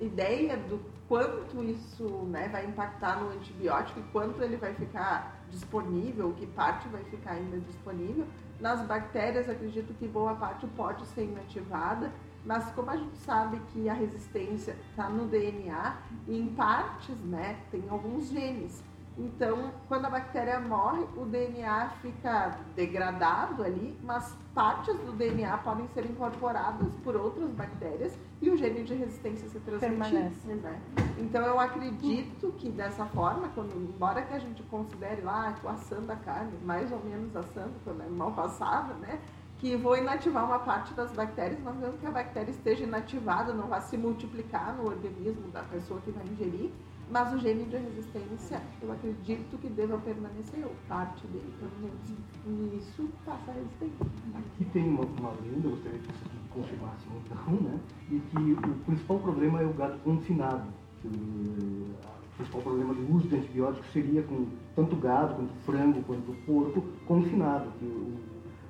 ideia 0.00 0.56
do 0.56 0.80
quanto 1.06 1.62
isso 1.62 2.04
né, 2.30 2.48
vai 2.48 2.64
impactar 2.64 3.20
no 3.20 3.30
antibiótico 3.30 4.00
e 4.00 4.02
quanto 4.04 4.42
ele 4.42 4.56
vai 4.56 4.74
ficar 4.74 5.44
disponível, 5.50 6.32
que 6.32 6.46
parte 6.46 6.88
vai 6.88 7.04
ficar 7.04 7.32
ainda 7.32 7.58
disponível. 7.58 8.26
Nas 8.58 8.80
bactérias, 8.86 9.48
acredito 9.48 9.92
que 9.94 10.08
boa 10.08 10.34
parte 10.34 10.66
pode 10.68 11.04
ser 11.08 11.24
inativada, 11.24 12.10
mas 12.44 12.70
como 12.72 12.90
a 12.90 12.96
gente 12.96 13.16
sabe 13.18 13.60
que 13.72 13.88
a 13.88 13.94
resistência 13.94 14.76
está 14.90 15.08
no 15.08 15.26
DNA, 15.26 15.96
em 16.28 16.46
partes, 16.54 17.16
né, 17.24 17.58
tem 17.70 17.84
alguns 17.90 18.28
genes. 18.28 18.82
Então, 19.16 19.70
quando 19.86 20.06
a 20.06 20.10
bactéria 20.10 20.58
morre, 20.58 21.04
o 21.16 21.24
DNA 21.24 21.90
fica 22.02 22.58
degradado 22.74 23.62
ali, 23.62 23.96
mas 24.02 24.36
partes 24.52 24.96
do 24.96 25.12
DNA 25.12 25.56
podem 25.58 25.86
ser 25.88 26.04
incorporadas 26.04 26.88
por 27.04 27.14
outras 27.14 27.48
bactérias 27.50 28.18
e 28.42 28.50
o 28.50 28.56
gene 28.56 28.82
de 28.82 28.94
resistência 28.94 29.48
se 29.48 29.60
transmite. 29.60 30.00
Permanece. 30.00 30.54
Né? 30.54 30.80
Então, 31.18 31.46
eu 31.46 31.60
acredito 31.60 32.52
que 32.58 32.70
dessa 32.70 33.06
forma, 33.06 33.48
quando, 33.54 33.72
embora 33.76 34.22
que 34.22 34.34
a 34.34 34.38
gente 34.38 34.62
considere 34.64 35.22
lá, 35.22 35.48
ah, 35.48 35.52
tô 35.60 35.68
assando 35.68 36.10
a 36.10 36.16
carne, 36.16 36.52
mais 36.64 36.90
ou 36.90 36.98
menos 37.04 37.34
assando, 37.36 37.72
quando 37.84 38.02
é 38.02 38.08
mal 38.08 38.32
passada, 38.32 38.94
né? 38.94 39.20
que 39.58 39.76
vou 39.76 39.96
inativar 39.96 40.44
uma 40.44 40.58
parte 40.58 40.92
das 40.92 41.10
bactérias, 41.12 41.58
mas 41.62 41.76
mesmo 41.76 41.96
que 41.96 42.06
a 42.06 42.10
bactéria 42.10 42.50
esteja 42.50 42.84
inativada, 42.84 43.54
não 43.54 43.68
vai 43.68 43.80
se 43.80 43.96
multiplicar 43.96 44.74
no 44.76 44.86
organismo 44.86 45.48
da 45.52 45.62
pessoa 45.62 46.00
que 46.00 46.10
vai 46.10 46.24
ingerir, 46.24 46.70
mas 47.10 47.32
o 47.34 47.38
gene 47.38 47.64
de 47.64 47.76
resistência, 47.76 48.62
eu 48.82 48.92
acredito 48.92 49.58
que 49.58 49.68
deva 49.68 49.98
permanecer, 49.98 50.64
ou 50.64 50.72
parte 50.88 51.26
dele 51.26 51.52
permanece. 51.58 52.14
E 52.46 52.78
isso 52.78 53.08
passa 53.24 53.50
a 53.50 53.54
resistência. 53.54 54.06
Aqui 54.34 54.64
tem 54.72 54.88
uma, 54.88 55.04
uma 55.04 55.30
lenda, 55.30 55.68
eu 55.68 55.70
gostaria 55.70 55.98
que 55.98 56.06
você 56.06 56.24
confirmasse 56.50 57.06
então, 57.24 57.60
né? 57.60 57.78
E 58.10 58.18
que 58.18 58.52
o 58.52 58.74
principal 58.86 59.18
problema 59.18 59.60
é 59.60 59.66
o 59.66 59.72
gado 59.74 59.98
confinado. 59.98 60.66
Que, 61.02 61.08
eh, 61.08 61.10
o 61.10 62.36
principal 62.36 62.62
problema 62.62 62.94
do 62.94 63.14
uso 63.14 63.28
de 63.28 63.36
antibióticos 63.36 63.92
seria 63.92 64.22
com 64.22 64.46
tanto 64.74 64.96
gado, 64.96 65.34
quanto 65.34 65.54
frango, 65.64 66.02
quanto 66.04 66.32
porco 66.46 66.82
confinado. 67.06 67.70
Que 67.78 67.84
o, 67.84 68.18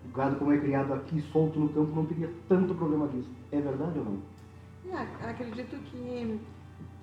o 0.07 0.13
gado, 0.15 0.37
como 0.37 0.53
é 0.53 0.59
criado 0.59 0.93
aqui, 0.93 1.21
solto 1.33 1.59
no 1.59 1.69
campo, 1.69 1.95
não 1.95 2.05
teria 2.05 2.31
tanto 2.49 2.75
problema 2.75 3.07
disso. 3.09 3.31
É 3.53 3.61
verdade 3.61 3.99
ou 3.99 4.05
não? 4.05 4.35
É, 4.93 5.31
acredito 5.31 5.77
que, 5.91 6.39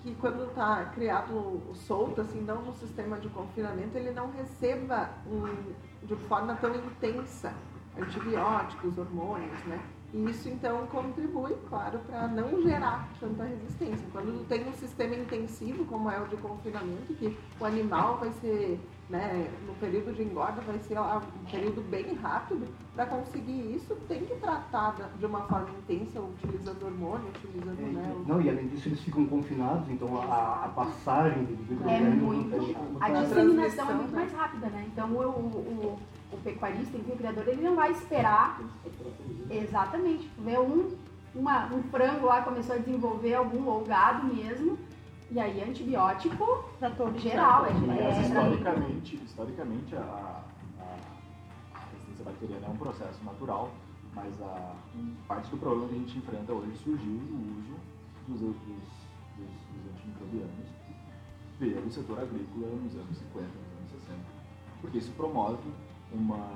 que 0.01 0.15
quando 0.15 0.45
está 0.45 0.85
criado 0.95 1.61
solto, 1.73 2.21
assim, 2.21 2.41
não 2.41 2.61
no 2.61 2.73
sistema 2.73 3.17
de 3.19 3.29
confinamento, 3.29 3.97
ele 3.97 4.11
não 4.11 4.31
receba 4.31 5.09
um, 5.27 5.73
de 6.05 6.15
forma 6.27 6.55
tão 6.55 6.73
intensa 6.73 7.53
antibióticos, 7.97 8.97
hormônios, 8.97 9.63
né? 9.65 9.79
E 10.13 10.29
isso 10.29 10.49
então 10.49 10.85
contribui, 10.87 11.55
claro, 11.69 11.99
para 11.99 12.27
não 12.27 12.61
gerar 12.61 13.07
tanta 13.17 13.45
resistência. 13.45 14.05
Quando 14.11 14.45
tem 14.47 14.67
um 14.67 14.73
sistema 14.73 15.15
intensivo, 15.15 15.85
como 15.85 16.11
é 16.11 16.19
o 16.21 16.27
de 16.27 16.35
confinamento, 16.35 17.13
que 17.13 17.37
o 17.59 17.63
animal 17.65 18.17
vai 18.17 18.29
ser, 18.33 18.77
né, 19.09 19.47
no 19.65 19.73
período 19.75 20.13
de 20.13 20.23
engorda, 20.23 20.59
vai 20.61 20.77
ser 20.79 20.99
um 20.99 21.45
período 21.49 21.81
bem 21.89 22.13
rápido, 22.15 22.67
para 22.93 23.05
conseguir 23.05 23.73
isso, 23.73 23.95
tem 24.09 24.25
que 24.25 24.35
tratar 24.35 24.97
de 25.17 25.25
uma 25.25 25.43
forma 25.43 25.69
intensa, 25.69 26.19
utilizando 26.19 26.83
hormônio, 26.83 27.29
utilizando 27.29 27.77
né, 27.93 28.13
o- 28.13 28.27
Não, 28.27 28.41
e 28.41 28.49
além 28.49 28.67
disso, 28.67 28.89
eles 28.89 28.99
ficam 28.99 29.25
confinados, 29.27 29.89
então 29.89 30.21
a, 30.21 30.65
a 30.65 30.69
passagem 30.75 31.45
de 31.45 31.53
É 31.53 31.99
micro-organismos 32.01 32.21
muito. 32.21 32.75
A 32.99 33.09
disseminação 33.11 33.89
é 33.89 33.93
muito 33.93 34.11
né? 34.11 34.19
mais 34.19 34.33
rápida, 34.33 34.67
né? 34.67 34.85
Então 34.91 35.09
o, 35.09 35.21
o, 35.21 35.99
o 36.31 36.37
pecuarista, 36.37 36.97
enfim, 36.97 37.11
o 37.11 37.17
criador, 37.17 37.47
ele 37.47 37.61
não 37.61 37.75
vai 37.75 37.91
esperar 37.91 38.59
exatamente. 39.49 40.29
Vê 40.39 40.57
um, 40.57 40.95
uma, 41.35 41.65
um 41.73 41.83
frango 41.83 42.25
lá 42.27 42.41
começou 42.41 42.75
a 42.75 42.79
desenvolver 42.79 43.33
algum, 43.33 43.67
ou 43.67 43.83
gado 43.85 44.25
mesmo, 44.33 44.77
e 45.29 45.39
aí 45.39 45.63
antibiótico 45.63 46.65
Pra 46.79 46.89
todo 46.91 47.17
geral, 47.19 47.65
é, 47.65 47.73
Mas 47.73 47.99
é, 47.99 48.21
historicamente, 48.21 49.15
historicamente 49.23 49.95
a, 49.95 49.99
a- 50.01 50.43
a 51.75 51.79
resistência 51.91 52.25
bacteriana 52.25 52.65
é 52.67 52.69
um 52.69 52.77
processo 52.77 53.23
natural, 53.23 53.71
mas 54.13 54.33
a 54.41 54.73
parte 55.27 55.49
do 55.51 55.57
problema 55.57 55.87
que 55.87 55.95
a 55.95 55.97
gente 55.99 56.17
enfrenta 56.17 56.51
hoje 56.51 56.75
surgiu 56.83 57.17
do 57.17 57.35
uso 57.35 57.75
dos, 58.27 58.39
dos, 58.41 58.59
dos, 58.59 58.65
dos 59.37 59.93
antimicrobianos 59.95 60.71
do 61.59 61.91
setor 61.93 62.19
agrícola 62.19 62.67
nos 62.83 62.95
anos 62.95 63.17
50, 63.17 63.45
nos 63.45 63.77
anos 63.77 63.91
60. 63.91 64.19
Porque 64.81 64.97
isso 64.97 65.11
promove 65.11 65.59
uma, 66.13 66.47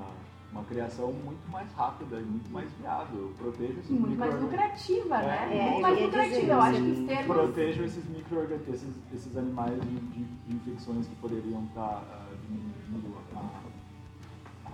uma 0.52 0.64
criação 0.64 1.12
muito 1.12 1.48
mais 1.50 1.70
rápida 1.74 2.18
e 2.20 2.24
muito 2.24 2.50
mais 2.50 2.70
viável. 2.80 3.32
Protege 3.38 3.80
esses 3.80 3.90
muito 3.90 4.18
mais 4.18 4.40
lucrativa, 4.40 5.18
né? 5.18 5.56
É, 5.56 5.70
muito 5.70 5.82
mais 5.82 6.00
lucrativa. 6.02 6.52
Eu 6.52 6.60
acho 6.60 6.82
que 6.82 6.90
os 6.90 7.06
termos. 7.06 7.26
Protejam 7.36 7.84
esses 7.84 8.08
micro 8.08 8.42
esses, 8.68 8.94
esses 9.14 9.36
animais 9.36 9.80
de, 9.80 9.88
de- 9.96 10.24
de 10.24 10.54
infecções 10.56 11.06
que 11.06 11.14
poderiam 11.16 11.64
estar 11.64 12.02
ah, 12.10 12.26
diminuindo 12.42 13.16
a- 13.34 13.40
a- 13.40 14.70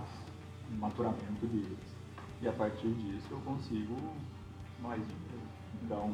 o 0.71 0.75
maturamento 0.79 1.45
deles. 1.47 1.77
E 2.41 2.47
a 2.47 2.51
partir 2.51 2.89
disso 2.89 3.27
eu 3.31 3.39
consigo 3.39 3.95
mais 4.81 5.01
dinheiro. 5.01 5.47
Então, 5.83 6.11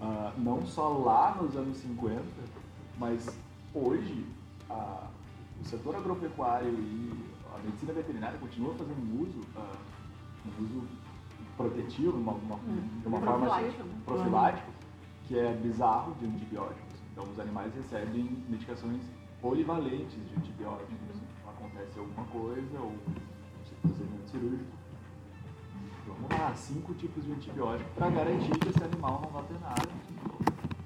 ah, 0.00 0.32
não 0.38 0.64
só 0.66 0.88
lá 0.88 1.36
nos 1.40 1.56
anos 1.56 1.76
50, 1.78 2.22
mas 2.98 3.26
hoje 3.74 4.26
a- 4.68 5.06
o 5.62 5.64
setor 5.64 5.94
agropecuário 5.96 6.68
e 6.68 7.12
a 7.54 7.58
medicina 7.58 7.92
veterinária 7.92 8.38
continua 8.38 8.74
fazendo 8.74 9.22
uso, 9.22 9.40
ah, 9.56 9.76
um 10.44 10.64
uso 10.64 10.82
protetivo, 11.56 12.16
uma, 12.18 12.32
uma, 12.32 12.58
de 12.58 13.06
uma 13.08 13.20
forma 13.20 13.46
Profilático. 13.46 13.84
profilático, 14.04 14.72
que 15.26 15.38
é 15.38 15.52
bizarro 15.54 16.14
de 16.16 16.26
antibióticos. 16.26 17.00
Então, 17.12 17.24
os 17.24 17.38
animais 17.38 17.72
recebem 17.74 18.44
medicações 18.48 19.02
polivalentes 19.40 20.18
de 20.28 20.34
antibióticos. 20.36 21.22
Acontece 21.46 21.98
alguma 21.98 22.24
coisa, 22.26 22.80
ou 22.80 22.90
um 22.90 23.82
procedimento 23.82 24.30
cirúrgico. 24.30 24.72
Vamos 26.06 26.30
lá, 26.30 26.54
cinco 26.56 26.94
tipos 26.94 27.24
de 27.24 27.32
antibiótico 27.32 27.88
para 27.94 28.10
garantir 28.10 28.50
que 28.58 28.68
esse 28.68 28.82
animal 28.82 29.20
não 29.22 29.30
vai 29.30 29.44
ter 29.44 29.60
nada. 29.60 29.88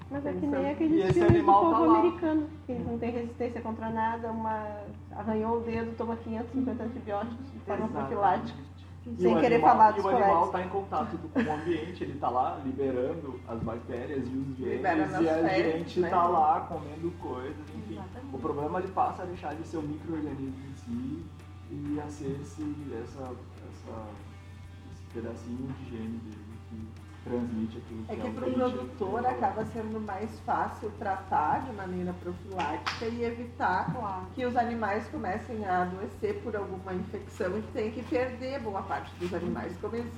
Mas 0.09 0.25
é 0.25 0.31
que 0.33 0.45
nem 0.47 0.61
e 0.63 0.69
aqueles 0.69 1.01
filmes 1.13 1.15
do 1.15 1.25
animal 1.25 1.61
povo 1.65 1.75
tá 1.93 1.99
americano, 1.99 2.49
que 2.65 2.71
eles 2.71 2.87
não 2.87 2.97
têm 2.97 3.11
resistência 3.11 3.61
contra 3.61 3.89
nada, 3.89 4.31
uma... 4.31 4.65
arranhou 5.11 5.57
o 5.57 5.61
dedo, 5.61 5.95
toma 5.97 6.15
550 6.15 6.83
antibióticos 6.83 7.51
de 7.51 7.59
forma 7.59 7.85
Exatamente. 7.85 8.07
profilática. 8.07 8.59
E 9.05 9.21
Sem 9.21 9.37
o 9.37 9.39
querer 9.39 9.55
animal- 9.55 9.71
falar 9.71 9.91
E 9.91 9.95
dos 9.95 10.05
o 10.05 10.09
animal 10.09 10.27
colegas. 10.27 10.47
está 10.47 10.61
em 10.63 10.69
contato 10.69 11.17
com 11.17 11.39
o 11.39 11.53
ambiente, 11.53 12.03
ele 12.03 12.13
está 12.13 12.29
lá 12.29 12.59
liberando 12.65 13.39
as 13.47 13.59
bactérias 13.63 14.27
e 14.27 14.31
os 14.37 14.57
genes, 14.57 14.81
e 14.81 15.29
a 15.29 15.33
fezes, 15.49 15.73
gente 15.73 15.99
né? 16.01 16.07
está 16.09 16.27
lá 16.27 16.59
comendo 16.61 17.11
coisas, 17.19 17.55
enfim. 17.75 17.99
O 18.33 18.37
problema 18.37 18.79
ele 18.79 18.89
passa 18.89 19.23
a 19.23 19.25
deixar 19.25 19.55
de 19.55 19.65
ser 19.65 19.77
o 19.77 19.81
microorganismo 19.81 20.55
em 20.69 20.75
si 20.75 21.25
e 21.71 21.99
a 22.01 22.07
ser 22.09 22.37
esse, 22.41 22.75
essa, 23.01 23.23
essa, 23.23 24.07
esse 24.91 25.03
pedacinho 25.13 25.67
de 25.79 25.85
gene 25.89 26.17
dele 26.17 26.57
que 26.69 26.87
transmite 27.27 27.77
aquilo 27.77 28.03
que 28.03 28.11
É 28.11 28.15
é, 28.15 28.19
que 28.19 28.31
para 28.31 28.49
o 28.49 28.53
produtor 28.53 29.25
acaba 29.25 29.65
sendo 29.65 29.99
mais 29.99 30.39
fácil 30.41 30.91
tratar 30.97 31.65
de 31.65 31.73
maneira 31.73 32.13
profilática 32.13 33.05
e 33.05 33.23
evitar 33.23 33.93
que 34.33 34.45
os 34.45 34.55
animais 34.55 35.07
comecem 35.09 35.65
a 35.65 35.83
adoecer 35.83 36.41
por 36.41 36.55
alguma 36.55 36.93
infecção 36.93 37.57
e 37.57 37.61
que 37.61 37.71
tenha 37.71 37.91
que 37.91 38.03
perder 38.03 38.59
boa 38.61 38.81
parte 38.81 39.13
dos 39.19 39.33
animais. 39.33 39.75
Como 39.81 39.95
eles 39.95 40.11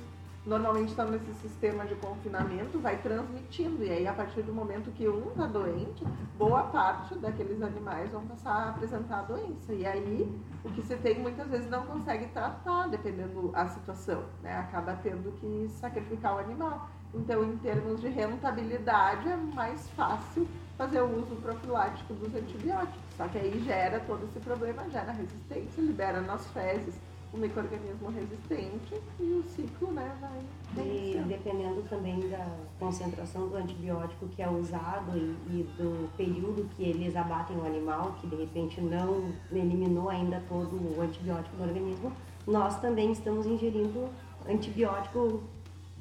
normalmente 0.46 0.88
estão 0.88 1.10
nesse 1.10 1.32
sistema 1.34 1.84
de 1.84 1.94
confinamento, 1.96 2.78
vai 2.78 2.96
transmitindo. 2.98 3.84
E 3.84 3.90
aí, 3.90 4.06
a 4.06 4.12
partir 4.12 4.42
do 4.42 4.52
momento 4.52 4.90
que 4.92 5.08
um 5.08 5.28
está 5.30 5.46
doente, 5.46 6.04
boa 6.38 6.62
parte 6.64 7.14
daqueles 7.16 7.60
animais 7.62 8.10
vão 8.10 8.26
passar 8.26 8.52
a 8.52 8.70
apresentar 8.70 9.20
a 9.20 9.22
doença. 9.22 9.72
E 9.72 9.86
aí, 9.86 10.40
o 10.64 10.70
que 10.70 10.82
se 10.82 10.96
tem 10.96 11.18
muitas 11.18 11.48
vezes 11.48 11.68
não 11.68 11.84
consegue 11.86 12.26
tratar, 12.28 12.88
dependendo 12.88 13.50
a 13.54 13.66
situação. 13.68 14.24
Né? 14.42 14.56
Acaba 14.56 14.98
tendo 15.02 15.32
que 15.32 15.68
sacrificar 15.68 16.36
o 16.36 16.38
animal. 16.38 16.88
Então, 17.14 17.44
em 17.44 17.56
termos 17.58 18.00
de 18.00 18.08
rentabilidade, 18.08 19.28
é 19.28 19.36
mais 19.36 19.88
fácil 19.90 20.46
fazer 20.78 21.00
o 21.00 21.18
uso 21.18 21.36
profilático 21.36 22.14
dos 22.14 22.34
antibióticos. 22.34 23.00
Só 23.16 23.26
que 23.28 23.38
aí 23.38 23.62
gera 23.64 24.00
todo 24.00 24.24
esse 24.24 24.40
problema, 24.40 24.88
gera 24.90 25.12
resistência, 25.12 25.82
libera 25.82 26.20
nas 26.20 26.46
fezes 26.48 26.94
o 27.32 27.38
microorganismo 27.38 28.10
resistente 28.10 29.00
e 29.20 29.22
o 29.22 29.44
ciclo 29.48 29.92
né, 29.92 30.16
vai 30.20 30.84
E 30.84 31.22
dependendo 31.28 31.82
também 31.88 32.18
da 32.28 32.44
concentração 32.78 33.48
do 33.48 33.56
antibiótico 33.56 34.26
que 34.28 34.42
é 34.42 34.48
usado 34.48 35.16
e, 35.16 35.36
e 35.48 35.62
do 35.76 36.10
período 36.16 36.68
que 36.74 36.82
eles 36.82 37.14
abatem 37.14 37.56
o 37.56 37.64
animal, 37.64 38.16
que 38.20 38.26
de 38.26 38.36
repente 38.36 38.80
não 38.80 39.32
eliminou 39.52 40.08
ainda 40.08 40.42
todo 40.48 40.74
o 40.74 41.00
antibiótico 41.00 41.56
do 41.56 41.62
organismo, 41.62 42.12
nós 42.46 42.80
também 42.80 43.12
estamos 43.12 43.46
ingerindo 43.46 44.08
antibiótico 44.48 45.40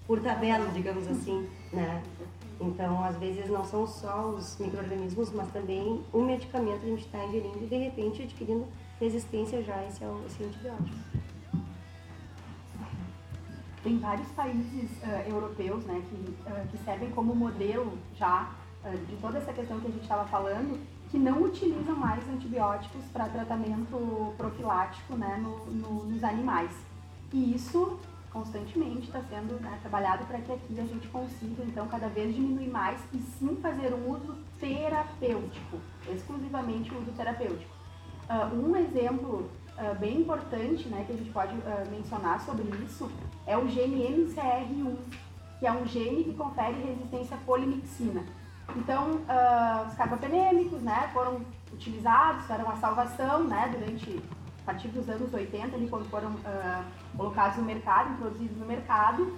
por 0.09 0.19
tabela, 0.21 0.65
digamos 0.71 1.07
assim, 1.07 1.47
né? 1.71 2.01
Então, 2.59 3.03
às 3.03 3.15
vezes 3.17 3.47
não 3.47 3.63
são 3.63 3.85
só 3.85 4.29
os 4.29 4.57
micro-organismos, 4.57 5.31
mas 5.31 5.47
também 5.51 6.03
o 6.11 6.19
medicamento 6.23 6.79
que 6.79 6.87
a 6.87 6.89
gente 6.89 7.05
está 7.05 7.23
ingerindo 7.25 7.59
e 7.63 7.67
de 7.67 7.77
repente 7.77 8.23
adquirindo 8.23 8.65
resistência 8.99 9.61
já 9.63 9.75
a 9.75 9.85
esse, 9.85 10.03
esse 10.25 10.43
antibiótico. 10.43 10.97
Tem 13.83 13.99
vários 13.99 14.27
países 14.29 14.89
ah, 15.03 15.29
europeus 15.29 15.85
né, 15.85 16.01
que, 16.09 16.35
ah, 16.47 16.65
que 16.71 16.77
servem 16.79 17.11
como 17.11 17.35
modelo 17.35 17.93
já 18.15 18.49
ah, 18.83 18.89
de 18.89 19.15
toda 19.17 19.37
essa 19.37 19.53
questão 19.53 19.79
que 19.79 19.87
a 19.89 19.91
gente 19.91 20.01
estava 20.01 20.25
falando, 20.27 20.79
que 21.11 21.19
não 21.19 21.43
utilizam 21.43 21.95
mais 21.95 22.27
antibióticos 22.27 23.05
para 23.13 23.29
tratamento 23.29 24.33
profilático 24.37 25.13
né, 25.15 25.37
no- 25.37 25.65
no- 25.67 26.03
nos 26.05 26.23
animais. 26.23 26.71
E 27.31 27.53
isso 27.53 27.99
constantemente 28.31 29.07
está 29.07 29.21
sendo 29.23 29.59
né, 29.61 29.77
trabalhado 29.81 30.25
para 30.25 30.39
que 30.39 30.51
aqui 30.51 30.79
a 30.79 30.85
gente 30.85 31.07
consiga, 31.07 31.63
então, 31.63 31.87
cada 31.87 32.07
vez 32.07 32.33
diminuir 32.33 32.69
mais 32.69 32.99
e 33.13 33.17
sim 33.17 33.57
fazer 33.61 33.93
um 33.93 34.11
uso 34.11 34.35
terapêutico, 34.59 35.79
exclusivamente 36.07 36.93
o 36.93 36.99
uso 36.99 37.11
terapêutico. 37.11 37.71
Ah, 38.27 38.49
um 38.53 38.75
exemplo 38.75 39.49
ah, 39.77 39.95
bem 39.95 40.21
importante 40.21 40.87
né, 40.87 41.03
que 41.05 41.13
a 41.13 41.15
gente 41.15 41.31
pode 41.31 41.53
ah, 41.65 41.83
mencionar 41.89 42.39
sobre 42.41 42.63
isso 42.85 43.11
é 43.47 43.57
o 43.57 43.67
gene 43.67 44.03
MCR1, 44.03 44.95
que 45.59 45.65
é 45.65 45.71
um 45.71 45.85
gene 45.87 46.23
que 46.23 46.33
confere 46.33 46.81
resistência 46.81 47.35
à 47.35 47.39
polimixina. 47.39 48.23
Então, 48.75 49.21
os 49.87 49.95
carbapenêmicos 49.95 50.79
né, 50.83 51.09
foram 51.11 51.41
utilizados, 51.73 52.47
eram 52.51 52.69
a 52.69 52.75
salvação 52.75 53.43
né, 53.45 53.67
durante, 53.75 54.21
a 54.61 54.65
partir 54.67 54.89
dos 54.89 55.09
anos 55.09 55.33
80, 55.33 55.75
ali, 55.75 55.87
quando 55.89 56.07
foram 56.07 56.35
colocados 57.15 57.57
no 57.57 57.63
mercado, 57.63 58.13
introduzidos 58.13 58.57
no 58.57 58.65
mercado. 58.65 59.33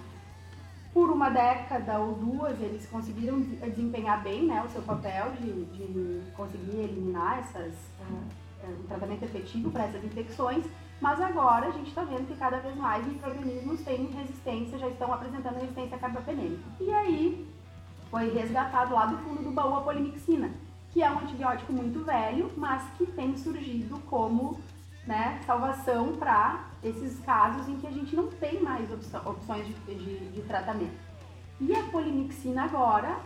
Por 0.92 1.10
uma 1.10 1.30
década 1.30 1.98
ou 1.98 2.12
duas, 2.14 2.60
eles 2.60 2.86
conseguiram 2.86 3.40
des- 3.40 3.58
desempenhar 3.74 4.22
bem 4.22 4.44
né, 4.46 4.62
o 4.62 4.68
seu 4.68 4.82
papel 4.82 5.32
de, 5.40 5.64
de 5.64 6.22
conseguir 6.36 6.76
eliminar 6.80 7.38
essas, 7.38 7.74
ah, 8.02 8.22
eh, 8.64 8.76
um 8.78 8.86
tratamento 8.86 9.24
efetivo 9.24 9.70
para 9.70 9.84
essas 9.84 10.04
infecções, 10.04 10.64
mas 11.00 11.18
agora 11.20 11.68
a 11.68 11.70
gente 11.70 11.88
está 11.88 12.04
vendo 12.04 12.26
que 12.28 12.36
cada 12.36 12.58
vez 12.58 12.76
mais 12.76 13.06
micro-organismos 13.06 13.80
têm 13.80 14.04
resistência, 14.12 14.78
já 14.78 14.88
estão 14.88 15.12
apresentando 15.12 15.54
resistência 15.60 15.96
carbapenêmica. 15.96 16.62
E 16.78 16.92
aí 16.92 17.48
foi 18.10 18.30
resgatado 18.34 18.94
lá 18.94 19.06
do 19.06 19.16
fundo 19.18 19.42
do 19.42 19.50
baú 19.50 19.78
a 19.78 19.80
polimixina, 19.80 20.50
que 20.92 21.02
é 21.02 21.10
um 21.10 21.20
antibiótico 21.20 21.72
muito 21.72 22.04
velho, 22.04 22.52
mas 22.54 22.82
que 22.98 23.06
tem 23.06 23.34
surgido 23.38 23.98
como 24.10 24.60
né, 25.06 25.40
salvação 25.46 26.12
para 26.12 26.66
esses 26.82 27.18
casos 27.20 27.68
em 27.68 27.76
que 27.76 27.86
a 27.86 27.90
gente 27.90 28.14
não 28.14 28.28
tem 28.28 28.62
mais 28.62 28.88
opções 28.90 29.66
de, 29.66 29.74
de- 29.94 30.28
de 30.30 30.42
tratamento. 30.42 31.12
E 31.60 31.72
a 31.74 31.84
polimixina 31.84 32.64
agora, 32.64 33.20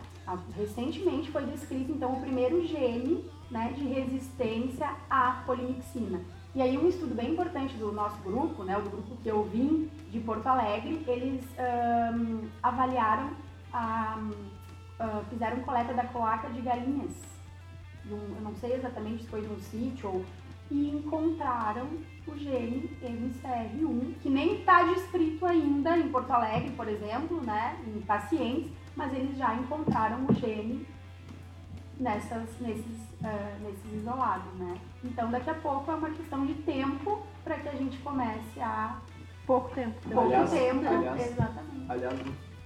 recentemente 0.56 1.30
foi 1.30 1.46
descrito 1.46 1.92
então 1.92 2.12
o 2.12 2.20
primeiro 2.20 2.66
gene 2.66 3.24
né, 3.50 3.72
de 3.76 3.84
resistência 3.84 4.90
à 5.08 5.42
polimixina. 5.46 6.20
E 6.54 6.60
aí 6.62 6.76
um 6.76 6.88
estudo 6.88 7.14
bem 7.14 7.32
importante 7.32 7.74
do 7.76 7.92
nosso 7.92 8.16
grupo, 8.22 8.64
né, 8.64 8.76
o 8.76 8.82
grupo 8.82 9.16
que 9.22 9.28
eu 9.28 9.44
vim 9.44 9.90
de 10.10 10.20
Porto 10.20 10.46
Alegre, 10.46 11.02
eles 11.06 11.44
ahn, 11.58 12.48
avaliaram, 12.62 13.30
a, 13.72 14.18
ah, 14.98 15.22
fizeram 15.28 15.60
coleta 15.60 15.92
da 15.92 16.04
cloaca 16.04 16.48
de 16.50 16.60
galinhas. 16.60 17.12
Eu 18.08 18.40
não 18.42 18.54
sei 18.56 18.74
exatamente 18.74 19.24
se 19.24 19.28
foi 19.28 19.42
num 19.42 19.58
sítio 19.58 20.08
ou 20.08 20.24
e 20.70 20.90
encontraram 20.90 21.86
o 22.26 22.36
gene 22.36 22.90
MCR1, 23.02 24.14
que 24.20 24.28
nem 24.28 24.60
está 24.60 24.82
descrito 24.82 25.46
ainda 25.46 25.96
em 25.96 26.08
Porto 26.08 26.30
Alegre, 26.32 26.70
por 26.72 26.88
exemplo, 26.88 27.40
né, 27.42 27.78
em 27.86 28.00
pacientes, 28.02 28.70
mas 28.96 29.12
eles 29.14 29.36
já 29.38 29.54
encontraram 29.54 30.26
o 30.26 30.34
gene 30.34 30.86
nessas, 31.98 32.48
nesses, 32.60 33.00
ah, 33.24 33.56
nesses 33.62 33.92
isolados, 34.00 34.52
né? 34.54 34.76
Então, 35.04 35.30
daqui 35.30 35.48
a 35.50 35.54
pouco 35.54 35.90
é 35.90 35.94
uma 35.94 36.10
questão 36.10 36.44
de 36.44 36.54
tempo 36.54 37.22
para 37.44 37.58
que 37.58 37.68
a 37.68 37.72
gente 37.74 37.96
comece 37.98 38.60
a... 38.60 38.98
Pouco 39.46 39.72
tempo. 39.74 39.94
Pouco 40.02 40.20
Aliás- 40.26 40.50
tempo, 40.50 40.84
aliás- 40.88 41.30
exatamente. 41.30 41.86
Aliás, 41.88 42.20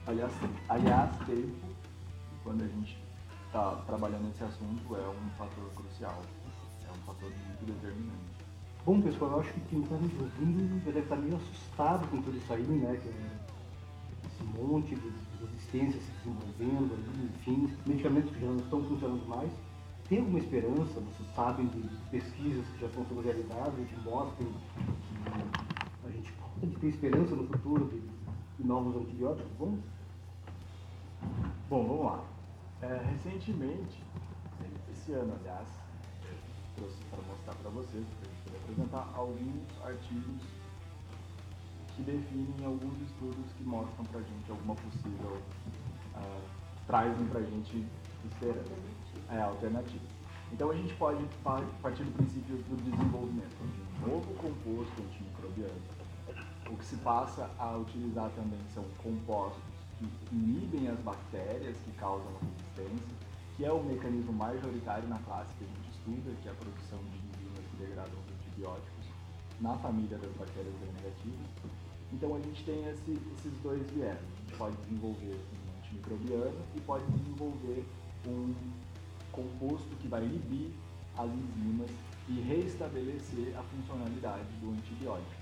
aliás, 0.07 0.33
aliás, 0.71 1.11
tempo, 1.27 1.67
quando 2.43 2.63
a 2.65 2.67
gente 2.67 2.99
está 3.47 3.73
trabalhando 3.87 4.25
nesse 4.29 4.43
assunto, 4.43 4.97
é 4.97 5.07
um 5.07 5.31
fator 5.37 5.71
crucial. 5.77 6.23
Fator 7.11 7.31
muito 7.31 7.67
determinante. 7.67 8.41
Bom, 8.87 9.01
pessoal, 9.01 9.33
eu 9.33 9.41
acho 9.41 9.53
que 9.53 9.61
quem 9.63 9.83
está 9.83 9.97
nos 9.97 10.13
ouvindo 10.21 10.79
já 10.85 10.93
deve 10.93 11.01
estar 11.01 11.17
meio 11.17 11.37
assustado 11.37 12.09
com 12.09 12.23
tudo 12.23 12.37
isso 12.37 12.53
aí, 12.53 12.63
né? 12.63 12.97
Que 13.03 13.09
é 13.09 13.41
esse 14.27 14.45
monte 14.59 14.95
de, 14.95 15.13
resistência 15.41 16.01
se 16.01 16.11
desenvolvendo, 16.19 16.95
ali, 16.95 17.31
enfim, 17.35 17.77
medicamentos 17.87 18.31
que 18.33 18.41
já 18.41 18.47
não 18.47 18.57
estão 18.57 18.85
funcionando 18.85 19.29
mais. 19.29 19.51
Tem 20.09 20.19
alguma 20.19 20.39
esperança, 20.39 21.01
vocês 21.01 21.35
sabem 21.35 21.67
de 21.69 21.83
pesquisas 22.11 22.67
que 22.69 22.81
já 22.81 22.87
estão 22.87 23.05
sendo 23.07 23.21
realizadas, 23.21 23.75
que 23.75 24.01
mostram 24.01 24.47
que 24.47 26.07
a 26.07 26.11
gente 26.11 26.33
pode 26.33 26.77
ter 26.77 26.87
esperança 26.89 27.35
no 27.37 27.47
futuro 27.47 27.89
de, 28.59 28.67
novos 28.67 28.97
antibióticos 28.97 29.51
bons? 29.59 29.79
Bom, 31.69 31.87
vamos 31.87 32.05
lá. 32.05 32.25
É, 32.83 33.03
recentemente, 33.11 34.03
esse 34.93 35.13
ano, 35.13 35.35
aliás, 35.41 35.69
para 37.11 37.23
mostrar 37.29 37.55
para 37.55 37.71
vocês, 37.71 38.05
para 38.21 38.29
a 38.29 38.33
gente 38.33 38.63
apresentar 38.63 39.13
alguns 39.15 39.63
artigos 39.85 40.43
que 41.97 42.03
definem 42.03 42.65
alguns 42.65 43.01
estudos 43.03 43.53
que 43.57 43.65
mostram 43.65 44.05
para 44.07 44.21
a 44.21 44.23
gente 44.23 44.51
alguma 44.51 44.75
possível, 44.75 45.43
uh, 46.17 46.41
trazem 46.87 47.27
para 47.27 47.41
a 47.41 47.45
gente 47.45 47.87
esperança, 48.25 48.73
é, 49.31 49.41
alternativa. 49.41 50.05
Então 50.53 50.71
a 50.71 50.75
gente 50.75 50.93
pode 50.95 51.25
partir 51.45 52.05
do 52.05 52.13
princípio 52.13 52.57
do 52.57 52.77
desenvolvimento 52.83 53.57
de 53.57 54.05
um 54.05 54.09
novo 54.09 54.35
composto 54.35 55.03
antimicrobiano. 55.03 55.81
O 56.69 56.77
que 56.77 56.85
se 56.85 56.97
passa 56.97 57.51
a 57.59 57.77
utilizar 57.77 58.31
também 58.31 58.61
são 58.75 58.85
compostos 59.03 59.63
que 59.99 60.35
inibem 60.35 60.89
as 60.89 60.99
bactérias 61.01 61.77
que 61.85 61.93
causam 61.93 62.33
resistência, 62.41 63.17
que 63.57 63.65
é 63.65 63.73
o 63.73 63.83
mecanismo 63.83 64.33
majoritário 64.33 65.09
na 65.09 65.19
classe 65.19 65.53
que 65.55 65.65
a 65.65 65.67
gente 65.67 65.80
estuda, 66.01 66.35
que 66.43 66.49
é 66.49 66.51
a 66.51 66.55
produção 66.55 66.99
de 66.99 67.19
enzimas 67.19 67.65
que 67.71 67.77
degradam 67.77 68.15
os 68.19 68.33
antibióticos 68.33 69.07
na 69.61 69.77
família 69.79 70.17
das 70.19 70.33
bactérias 70.33 70.75
gram-negativas. 70.81 71.47
Então 72.13 72.35
a 72.35 72.41
gente 72.41 72.65
tem 72.65 72.89
esse, 72.89 73.13
esses 73.13 73.53
dois 73.63 73.83
viés. 73.91 74.19
A 74.19 74.41
gente 74.41 74.57
pode 74.57 74.77
desenvolver 74.77 75.37
um 75.37 75.79
antimicrobiano 75.79 76.61
e 76.75 76.81
pode 76.81 77.05
desenvolver 77.13 77.85
um 78.27 78.55
composto 79.31 79.89
que 80.01 80.09
vai 80.09 80.25
inibir 80.25 80.71
as 81.17 81.31
enzimas 81.31 81.91
e 82.29 82.41
restabelecer 82.41 83.57
a 83.59 83.63
funcionalidade 83.63 84.49
do 84.61 84.71
antibiótico. 84.71 85.41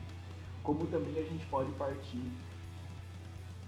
Como 0.62 0.86
também 0.86 1.16
a 1.18 1.22
gente 1.22 1.46
pode 1.46 1.70
partir 1.72 2.22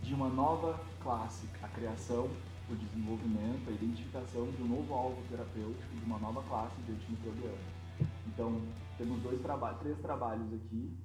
de 0.02 0.14
uma 0.14 0.28
nova 0.28 0.80
classe, 1.02 1.48
a 1.62 1.68
criação, 1.68 2.28
o 2.68 2.74
desenvolvimento, 2.74 3.68
a 3.68 3.72
identificação 3.72 4.50
de 4.50 4.62
um 4.62 4.68
novo 4.68 4.94
alvo 4.94 5.22
terapêutico 5.28 5.94
de 5.94 6.04
uma 6.04 6.18
nova 6.18 6.42
classe 6.42 6.80
de 6.82 6.92
antimicrobiano. 6.92 7.58
Então, 8.26 8.60
temos 8.96 9.20
dois 9.22 9.40
traba 9.40 9.74
três 9.74 9.98
trabalhos 9.98 10.52
aqui, 10.52 10.96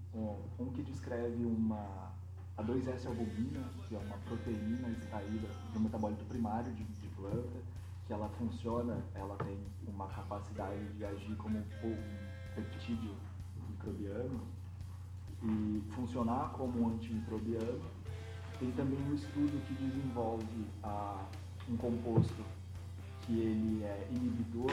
um 0.60 0.72
que 0.72 0.84
descreve 0.84 1.44
uma 1.44 2.14
a 2.58 2.64
2S-albumina, 2.64 3.62
que 3.88 3.96
é 3.96 3.98
uma 3.98 4.18
proteína 4.20 4.90
extraída 4.90 5.48
do 5.74 5.80
metabólito 5.80 6.24
primário 6.26 6.72
de, 6.74 6.84
de 6.86 7.08
planta, 7.10 7.60
que 8.08 8.14
ela 8.14 8.30
funciona, 8.30 9.04
ela 9.14 9.36
tem 9.38 9.58
uma 9.88 10.08
capacidade 10.08 10.94
de 10.94 11.04
agir 11.04 11.36
como 11.36 11.58
um 11.58 11.98
peptídeo 12.56 13.14
microbiano 13.70 14.40
e 15.44 15.84
funcionar 15.92 16.52
como 16.52 16.82
um 16.82 16.94
antimicrobiano 16.94 17.82
tem 18.60 18.72
também 18.72 18.98
um 19.10 19.14
estudo 19.14 19.62
que 19.68 19.74
desenvolve 19.74 20.66
um 21.70 21.78
composto 21.78 22.44
que 23.22 23.40
ele 23.40 23.84
é 23.84 24.08
inibidor 24.12 24.72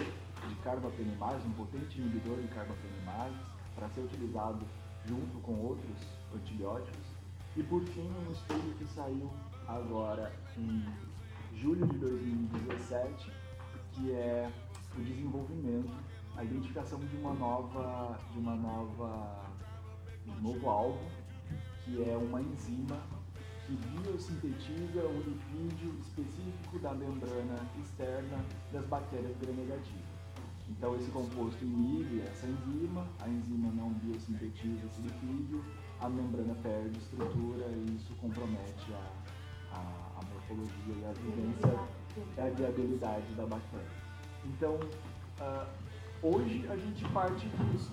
de 0.49 0.55
carbapenimases, 0.57 1.45
um 1.47 1.53
potente 1.53 1.99
inibidor 1.99 2.37
de 2.37 2.49
carbapenimases, 2.49 3.39
para 3.75 3.89
ser 3.91 4.03
utilizado 4.03 4.65
junto 5.07 5.39
com 5.39 5.55
outros 5.55 5.97
antibióticos. 6.35 7.07
E 7.57 7.63
por 7.63 7.83
fim, 7.85 8.11
um 8.27 8.33
estudo 8.33 8.77
que 8.79 8.85
saiu 8.87 9.31
agora 9.67 10.33
em 10.57 10.85
julho 11.57 11.87
de 11.87 11.99
2017, 11.99 13.33
que 13.93 14.13
é 14.13 14.51
o 14.97 15.01
desenvolvimento, 15.01 15.93
a 16.37 16.45
identificação 16.45 16.99
de 16.99 17.17
uma 17.17 17.33
nova, 17.35 18.19
de 18.33 18.39
uma 18.39 18.55
nova, 18.55 19.43
um 20.29 20.41
novo 20.43 20.69
alvo, 20.69 21.11
que 21.85 22.03
é 22.09 22.17
uma 22.17 22.41
enzima 22.41 23.01
que 23.67 23.77
biosintetiza 23.77 25.05
o 25.05 25.23
lipídio 25.23 25.95
específico 26.01 26.79
da 26.81 26.93
membrana 26.93 27.59
externa 27.81 28.45
das 28.73 28.85
bactérias 28.87 29.37
gram-negativas. 29.41 30.13
Então 30.69 30.97
esse 30.97 31.11
composto 31.11 31.65
inibe 31.65 32.23
essa 32.23 32.47
enzima, 32.47 33.07
a 33.21 33.29
enzima 33.29 33.71
não 33.73 33.91
biosintetiza 33.91 34.87
esse 34.87 35.03
lipídio, 35.03 35.65
a 36.01 36.09
membrana 36.09 36.55
perde 36.63 36.99
estrutura 36.99 37.67
e 37.69 37.97
isso 37.97 38.15
compromete 38.21 38.93
a, 38.93 39.77
a, 39.77 40.21
a 40.21 40.25
morfologia 40.33 40.95
e 41.01 41.05
a 41.05 41.13
vivência 41.13 42.03
a 42.39 42.49
viabilidade 42.51 43.33
da 43.35 43.47
bactéria. 43.47 43.87
Então, 44.45 44.75
uh, 45.41 45.67
hoje 46.23 46.67
a 46.69 46.77
gente 46.77 47.05
parte 47.11 47.49
disso 47.49 47.93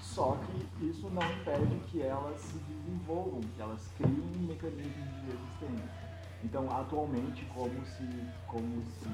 só 0.00 0.36
que 0.36 0.86
isso 0.86 1.08
não 1.10 1.22
impede 1.22 1.76
que 1.86 2.02
elas 2.02 2.40
se 2.40 2.58
desenvolvam, 2.58 3.40
que 3.40 3.62
elas 3.62 3.88
criem 3.96 4.20
um 4.36 4.46
mecanismo 4.46 5.04
de 5.04 5.26
resistência. 5.26 6.10
Então, 6.42 6.66
atualmente, 6.70 7.44
como 7.54 7.84
se, 7.84 8.08
como 8.46 8.82
se, 8.86 9.08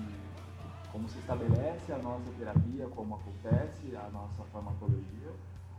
como 0.93 1.09
se 1.09 1.19
estabelece 1.19 1.93
a 1.93 1.99
nossa 1.99 2.31
terapia, 2.39 2.87
como 2.95 3.17
acontece 3.17 3.97
a 3.97 4.09
nossa 4.11 4.45
farmacologia, 4.53 5.33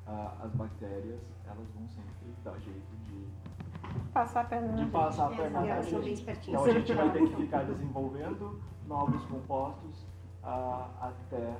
uh, 0.05 0.43
as 0.43 0.51
bactérias 0.51 1.21
elas 1.45 1.67
vão 1.73 1.87
sempre 1.87 2.33
dar 2.43 2.59
jeito 2.59 2.95
de 3.05 3.27
passar 4.13 4.41
a 4.41 4.43
perna 4.45 4.73
de 4.73 4.91
passar 4.91 5.31
a 5.31 5.35
perna 5.35 5.61
na 5.61 5.81
gente. 5.81 6.25
Então 6.47 6.63
a 6.63 6.71
gente 6.71 6.93
vai 6.93 7.11
ter 7.11 7.29
que 7.29 7.35
ficar 7.35 7.63
desenvolvendo 7.63 8.61
novos 8.87 9.23
compostos 9.25 10.05
uh, 10.43 10.89
até 10.99 11.55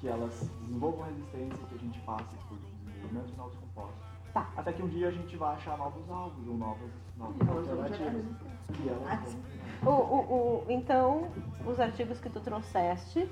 que 0.00 0.08
elas 0.08 0.50
desenvolvam 0.62 1.06
resistência, 1.06 1.58
que 1.68 1.74
a 1.74 1.78
gente 1.78 2.00
passe 2.00 2.24
por 2.48 2.56
desenvolvimento 2.56 3.26
de 3.26 3.36
novos 3.36 3.54
compostos. 3.56 4.10
Tá. 4.32 4.48
Até 4.56 4.72
que 4.72 4.82
um 4.82 4.88
dia 4.88 5.08
a 5.08 5.10
gente 5.10 5.36
vai 5.36 5.54
achar 5.56 5.76
novos 5.76 6.08
alvos 6.10 6.48
ou 6.48 6.56
novas, 6.56 6.90
novas 7.16 7.68
alternativas. 7.68 8.24
Que 8.72 8.88
elas 8.88 9.36
vão... 9.82 9.94
o, 9.94 10.14
o, 10.14 10.66
o, 10.66 10.66
então, 10.68 11.28
os 11.66 11.78
artigos 11.78 12.18
que 12.18 12.30
tu 12.30 12.40
trouxeste 12.40 13.28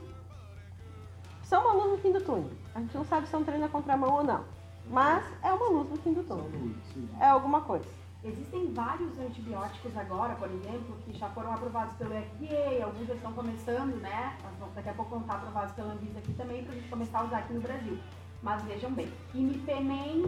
são 1.43 1.63
uma 1.63 1.73
luz 1.73 1.93
no 1.93 1.99
fim 1.99 2.13
do 2.13 2.21
túnel. 2.21 2.51
A 2.75 2.81
gente 2.81 2.95
não 2.95 3.05
sabe 3.05 3.27
se 3.27 3.35
é 3.35 3.39
um 3.39 3.45
treino 3.45 3.63
na 3.63 3.71
contramão 3.71 4.13
ou 4.13 4.25
não. 4.25 4.45
Mas 4.91 5.25
é 5.43 5.53
uma 5.53 5.69
luz 5.69 5.89
no 5.89 5.97
fim 5.99 6.13
do 6.13 6.23
túnel. 6.25 6.51
É 7.21 7.29
alguma 7.29 7.63
coisa. 7.63 7.89
Existem 8.25 8.73
vários 8.73 9.17
antibióticos 9.19 9.97
agora, 9.97 10.35
por 10.35 10.51
exemplo, 10.51 10.97
que 11.05 11.17
já 11.17 11.29
foram 11.31 11.53
aprovados 11.53 11.95
pelo 11.97 12.11
FDA, 12.11 12.85
alguns 12.85 13.07
já 13.07 13.15
estão 13.15 13.33
começando, 13.33 13.95
né? 14.01 14.37
Daqui 14.75 14.89
a 14.89 14.95
pouco 14.95 15.13
vão 15.13 15.21
estar 15.21 15.35
aprovados 15.35 15.73
pela 15.73 15.93
Anvisa 15.93 16.19
aqui 16.19 16.33
também, 16.33 16.65
para 16.65 16.73
a 16.73 16.77
gente 16.77 16.89
começar 16.89 17.21
a 17.21 17.25
usar 17.25 17.39
aqui 17.39 17.53
no 17.53 17.61
Brasil. 17.61 17.97
Mas 18.43 18.63
vejam 18.65 18.91
bem, 18.93 19.09
imipenem, 19.33 20.27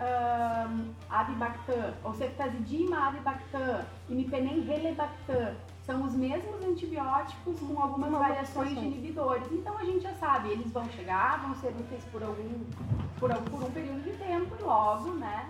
um, 0.00 0.92
avibactam, 1.08 1.94
ou 2.02 2.14
ceftazidima 2.14 3.06
avibactam, 3.06 3.84
imipenem 4.08 4.62
relebactam, 4.62 5.54
são 5.86 6.04
os 6.04 6.14
mesmos 6.14 6.64
antibióticos 6.64 7.60
com 7.60 7.80
algumas 7.80 8.10
variações 8.10 8.70
de 8.70 8.84
inibidores. 8.84 9.50
Então 9.52 9.78
a 9.78 9.84
gente 9.84 10.00
já 10.00 10.14
sabe, 10.14 10.50
eles 10.50 10.72
vão 10.72 10.88
chegar, 10.90 11.40
vão 11.42 11.54
ser 11.54 11.68
úteis 11.68 12.04
por 12.06 12.22
algum, 12.24 12.64
por, 13.20 13.32
por 13.34 13.62
um 13.62 13.70
período 13.70 14.02
de 14.02 14.16
tempo 14.18 14.56
e 14.58 14.62
logo, 14.62 15.12
né? 15.14 15.48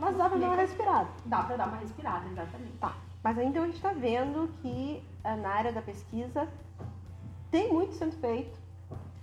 Mas 0.00 0.16
dá 0.16 0.28
para 0.28 0.38
dar 0.38 0.46
uma 0.46 0.56
respirada. 0.56 1.08
Dá 1.26 1.42
para 1.42 1.56
dar 1.56 1.68
uma 1.68 1.76
respirada, 1.76 2.26
exatamente. 2.26 2.78
Tá. 2.78 2.96
Mas 3.22 3.38
aí 3.38 3.46
então 3.46 3.62
a 3.62 3.66
gente 3.66 3.76
está 3.76 3.92
vendo 3.92 4.50
que 4.62 5.04
eh, 5.22 5.36
na 5.36 5.50
área 5.50 5.72
da 5.72 5.82
pesquisa 5.82 6.48
tem 7.50 7.70
muito 7.70 7.94
sendo 7.94 8.16
feito 8.16 8.58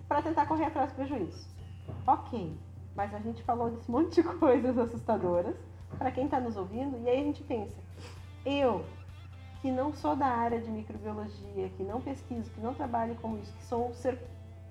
para 0.07 0.21
tentar 0.21 0.45
correr 0.45 0.65
atrás 0.65 0.91
do 0.91 0.95
prejuízo. 0.95 1.47
Ok, 2.05 2.55
mas 2.95 3.13
a 3.13 3.19
gente 3.19 3.41
falou 3.43 3.71
desse 3.71 3.89
monte 3.89 4.21
de 4.21 4.23
coisas 4.37 4.77
assustadoras 4.77 5.55
para 5.97 6.11
quem 6.11 6.25
está 6.25 6.39
nos 6.39 6.55
ouvindo 6.55 6.97
e 7.03 7.09
aí 7.09 7.21
a 7.21 7.23
gente 7.23 7.43
pensa, 7.43 7.75
eu 8.45 8.85
que 9.61 9.71
não 9.71 9.91
sou 9.93 10.15
da 10.15 10.27
área 10.27 10.61
de 10.61 10.69
microbiologia, 10.69 11.69
que 11.69 11.83
não 11.83 11.99
pesquiso, 11.99 12.51
que 12.51 12.61
não 12.61 12.75
trabalho 12.75 13.15
com 13.15 13.37
isso, 13.39 13.51
que 13.53 13.63
sou 13.63 13.89
um 13.89 13.93
ser 13.93 14.19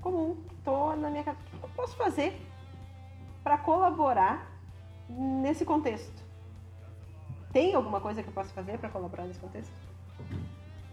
comum, 0.00 0.36
que 0.48 0.54
estou 0.54 0.96
na 0.96 1.10
minha 1.10 1.24
casa, 1.24 1.38
o 1.52 1.58
que 1.58 1.64
eu 1.64 1.70
posso 1.70 1.96
fazer 1.96 2.40
para 3.42 3.58
colaborar 3.58 4.55
nesse 5.08 5.64
contexto? 5.64 6.24
Tem 7.52 7.74
alguma 7.74 8.00
coisa 8.00 8.22
que 8.22 8.28
eu 8.28 8.32
possa 8.32 8.52
fazer 8.52 8.78
para 8.78 8.88
colaborar 8.88 9.24
nesse 9.24 9.40
contexto? 9.40 9.72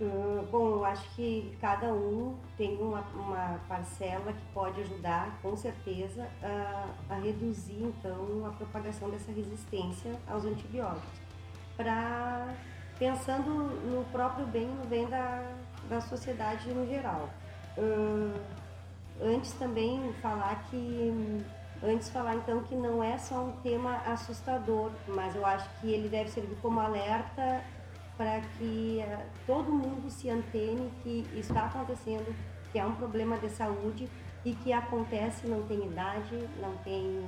Uh, 0.02 0.46
bom, 0.52 0.70
eu 0.72 0.86
acho 0.86 1.08
que 1.16 1.56
cada 1.62 1.94
um 1.94 2.36
tem 2.58 2.78
uma, 2.78 3.02
uma 3.14 3.60
parcela 3.68 4.34
que 4.34 4.42
pode 4.54 4.82
ajudar, 4.82 5.40
com 5.42 5.56
certeza, 5.56 6.28
a, 6.42 7.14
a 7.14 7.16
reduzir 7.16 7.84
então 7.84 8.46
a 8.46 8.50
propagação 8.52 9.10
dessa 9.10 9.32
resistência 9.32 10.20
aos 10.28 10.46
antibióticos. 10.46 11.22
Para 11.78 12.54
pensando 12.98 13.50
no 13.50 14.04
próprio 14.06 14.46
bem, 14.48 14.68
no 14.68 14.86
bem 14.86 15.08
da, 15.08 15.44
da 15.90 16.02
sociedade 16.02 16.70
no 16.70 16.88
geral. 16.88 17.30
Uh, 17.78 18.40
antes 19.22 19.54
também 19.54 20.14
falar 20.22 20.64
que 20.70 21.44
Antes 21.86 22.10
falar 22.10 22.36
então 22.36 22.64
que 22.64 22.76
não 22.76 23.04
é 23.04 23.18
só 23.18 23.44
um 23.44 23.52
tema 23.62 23.98
assustador, 24.08 24.90
mas 25.06 25.36
eu 25.36 25.46
acho 25.46 25.70
que 25.82 25.92
ele 25.92 26.08
deve 26.08 26.30
servir 26.30 26.56
como 26.62 26.80
alerta 26.80 27.62
para 28.16 28.40
que 28.58 29.02
eh, 29.02 29.26
todo 29.46 29.70
mundo 29.70 30.10
se 30.10 30.30
antene 30.30 30.90
que 31.04 31.28
está 31.34 31.66
acontecendo, 31.66 32.34
que 32.72 32.80
é 32.80 32.86
um 32.86 32.96
problema 32.96 33.38
de 33.38 33.50
saúde 33.50 34.10
e 34.46 34.54
que 34.54 34.72
acontece, 34.72 35.46
não 35.46 35.64
tem 35.64 35.86
idade, 35.86 36.48
não 36.62 36.74
tem 36.78 37.26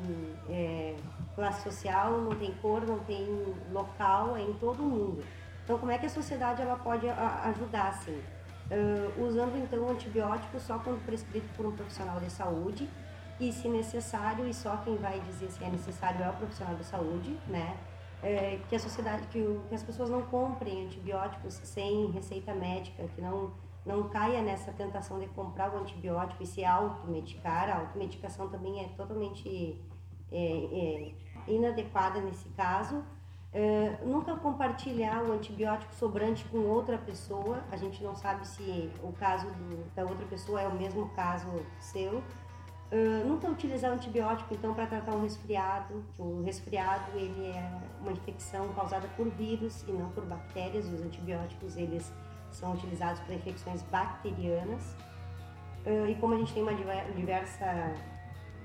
é, 0.50 0.96
classe 1.36 1.64
social, 1.64 2.22
não 2.22 2.36
tem 2.36 2.54
cor, 2.62 2.86
não 2.88 3.00
tem 3.00 3.28
local, 3.74 4.38
é 4.38 4.42
em 4.42 4.54
todo 4.54 4.82
mundo. 4.82 5.22
Então, 5.66 5.78
como 5.78 5.92
é 5.92 5.98
que 5.98 6.06
a 6.06 6.10
sociedade 6.10 6.62
ela 6.62 6.78
pode 6.78 7.10
a, 7.10 7.42
ajudar, 7.46 7.90
assim? 7.90 8.22
Uh, 8.70 9.24
usando, 9.24 9.56
então, 9.58 9.80
o 9.80 9.92
antibiótico 9.92 10.60
só 10.60 10.80
quando 10.80 11.04
prescrito 11.06 11.48
por 11.56 11.66
um 11.66 11.72
profissional 11.72 12.20
de 12.20 12.30
saúde 12.32 12.90
e, 13.40 13.52
se 13.52 13.68
necessário, 13.68 14.48
e 14.48 14.54
só 14.54 14.78
quem 14.78 14.96
vai 14.98 15.20
dizer 15.20 15.50
se 15.52 15.64
é 15.64 15.70
necessário 15.70 16.24
é 16.24 16.30
o 16.30 16.34
profissional 16.34 16.76
de 16.76 16.84
saúde, 16.84 17.38
né? 17.48 17.78
É, 18.24 18.60
que 18.68 18.76
a 18.76 18.80
sociedade, 18.80 19.28
que, 19.28 19.40
o, 19.40 19.62
que 19.68 19.76
as 19.76 19.84
pessoas 19.84 20.10
não 20.10 20.24
comprem 20.24 20.86
antibióticos 20.86 21.54
sem 21.54 22.10
receita 22.12 22.54
médica, 22.54 23.08
que 23.14 23.22
não 23.22 23.54
não 23.86 24.10
caia 24.10 24.42
nessa 24.42 24.72
tentação 24.74 25.20
de 25.20 25.28
comprar 25.28 25.72
o 25.72 25.78
antibiótico 25.78 26.42
e 26.42 26.46
se 26.48 26.66
automedicar. 26.66 27.70
A 27.70 27.80
automedicação 27.82 28.50
também 28.50 28.84
é 28.84 28.88
totalmente 28.90 29.80
é, 30.32 30.38
é, 30.38 31.14
inadequada 31.48 32.20
nesse 32.20 32.50
caso. 32.50 33.04
É, 33.54 34.00
nunca 34.04 34.36
compartilhar 34.36 35.24
o 35.24 35.32
antibiótico 35.32 35.94
sobrante 35.94 36.44
com 36.46 36.58
outra 36.58 36.98
pessoa. 36.98 37.64
A 37.72 37.78
gente 37.78 38.04
não 38.04 38.16
sabe 38.16 38.46
se 38.48 38.92
o 39.04 39.14
caso 39.14 39.46
do, 39.48 39.86
da 39.94 40.04
outra 40.04 40.26
pessoa 40.26 40.62
é 40.62 40.68
o 40.68 40.76
mesmo 40.76 41.08
caso 41.10 41.48
seu. 41.80 42.24
Uh, 42.92 43.28
nunca 43.28 43.50
utilizar 43.50 43.92
antibiótico 43.92 44.54
então 44.54 44.74
para 44.74 44.86
tratar 44.86 45.16
um 45.16 45.24
resfriado. 45.24 46.04
O 46.20 46.44
resfriado 46.44 47.12
ele 47.16 47.48
é 47.48 47.72
uma 48.00 48.12
infecção 48.12 48.68
causada 48.74 49.08
por 49.18 49.28
vírus 49.30 49.84
e 49.88 49.92
não 49.92 50.10
por 50.12 50.24
bactérias. 50.26 50.88
Os 50.88 51.02
antibióticos 51.02 51.76
eles 51.78 52.12
são 52.52 52.74
utilizados 52.74 53.20
para 53.22 53.34
infecções 53.34 53.82
bacterianas. 53.84 54.96
Uh, 55.86 56.08
e 56.10 56.16
como 56.16 56.36
a 56.36 56.38
gente 56.38 56.54
tem 56.54 56.62
uma 56.62 56.74
diversa, 57.16 57.94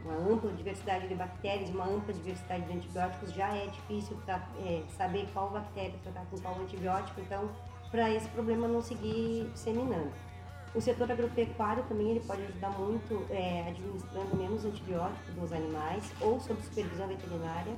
uma 0.04 0.14
ampla 0.14 0.52
diversidade 0.52 1.08
de 1.08 1.14
bactérias, 1.14 1.70
uma 1.70 1.86
ampla 1.86 2.12
diversidade 2.12 2.64
de 2.64 2.72
antibióticos, 2.74 3.32
já 3.32 3.54
é 3.54 3.66
difícil 3.66 4.16
pra, 4.24 4.40
é, 4.64 4.82
saber 4.96 5.28
qual 5.32 5.50
bactéria 5.50 5.94
tratar 6.02 6.24
com 6.30 6.38
qual 6.38 6.58
antibiótico, 6.60 7.20
então, 7.20 7.50
para 7.90 8.10
esse 8.10 8.28
problema 8.28 8.68
não 8.68 8.80
seguir 8.80 9.50
disseminando. 9.52 10.12
O 10.74 10.80
setor 10.80 11.10
agropecuário 11.10 11.82
também 11.84 12.10
ele 12.10 12.20
pode 12.20 12.42
ajudar 12.42 12.70
muito 12.70 13.26
é, 13.30 13.68
administrando 13.68 14.36
menos 14.36 14.64
antibióticos 14.64 15.34
nos 15.34 15.52
animais 15.52 16.12
ou 16.20 16.38
sob 16.40 16.62
supervisão 16.62 17.08
veterinária. 17.08 17.74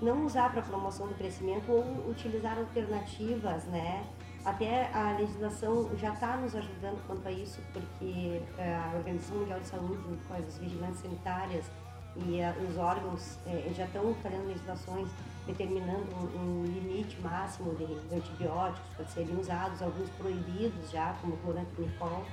Não 0.00 0.24
usar 0.24 0.50
para 0.52 0.62
promoção 0.62 1.08
do 1.08 1.14
crescimento 1.14 1.70
ou 1.70 2.08
utilizar 2.08 2.56
alternativas, 2.56 3.64
né, 3.64 4.06
até 4.44 4.90
a 4.94 5.12
legislação 5.18 5.90
já 5.98 6.14
está 6.14 6.36
nos 6.38 6.54
ajudando 6.54 7.04
quanto 7.06 7.28
a 7.28 7.30
isso, 7.30 7.60
porque 7.72 8.40
é, 8.56 8.74
a 8.74 8.96
Organização 8.96 9.36
Mundial 9.36 9.60
de 9.60 9.66
Saúde, 9.66 10.18
com 10.26 10.34
as 10.34 10.56
vigilâncias 10.56 11.00
sanitárias 11.00 11.70
e 12.16 12.40
uh, 12.40 12.68
os 12.68 12.76
órgãos 12.76 13.38
uh, 13.46 13.74
já 13.74 13.84
estão 13.84 14.14
fazendo 14.14 14.48
legislações 14.48 15.08
determinando 15.46 16.06
um, 16.14 16.62
um 16.62 16.64
limite 16.64 17.20
máximo 17.20 17.74
de, 17.74 18.14
antibióticos 18.14 18.88
para 18.96 19.06
serem 19.06 19.38
usados, 19.38 19.82
alguns 19.82 20.10
proibidos 20.10 20.90
já, 20.90 21.14
como 21.20 21.36
cloranfenicol, 21.38 22.24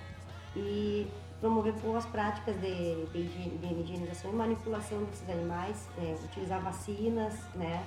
e 0.55 1.08
promover 1.39 1.74
boas 1.74 2.05
práticas 2.05 2.55
de, 2.60 3.05
de, 3.08 3.28
de 3.28 3.82
higienização 3.82 4.32
e 4.32 4.36
manipulação 4.36 5.03
desses 5.03 5.30
animais, 5.30 5.88
é, 5.97 6.16
utilizar 6.26 6.62
vacinas, 6.62 7.34
né, 7.55 7.84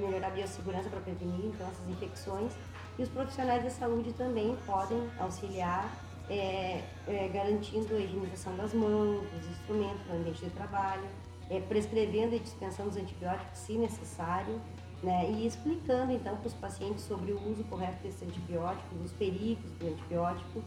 melhorar 0.00 0.28
a 0.28 0.30
biossegurança 0.30 0.88
para 0.88 1.00
prevenir 1.00 1.46
então, 1.46 1.66
essas 1.66 1.88
infecções. 1.88 2.52
E 2.98 3.02
os 3.02 3.08
profissionais 3.08 3.62
da 3.62 3.70
saúde 3.70 4.12
também 4.14 4.56
podem 4.66 5.08
auxiliar, 5.18 5.90
é, 6.28 6.82
é, 7.06 7.28
garantindo 7.28 7.94
a 7.94 7.98
higienização 7.98 8.56
das 8.56 8.72
mãos, 8.72 9.22
dos 9.30 9.50
instrumentos 9.50 10.06
no 10.08 10.16
ambiente 10.16 10.44
de 10.44 10.50
trabalho, 10.50 11.06
é, 11.50 11.60
prescrevendo 11.60 12.34
e 12.34 12.38
dispensando 12.38 12.90
os 12.90 12.96
antibióticos 12.96 13.58
se 13.58 13.74
necessário, 13.74 14.60
né, 15.02 15.30
e 15.30 15.46
explicando 15.46 16.12
então 16.12 16.36
para 16.36 16.46
os 16.46 16.54
pacientes 16.54 17.04
sobre 17.04 17.32
o 17.32 17.50
uso 17.50 17.62
correto 17.64 18.02
desses 18.02 18.22
antibióticos, 18.22 19.04
os 19.04 19.12
perigos 19.12 19.70
do 19.72 19.88
antibiótico 19.88 20.62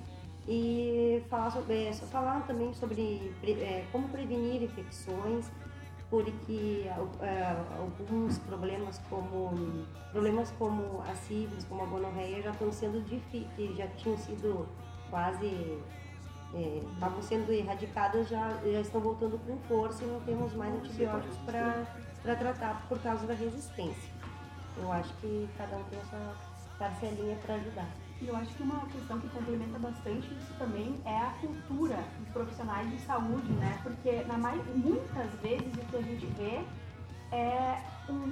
e 0.47 1.23
falar 1.29 1.51
sobre, 1.51 1.87
é, 1.87 1.93
falar 1.93 2.45
também 2.47 2.73
sobre 2.73 3.33
é, 3.43 3.85
como 3.91 4.07
prevenir 4.09 4.63
infecções, 4.63 5.51
porque 6.09 6.89
uh, 6.97 7.79
alguns 7.79 8.39
problemas 8.39 8.99
como 9.09 9.85
problemas 10.11 10.51
como 10.57 11.01
a 11.01 11.13
sífilis, 11.13 11.63
como 11.65 11.83
a 11.83 11.85
gonorreia 11.85 12.41
já 12.41 12.49
estão 12.49 12.71
sendo 12.71 13.03
já 13.77 13.87
tinham 13.89 14.17
sido 14.17 14.67
quase 15.11 15.77
é, 16.53 16.81
estavam 16.93 17.21
sendo 17.21 17.51
erradicadas, 17.51 18.27
já, 18.27 18.59
já 18.63 18.81
estão 18.81 19.01
voltando 19.01 19.39
com 19.45 19.57
força 19.67 20.03
e 20.03 20.07
não 20.07 20.19
temos 20.21 20.53
mais 20.53 20.73
antibióticos 20.73 21.37
para 21.45 22.35
tratar 22.35 22.85
por 22.87 22.99
causa 22.99 23.25
da 23.27 23.33
resistência. 23.33 24.09
Eu 24.77 24.91
acho 24.91 25.13
que 25.15 25.49
cada 25.57 25.77
um 25.77 25.83
tem 25.83 25.99
a 25.99 26.05
sua 26.05 26.35
parcelinha 26.77 27.35
para 27.37 27.55
ajudar. 27.55 27.87
E 28.21 28.27
eu 28.27 28.35
acho 28.35 28.53
que 28.53 28.63
uma 28.63 28.85
questão 28.87 29.19
que 29.19 29.29
complementa 29.29 29.79
bastante 29.79 30.27
isso 30.33 30.53
também 30.57 30.99
é 31.05 31.17
a 31.17 31.33
cultura 31.39 31.97
dos 32.19 32.29
profissionais 32.29 32.89
de 32.89 32.99
saúde, 33.01 33.51
né? 33.53 33.79
Porque 33.81 34.23
na 34.23 34.37
mais, 34.37 34.61
muitas 34.75 35.31
vezes 35.41 35.73
o 35.73 35.85
que 35.85 35.95
a 35.95 36.01
gente 36.01 36.25
vê 36.25 36.65
é 37.31 37.81
um, 38.09 38.31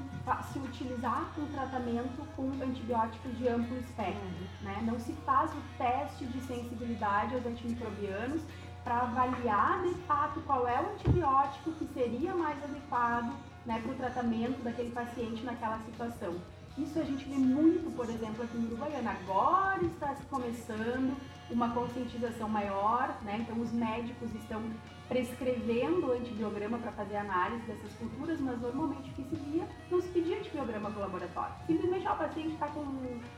se 0.51 0.59
utilizar 0.59 1.31
um 1.37 1.45
tratamento 1.47 2.25
com 2.35 2.49
antibióticos 2.63 3.37
de 3.37 3.47
amplo 3.47 3.77
espectro, 3.79 4.47
né? 4.61 4.79
Não 4.83 4.99
se 4.99 5.13
faz 5.25 5.51
o 5.51 5.61
teste 5.77 6.25
de 6.25 6.41
sensibilidade 6.41 7.35
aos 7.35 7.45
antimicrobianos 7.45 8.41
para 8.83 9.01
avaliar 9.01 9.83
de 9.83 9.93
fato 10.05 10.39
qual 10.41 10.67
é 10.67 10.81
o 10.81 10.93
antibiótico 10.93 11.71
que 11.73 11.85
seria 11.93 12.33
mais 12.33 12.61
adequado 12.63 13.35
né, 13.65 13.81
para 13.81 13.91
o 13.91 13.95
tratamento 13.95 14.63
daquele 14.63 14.91
paciente 14.91 15.43
naquela 15.43 15.77
situação. 15.79 16.35
Isso 16.77 16.97
a 16.99 17.03
gente 17.03 17.25
vê 17.25 17.35
muito, 17.35 17.93
por 17.95 18.07
exemplo, 18.07 18.43
aqui 18.43 18.57
em 18.57 18.65
Uruguaiana. 18.65 19.11
Agora 19.11 19.83
está 19.83 20.15
se 20.15 20.23
começando 20.27 21.17
uma 21.49 21.69
conscientização 21.71 22.47
maior, 22.47 23.17
né? 23.23 23.39
Então 23.39 23.59
os 23.59 23.71
médicos 23.71 24.33
estão 24.35 24.61
prescrevendo 25.07 26.11
antibiograma 26.11 26.77
para 26.77 26.91
fazer 26.91 27.17
análise 27.17 27.65
dessas 27.65 27.91
culturas, 27.93 28.39
mas 28.39 28.59
normalmente 28.59 29.09
o 29.09 29.13
que 29.13 29.23
se 29.23 29.35
via 29.35 29.67
não 29.89 30.01
se 30.01 30.07
pedia 30.09 30.37
antibiograma 30.37 30.89
para 30.89 30.99
o 30.99 31.01
laboratório. 31.01 31.55
Simplesmente 31.65 32.07
ó, 32.07 32.13
o 32.13 32.17
paciente 32.17 32.53
está 32.53 32.67
com 32.67 32.83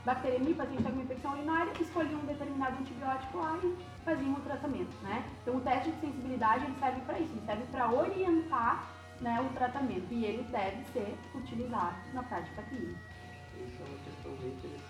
bacteremia, 0.04 0.52
o 0.52 0.56
paciente 0.56 0.78
está 0.80 0.90
com 0.90 1.00
infecção 1.00 1.32
urinária, 1.32 1.72
escolhiam 1.80 2.20
um 2.20 2.26
determinado 2.26 2.76
antibiótico 2.80 3.38
lá 3.38 3.58
e 3.62 3.76
faziam 4.04 4.32
o 4.32 4.40
tratamento, 4.40 4.96
né? 5.02 5.24
Então 5.42 5.56
o 5.56 5.60
teste 5.60 5.90
de 5.90 6.00
sensibilidade 6.00 6.64
ele 6.64 6.74
serve 6.78 7.00
para 7.02 7.18
isso, 7.18 7.32
ele 7.32 7.46
serve 7.46 7.62
para 7.70 7.92
orientar 7.92 8.90
né, 9.20 9.40
o 9.40 9.54
tratamento 9.54 10.06
e 10.10 10.24
ele 10.24 10.42
deve 10.44 10.82
ser 10.92 11.14
utilizado 11.34 11.96
na 12.14 12.22
prática 12.22 12.62
clínica 12.62 13.10
isso 13.66 13.82
é 13.82 13.86
uma 13.86 13.98
questão 13.98 14.32
bem 14.36 14.50
interessante, 14.52 14.89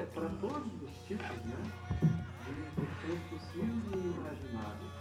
é, 0.00 0.04
para 0.06 0.28
todos 0.40 0.82
os 0.82 0.90
tipos 1.06 1.36
né, 1.44 1.56
de 2.00 2.82
infecções 2.82 3.20
possíveis 3.28 3.84
e 3.92 4.08
imagináveis. 4.08 4.92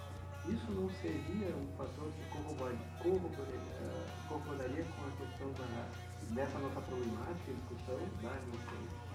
Isso 0.48 0.72
não 0.72 0.90
seria 1.02 1.56
um 1.56 1.68
fator 1.78 2.12
que 2.12 2.24
corroboraria, 2.30 2.80
eh, 3.00 4.08
corroboraria 4.28 4.84
com 4.84 5.06
a 5.06 5.28
questão 5.28 5.52
da, 5.54 5.88
dessa 6.34 6.58
nossa 6.58 6.82
problemática, 6.82 7.54
discussão 7.54 8.00
da 8.22 8.36
inocência? 8.42 9.12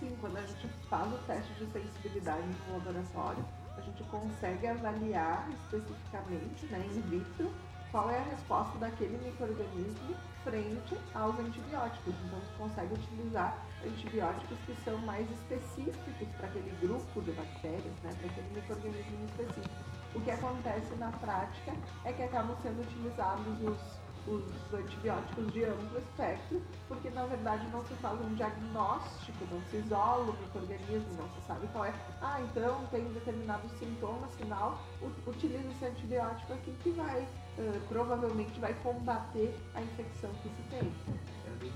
Sim, 0.00 0.16
quando 0.20 0.36
a 0.36 0.42
gente 0.42 0.68
faz 0.90 1.12
o 1.12 1.18
teste 1.26 1.54
de 1.54 1.66
sensibilidade 1.70 2.42
no 2.66 2.74
laboratório, 2.74 3.44
a 3.76 3.80
gente 3.80 4.02
consegue 4.04 4.66
avaliar 4.66 5.48
especificamente, 5.50 6.66
né, 6.66 6.84
in 6.92 7.00
vitro, 7.02 7.50
qual 7.90 8.10
é 8.10 8.18
a 8.18 8.22
resposta 8.22 8.76
daquele 8.78 9.16
microorganismo 9.24 10.16
frente 10.44 10.96
aos 11.14 11.38
antibióticos. 11.38 12.14
Então, 12.26 12.38
você 12.38 12.52
consegue 12.58 12.94
utilizar 12.94 13.58
antibióticos 13.84 14.58
que 14.66 14.74
são 14.84 14.96
mais 14.98 15.28
específicos 15.30 16.28
para 16.36 16.46
aquele 16.46 16.70
grupo 16.80 17.20
de 17.22 17.32
bactérias, 17.32 17.94
né, 18.02 18.14
para 18.20 18.30
aquele 18.30 18.54
microorganismo 18.54 19.24
específico. 19.26 19.74
O 20.14 20.20
que 20.20 20.30
acontece 20.30 20.94
na 20.96 21.10
prática 21.10 21.72
é 22.04 22.12
que 22.12 22.22
acabam 22.22 22.56
sendo 22.62 22.80
utilizados 22.82 23.60
os 23.62 24.04
os 24.26 24.72
antibióticos 24.72 25.52
de 25.52 25.64
amplo 25.64 25.98
espectro, 25.98 26.62
porque 26.88 27.10
na 27.10 27.26
verdade 27.26 27.66
não 27.68 27.84
se 27.84 27.94
faz 27.94 28.18
um 28.20 28.34
diagnóstico, 28.34 29.44
não 29.50 29.60
se 29.70 29.76
isola 29.76 30.30
o 30.30 30.42
microorganismo, 30.42 31.14
não 31.18 31.28
se 31.28 31.46
sabe 31.46 31.66
qual 31.68 31.84
é. 31.84 31.94
Ah, 32.22 32.40
então 32.40 32.86
tem 32.90 33.04
determinado 33.12 33.68
sintoma, 33.78 34.26
sinal, 34.38 34.78
utiliza 35.26 35.68
esse 35.68 35.84
antibiótico 35.84 36.52
aqui 36.54 36.72
que 36.82 36.90
vai, 36.90 37.26
uh, 37.58 37.80
provavelmente 37.88 38.58
vai 38.60 38.74
combater 38.74 39.54
a 39.74 39.82
infecção 39.82 40.30
que 40.42 40.48
se 40.48 40.62
tem. 40.70 40.92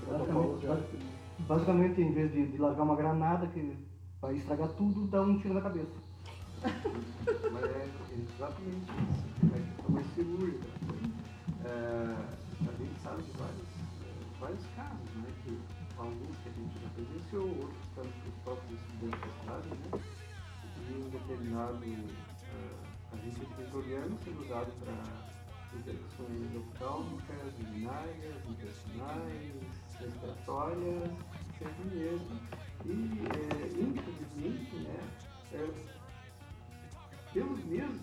Basicamente, 0.07 0.99
basicamente 1.39 2.01
em 2.01 2.13
vez 2.13 2.31
de, 2.31 2.47
de 2.47 2.57
largar 2.57 2.83
uma 2.83 2.95
granada 2.95 3.47
que 3.47 3.77
vai 4.21 4.35
estragar 4.35 4.69
tudo, 4.69 5.07
dá 5.07 5.21
um 5.21 5.39
tiro 5.39 5.53
na 5.53 5.61
cabeça. 5.61 5.95
Mas 7.51 7.63
é 7.63 7.89
exatamente 8.13 8.91
isso. 8.91 9.29
É 9.55 9.59
que 9.59 9.91
foi 9.91 10.03
cirúrgica. 10.15 10.67
É, 11.65 12.15
a 12.67 12.71
gente 12.77 13.01
sabe 13.01 13.23
de 13.23 13.31
vários, 13.37 13.67
vários 14.39 14.65
casos, 14.75 15.15
né? 15.15 15.29
Que 15.43 15.57
alguns 15.97 16.37
que 16.43 16.49
a 16.49 16.51
gente 16.51 16.79
já 16.81 16.89
presenciou, 16.89 17.47
outros 17.47 17.89
casos 17.95 18.11
que 18.11 18.29
os 18.29 18.35
próprios 18.43 18.79
estudantes 18.81 19.31
fazem, 19.45 19.71
né? 19.71 20.01
E 20.89 20.93
um 20.93 21.09
determinado 21.09 21.75
uh, 21.75 23.13
agente 23.13 23.39
microbiano 23.57 24.17
sendo 24.23 24.41
usado 24.41 24.71
para 24.79 25.38
infecções 25.73 26.55
oftálmicas, 26.55 27.59
urinárias, 27.59 28.49
intestinais, 28.49 29.53
respiratórias, 29.99 31.11
sempre 31.57 31.95
mesmo. 31.95 32.39
E, 32.85 32.91
é, 32.91 33.67
infelizmente, 33.81 34.75
né? 34.77 34.99
É, 35.53 35.99
pelos 37.33 37.63
mesmos. 37.65 38.01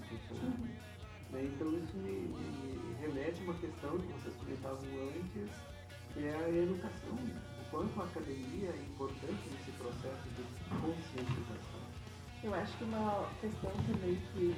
Né? 1.31 1.45
Então 1.45 1.73
isso 1.73 1.97
me, 1.97 2.13
me, 2.13 2.95
remete 3.01 3.41
a 3.41 3.45
uma 3.45 3.55
questão 3.55 3.99
que 3.99 4.07
vocês 4.13 4.35
comentavam 4.37 4.85
antes, 5.09 5.51
que 6.13 6.25
é 6.25 6.35
a 6.35 6.49
educação. 6.49 7.15
O 7.15 7.71
quanto 7.71 8.01
a 8.01 8.05
academia 8.05 8.71
é 8.71 8.83
importante 8.89 9.51
nesse 9.51 9.73
processo 9.73 10.29
de 10.37 10.45
conscientização. 10.81 11.81
Eu 12.45 12.55
acho 12.55 12.77
que 12.79 12.85
uma 12.85 13.29
questão 13.41 13.71
também 13.71 14.17
que 14.33 14.55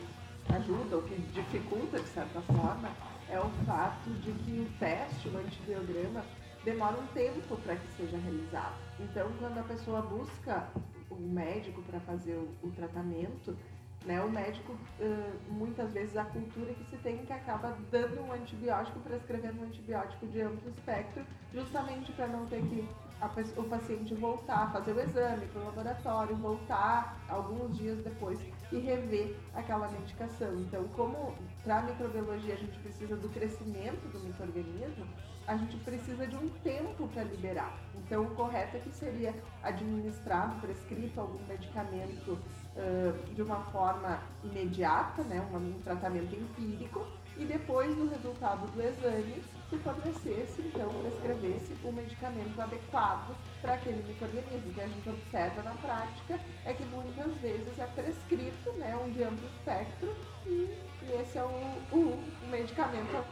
ajuda 0.56 0.96
ou 0.96 1.02
que 1.02 1.16
dificulta 1.32 1.98
de 1.98 2.08
certa 2.08 2.40
forma 2.42 2.88
é 3.28 3.38
o 3.38 3.48
fato 3.66 4.10
de 4.10 4.32
que 4.32 4.60
o 4.60 4.78
teste, 4.78 5.28
o 5.28 5.38
antibiograma, 5.38 6.24
demora 6.64 6.96
um 6.96 7.06
tempo 7.08 7.56
para 7.58 7.76
que 7.76 7.88
seja 7.96 8.16
realizado. 8.16 8.74
Então, 8.98 9.30
quando 9.38 9.58
a 9.58 9.62
pessoa 9.62 10.02
busca 10.02 10.68
um 11.10 11.28
médico 11.28 11.82
para 11.82 12.00
fazer 12.00 12.34
o, 12.34 12.48
o 12.62 12.70
tratamento, 12.72 13.56
né? 14.04 14.22
O 14.22 14.30
médico, 14.30 14.72
uh, 14.72 15.52
muitas 15.52 15.92
vezes, 15.92 16.16
a 16.16 16.24
cultura 16.24 16.72
que 16.72 16.84
se 16.84 16.96
tem 16.98 17.18
que 17.18 17.32
acaba 17.32 17.76
dando 17.90 18.22
um 18.22 18.32
antibiótico, 18.32 19.00
prescrevendo 19.00 19.60
um 19.60 19.64
antibiótico 19.64 20.26
de 20.26 20.40
amplo 20.40 20.70
espectro, 20.70 21.24
justamente 21.52 22.12
para 22.12 22.28
não 22.28 22.46
ter 22.46 22.62
que 22.62 22.88
a, 23.20 23.26
o 23.60 23.64
paciente 23.64 24.14
voltar, 24.14 24.72
fazer 24.72 24.92
o 24.92 25.00
exame 25.00 25.46
para 25.48 25.62
o 25.62 25.64
laboratório, 25.66 26.36
voltar 26.36 27.18
alguns 27.28 27.76
dias 27.76 27.98
depois 27.98 28.38
e 28.70 28.78
rever 28.78 29.34
aquela 29.54 29.88
medicação. 29.88 30.54
Então, 30.60 30.86
como 30.88 31.34
para 31.64 31.78
a 31.78 31.82
microbiologia 31.82 32.54
a 32.54 32.56
gente 32.56 32.78
precisa 32.78 33.16
do 33.16 33.28
crescimento 33.28 34.10
do 34.12 34.20
microorganismo, 34.20 35.06
a 35.46 35.56
gente 35.56 35.76
precisa 35.78 36.26
de 36.26 36.36
um 36.36 36.48
tempo 36.62 37.08
para 37.08 37.24
liberar. 37.24 37.78
Então, 37.94 38.24
o 38.24 38.30
correto 38.34 38.76
é 38.76 38.80
que 38.80 38.90
seria 38.90 39.34
administrado, 39.62 40.60
prescrito 40.60 41.18
algum 41.18 41.42
medicamento 41.46 42.32
uh, 42.32 43.34
de 43.34 43.40
uma 43.40 43.62
forma 43.64 44.20
imediata, 44.44 45.22
né, 45.24 45.40
um, 45.50 45.56
um 45.56 45.80
tratamento 45.82 46.34
empírico, 46.34 47.06
e 47.38 47.44
depois 47.46 47.94
do 47.96 48.08
resultado 48.10 48.70
do 48.72 48.82
exame 48.82 49.42
se 49.68 49.76
fornecesse, 49.78 50.62
então, 50.62 50.88
prescrevesse 50.88 51.74
o 51.84 51.92
medicamento 51.92 52.60
adequado 52.60 53.36
para 53.60 53.74
aquele 53.74 54.02
microorganismo. 54.02 54.70
O 54.70 54.74
que 54.74 54.80
a 54.80 54.86
gente 54.88 55.08
observa 55.08 55.62
na 55.62 55.72
prática 55.72 56.40
é 56.64 56.72
que 56.72 56.84
muitas 56.84 57.34
vezes 57.40 57.78
é 57.78 57.86
prescrito 57.86 58.72
né, 58.72 58.96
um 58.96 59.10
de 59.10 59.22
amplo 59.22 59.46
espectro 59.46 60.14
e, 60.46 60.50
e 61.02 61.20
esse 61.20 61.36
é 61.36 61.42
o, 61.42 61.48
o, 61.92 61.98
o 61.98 62.48
medicamento, 62.50 63.24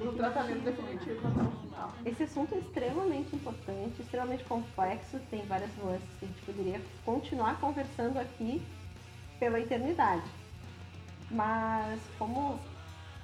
o, 0.00 0.04
o 0.08 0.12
tratamento 0.14 0.64
definitivo 0.64 1.28
até 1.28 1.42
o 1.42 1.50
final. 1.50 1.92
Esse 2.04 2.22
assunto 2.24 2.54
é 2.54 2.58
extremamente 2.58 3.36
importante, 3.36 4.02
extremamente 4.02 4.44
complexo, 4.44 5.20
tem 5.30 5.46
várias 5.46 5.70
nuances 5.76 6.08
que 6.18 6.24
a 6.24 6.28
gente 6.28 6.42
poderia 6.42 6.80
continuar 7.04 7.60
conversando 7.60 8.18
aqui 8.18 8.60
pela 9.38 9.60
eternidade. 9.60 10.28
Mas 11.30 12.00
como 12.18 12.58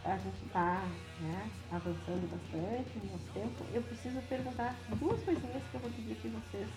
a 0.04 0.16
gente 0.16 0.46
está 0.46 0.82
né, 1.22 1.50
avançando 1.70 2.28
bastante 2.30 2.98
no 2.98 3.12
nosso 3.12 3.32
tempo, 3.32 3.64
eu 3.72 3.82
preciso 3.82 4.20
perguntar 4.22 4.76
duas 4.98 5.22
coisinhas 5.22 5.62
que 5.70 5.74
eu 5.74 5.80
vou 5.80 5.90
pedir 5.90 6.16
que 6.16 6.28
vocês 6.28 6.68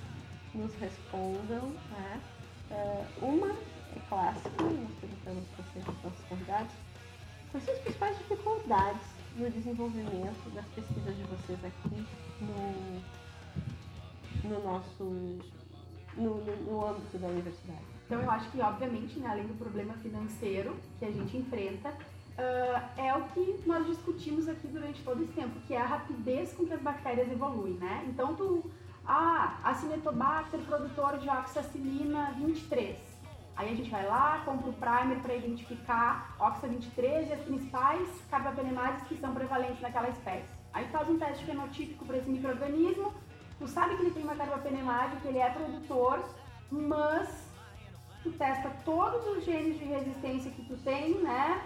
nos 0.53 0.73
respondam. 0.75 1.69
Né? 1.91 2.21
Uh, 2.69 3.25
uma 3.25 3.49
é 3.49 3.99
clássica, 4.07 4.63
nós 4.63 4.91
perguntamos 4.99 5.47
para 5.49 5.65
vocês, 5.65 5.87
os 5.87 6.03
nossos 6.03 6.25
convidados, 6.25 6.71
quais 7.51 7.65
são 7.65 7.73
as 7.73 7.79
principais 7.81 8.17
dificuldades 8.17 9.07
no 9.35 9.49
desenvolvimento 9.49 10.53
das 10.53 10.65
pesquisas 10.67 11.15
de 11.15 11.23
vocês 11.23 11.59
aqui 11.65 12.05
no, 12.41 13.01
no 14.49 14.63
nosso 14.63 15.03
no, 16.15 16.35
no, 16.43 16.55
no 16.65 16.87
âmbito 16.87 17.17
da 17.17 17.27
universidade? 17.27 17.95
Então 18.05 18.21
eu 18.21 18.29
acho 18.29 18.51
que, 18.51 18.61
obviamente, 18.61 19.17
né, 19.19 19.27
além 19.27 19.47
do 19.47 19.57
problema 19.57 19.93
financeiro 19.95 20.77
que 20.99 21.05
a 21.05 21.11
gente 21.11 21.37
enfrenta, 21.37 21.97
uh, 22.37 23.01
é 23.01 23.13
o 23.15 23.23
que 23.29 23.63
nós 23.65 23.85
discutimos 23.85 24.47
aqui 24.47 24.67
durante 24.67 25.01
todo 25.03 25.23
esse 25.23 25.33
tempo, 25.33 25.59
que 25.67 25.73
é 25.73 25.81
a 25.81 25.85
rapidez 25.85 26.53
com 26.53 26.65
que 26.65 26.73
as 26.73 26.81
bactérias 26.81 27.31
evoluem, 27.31 27.73
né? 27.73 28.05
Então 28.07 28.35
tu, 28.35 28.69
ah, 29.07 29.57
Acinetobacter 29.63 30.59
produtor 30.61 31.17
de 31.17 31.29
oxacilina 31.29 32.31
23. 32.37 32.97
Aí 33.55 33.71
a 33.71 33.75
gente 33.75 33.89
vai 33.89 34.05
lá, 34.05 34.41
compra 34.43 34.69
o 34.69 34.73
primer 34.73 35.21
para 35.21 35.33
identificar 35.33 36.35
oxa 36.39 36.67
23 36.67 37.29
e 37.29 37.33
as 37.33 37.39
principais 37.41 38.09
carbapenemases 38.29 39.07
que 39.07 39.15
são 39.17 39.33
prevalentes 39.33 39.79
naquela 39.79 40.09
espécie. 40.09 40.49
Aí 40.73 40.85
faz 40.89 41.09
um 41.09 41.17
teste 41.17 41.45
fenotípico 41.45 42.05
para 42.05 42.17
esse 42.17 42.29
microorganismo, 42.29 43.13
tu 43.57 43.65
sabe 43.65 43.95
que 43.95 44.01
ele 44.01 44.11
tem 44.11 44.23
uma 44.23 44.35
carbapenemase, 44.35 45.15
que 45.21 45.27
ele 45.29 45.37
é 45.37 45.49
produtor, 45.49 46.21
mas 46.69 47.47
tu 48.23 48.31
testa 48.33 48.69
todos 48.83 49.25
os 49.37 49.45
genes 49.45 49.79
de 49.79 49.85
resistência 49.85 50.51
que 50.51 50.65
tu 50.65 50.75
tem, 50.83 51.21
né? 51.21 51.61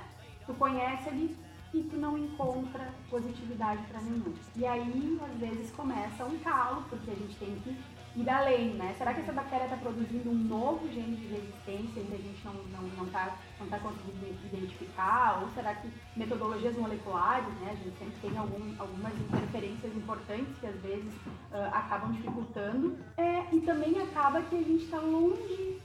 Tu 0.49 0.55
conhece 0.55 1.07
ali 1.07 1.37
e 1.71 1.83
tu 1.83 1.95
não 1.97 2.17
encontra 2.17 2.91
positividade 3.07 3.83
para 3.83 4.01
nenhum. 4.01 4.33
E 4.55 4.65
aí, 4.65 5.19
às 5.23 5.39
vezes, 5.39 5.69
começa 5.73 6.25
um 6.25 6.39
calo, 6.39 6.83
porque 6.89 7.11
a 7.11 7.13
gente 7.13 7.35
tem 7.35 7.55
que 7.59 7.77
ir 8.19 8.27
além, 8.27 8.73
né? 8.73 8.95
Será 8.97 9.13
que 9.13 9.21
essa 9.21 9.31
bactéria 9.31 9.65
está 9.65 9.77
produzindo 9.77 10.31
um 10.31 10.33
novo 10.33 10.91
gene 10.91 11.17
de 11.17 11.27
resistência 11.27 12.03
que 12.03 12.13
a 12.15 12.17
gente 12.17 12.43
não 12.43 12.55
está 12.55 12.81
não, 12.81 12.89
não 12.97 13.05
tá, 13.11 13.37
não 13.59 13.67
tá 13.67 13.77
conseguindo 13.77 14.25
identificar? 14.51 15.39
Ou 15.43 15.49
será 15.51 15.75
que 15.75 15.87
metodologias 16.17 16.75
moleculares, 16.75 17.53
né? 17.61 17.69
A 17.69 17.75
gente 17.75 17.95
sempre 17.99 18.19
tem 18.27 18.35
algum, 18.35 18.73
algumas 18.79 19.13
interferências 19.13 19.95
importantes 19.95 20.57
que 20.59 20.65
às 20.65 20.81
vezes 20.81 21.13
uh, 21.51 21.69
acabam 21.73 22.11
dificultando. 22.11 22.97
É, 23.17 23.43
e 23.53 23.61
também 23.61 24.01
acaba 24.01 24.41
que 24.41 24.55
a 24.55 24.63
gente 24.63 24.85
está 24.85 24.97
longe 24.97 25.79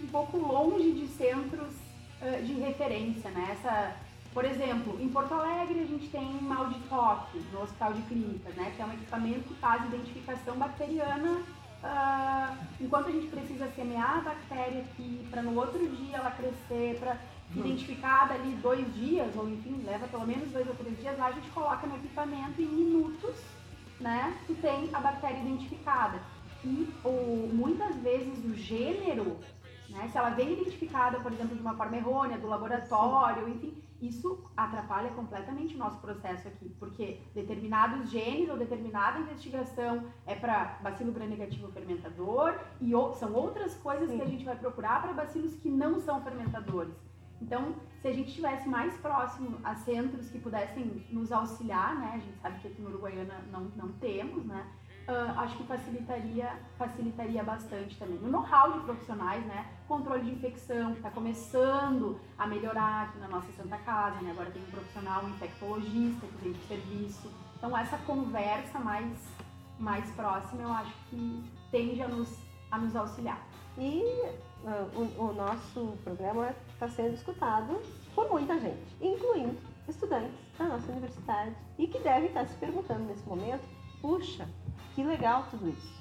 um 0.00 0.06
pouco 0.08 0.36
longe 0.36 0.90
de 0.90 1.06
centros 1.06 1.89
uh, 2.22 2.42
de 2.44 2.54
referência, 2.54 3.30
né? 3.30 3.48
Essa, 3.52 3.96
por 4.32 4.44
exemplo, 4.44 4.98
em 5.00 5.08
Porto 5.08 5.34
Alegre 5.34 5.80
a 5.80 5.86
gente 5.86 6.08
tem 6.08 6.24
mal 6.42 6.68
de 6.68 6.78
toque 6.88 7.38
no 7.52 7.62
Hospital 7.62 7.92
de 7.94 8.02
Clínicas, 8.02 8.54
né? 8.54 8.72
Que 8.76 8.82
é 8.82 8.86
um 8.86 8.92
equipamento 8.92 9.48
que 9.48 9.54
faz 9.54 9.84
identificação 9.86 10.56
bacteriana 10.56 11.42
uh, 11.82 12.56
enquanto 12.80 13.08
a 13.08 13.12
gente 13.12 13.26
precisa 13.28 13.68
semear 13.74 14.18
a 14.18 14.20
bactéria 14.20 14.82
aqui 14.82 15.26
para 15.30 15.42
no 15.42 15.58
outro 15.58 15.86
dia 15.88 16.16
ela 16.16 16.30
crescer, 16.30 16.98
para 16.98 17.16
identificar 17.54 18.28
dali 18.28 18.52
dois 18.62 18.94
dias, 18.94 19.34
ou 19.34 19.48
enfim, 19.48 19.82
leva 19.84 20.06
pelo 20.06 20.26
menos 20.26 20.50
dois 20.50 20.68
ou 20.68 20.74
três 20.74 20.96
dias, 20.98 21.18
lá 21.18 21.26
a 21.26 21.32
gente 21.32 21.50
coloca 21.50 21.86
no 21.86 21.96
equipamento 21.96 22.62
em 22.62 22.66
minutos, 22.66 23.34
né? 23.98 24.36
Que 24.46 24.54
tem 24.54 24.88
a 24.92 25.00
bactéria 25.00 25.40
identificada. 25.40 26.20
E 26.64 26.88
o, 27.04 27.50
muitas 27.52 27.96
vezes 27.96 28.44
o 28.44 28.54
gênero 28.54 29.38
né? 29.90 30.08
Se 30.08 30.18
ela 30.18 30.30
vem 30.30 30.52
identificada, 30.52 31.20
por 31.20 31.32
exemplo, 31.32 31.54
de 31.54 31.60
uma 31.60 31.76
forma 31.76 31.96
errônea, 31.96 32.38
do 32.38 32.46
laboratório, 32.46 33.48
enfim, 33.48 33.82
isso 34.00 34.42
atrapalha 34.56 35.10
completamente 35.10 35.74
o 35.74 35.78
nosso 35.78 35.98
processo 35.98 36.48
aqui, 36.48 36.74
porque 36.78 37.20
determinados 37.34 38.10
genes 38.10 38.48
ou 38.48 38.56
determinada 38.56 39.18
investigação 39.18 40.04
é 40.26 40.34
para 40.34 40.78
bacilo 40.82 41.12
gram-negativo 41.12 41.70
fermentador 41.70 42.58
e 42.80 42.92
são 43.18 43.32
outras 43.34 43.74
coisas 43.76 44.08
Sim. 44.08 44.16
que 44.16 44.22
a 44.22 44.26
gente 44.26 44.44
vai 44.44 44.56
procurar 44.56 45.02
para 45.02 45.12
bacilos 45.12 45.54
que 45.56 45.68
não 45.68 46.00
são 46.00 46.22
fermentadores. 46.22 46.94
Então, 47.42 47.74
se 48.00 48.08
a 48.08 48.12
gente 48.12 48.28
estivesse 48.28 48.68
mais 48.68 48.96
próximo 48.98 49.58
a 49.64 49.74
centros 49.74 50.28
que 50.30 50.38
pudessem 50.38 51.04
nos 51.10 51.32
auxiliar, 51.32 51.98
né? 51.98 52.12
A 52.14 52.18
gente 52.18 52.38
sabe 52.38 52.60
que 52.60 52.68
aqui 52.68 52.82
no 52.82 52.90
Uruguaiana 52.90 53.44
não, 53.50 53.64
não 53.76 53.92
temos, 53.92 54.44
né? 54.44 54.66
Ah, 55.10 55.34
acho 55.42 55.56
que 55.56 55.64
facilitaria, 55.64 56.52
facilitaria 56.78 57.42
bastante 57.42 57.98
também. 57.98 58.18
No 58.18 58.30
know-how 58.30 58.72
de 58.72 58.80
profissionais, 58.80 59.44
né? 59.46 59.66
Controle 59.88 60.22
de 60.22 60.30
infecção, 60.30 60.92
que 60.92 60.98
está 60.98 61.10
começando 61.10 62.20
a 62.38 62.46
melhorar 62.46 63.08
aqui 63.08 63.18
na 63.18 63.28
nossa 63.28 63.50
Santa 63.52 63.76
Casa, 63.78 64.20
né? 64.20 64.30
Agora 64.30 64.50
tem 64.50 64.62
um 64.62 64.70
profissional, 64.70 65.24
um 65.24 65.30
infectologista 65.30 66.26
que 66.26 66.44
vem 66.44 66.52
do 66.52 66.68
serviço. 66.68 67.30
Então, 67.56 67.76
essa 67.76 67.98
conversa 67.98 68.78
mais, 68.78 69.18
mais 69.78 70.08
próxima, 70.12 70.62
eu 70.62 70.72
acho 70.72 70.94
que 71.10 71.44
tende 71.70 72.02
a 72.02 72.08
nos, 72.08 72.28
a 72.70 72.78
nos 72.78 72.94
auxiliar. 72.94 73.40
E 73.76 74.02
uh, 74.64 75.00
o, 75.18 75.30
o 75.30 75.32
nosso 75.32 75.98
programa 76.04 76.54
está 76.72 76.88
sendo 76.88 77.14
escutado 77.14 77.80
por 78.14 78.30
muita 78.30 78.58
gente, 78.58 78.96
incluindo 79.00 79.56
estudantes 79.88 80.38
da 80.58 80.66
nossa 80.66 80.90
universidade 80.90 81.54
e 81.78 81.86
que 81.86 81.98
devem 81.98 82.26
estar 82.26 82.46
se 82.46 82.54
perguntando 82.56 83.04
nesse 83.04 83.26
momento: 83.28 83.62
puxa, 84.00 84.48
que 85.00 85.04
legal 85.04 85.46
tudo 85.50 85.70
isso. 85.70 85.98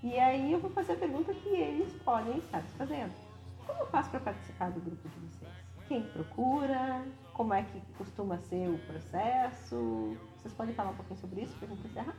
E 0.00 0.16
aí 0.16 0.52
eu 0.52 0.60
vou 0.60 0.70
fazer 0.70 0.92
a 0.92 0.96
pergunta 0.96 1.34
que 1.34 1.48
eles 1.48 1.92
podem 2.04 2.38
estar 2.38 2.62
se 2.62 2.74
fazendo: 2.74 3.12
como 3.66 3.80
eu 3.80 3.86
faço 3.86 4.10
para 4.10 4.20
participar 4.20 4.70
do 4.70 4.80
grupo 4.80 5.08
de 5.08 5.18
vocês? 5.26 5.50
Quem 5.88 6.02
procura? 6.04 7.04
Como 7.34 7.52
é 7.52 7.64
que 7.64 7.80
costuma 7.98 8.38
ser 8.38 8.68
o 8.68 8.78
processo? 8.86 10.16
Vocês 10.36 10.54
podem 10.54 10.72
falar 10.74 10.90
um 10.90 10.94
pouquinho 10.94 11.18
sobre 11.18 11.42
isso 11.42 11.56
para 11.56 11.66
a 11.66 11.70
gente 11.70 11.86
encerrar? 11.88 12.14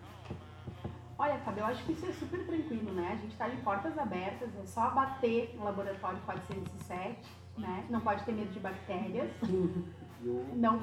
Olha, 1.18 1.38
Fábio, 1.40 1.62
eu 1.62 1.68
acho 1.68 1.84
que 1.86 1.94
isso 1.94 2.06
é 2.06 2.12
super 2.12 2.46
tranquilo, 2.46 2.92
né? 2.92 3.12
A 3.14 3.16
gente 3.16 3.32
está 3.32 3.48
de 3.48 3.58
portas 3.58 3.98
abertas, 3.98 4.50
é 4.62 4.66
só 4.66 4.90
bater 4.90 5.56
no 5.56 5.64
laboratório 5.64 6.20
407, 6.26 7.18
né? 7.58 7.86
Não 7.90 8.02
pode 8.02 8.26
ter 8.26 8.34
medo 8.34 8.52
de 8.52 8.60
bactérias. 8.60 9.32
Não. 10.56 10.82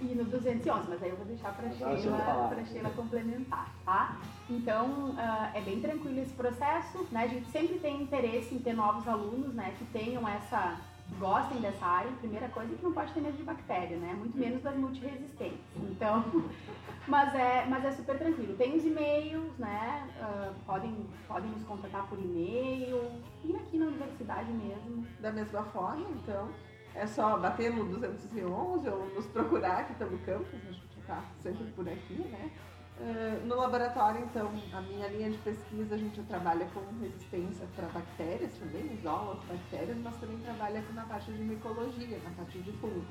E 0.00 0.14
no 0.14 0.24
211, 0.24 0.88
mas 0.88 1.02
aí 1.02 1.10
eu 1.10 1.16
vou 1.16 1.24
deixar 1.24 1.54
para 1.54 1.70
Sheila, 1.70 2.48
pra 2.48 2.64
Sheila 2.64 2.90
complementar, 2.90 3.72
tá? 3.84 4.16
Então, 4.50 5.10
uh, 5.10 5.56
é 5.56 5.60
bem 5.60 5.80
tranquilo 5.80 6.20
esse 6.20 6.34
processo, 6.34 7.06
né? 7.10 7.22
A 7.22 7.28
gente 7.28 7.48
sempre 7.50 7.78
tem 7.78 8.02
interesse 8.02 8.54
em 8.54 8.58
ter 8.58 8.74
novos 8.74 9.06
alunos, 9.06 9.54
né? 9.54 9.74
Que 9.78 9.84
tenham 9.86 10.28
essa 10.28 10.78
gostem 11.18 11.60
dessa 11.60 11.86
área, 11.86 12.10
primeira 12.12 12.48
coisa 12.48 12.72
é 12.72 12.76
que 12.76 12.82
não 12.82 12.92
pode 12.92 13.12
ter 13.12 13.20
medo 13.20 13.36
de 13.36 13.42
bactéria, 13.44 13.96
né? 13.96 14.12
Muito 14.14 14.36
menos 14.36 14.62
das 14.62 14.76
multiresistentes. 14.76 15.60
Então, 15.76 16.24
mas 17.06 17.34
é, 17.34 17.64
mas 17.66 17.84
é 17.84 17.92
super 17.92 18.18
tranquilo. 18.18 18.56
Tem 18.56 18.76
os 18.76 18.84
e-mails, 18.84 19.56
né? 19.58 20.08
Uh, 20.20 20.54
podem, 20.66 21.06
podem 21.28 21.50
nos 21.50 21.62
contatar 21.64 22.06
por 22.08 22.18
e-mail 22.18 23.10
e 23.44 23.54
aqui 23.54 23.78
na 23.78 23.86
universidade 23.86 24.52
mesmo. 24.52 25.06
Da 25.20 25.30
mesma 25.32 25.62
forma, 25.64 26.06
então, 26.22 26.50
é 26.96 27.06
só 27.06 27.38
bater 27.38 27.70
no 27.70 27.84
211 27.84 28.88
ou 28.88 29.06
nos 29.14 29.26
procurar 29.26 29.80
aqui 29.80 29.94
pelo 29.94 30.18
campus, 30.18 30.54
a 30.54 30.72
gente 30.72 30.98
está 30.98 31.22
sempre 31.42 31.64
por 31.72 31.88
aqui, 31.88 32.14
né? 32.14 32.50
Uh, 32.98 33.46
no 33.46 33.56
laboratório, 33.56 34.24
então, 34.24 34.50
a 34.72 34.80
minha 34.80 35.06
linha 35.08 35.30
de 35.30 35.36
pesquisa, 35.38 35.94
a 35.94 35.98
gente 35.98 36.22
trabalha 36.22 36.66
com 36.72 36.80
resistência 36.98 37.66
para 37.76 37.86
bactérias 37.88 38.54
também, 38.54 38.94
isola 38.94 39.34
as 39.34 39.44
bactérias, 39.44 39.98
mas 39.98 40.16
também 40.16 40.38
trabalha 40.38 40.82
na 40.94 41.04
parte 41.04 41.30
de 41.30 41.42
micologia, 41.42 42.18
na 42.24 42.30
parte 42.30 42.58
de 42.58 42.72
fungos. 42.72 43.04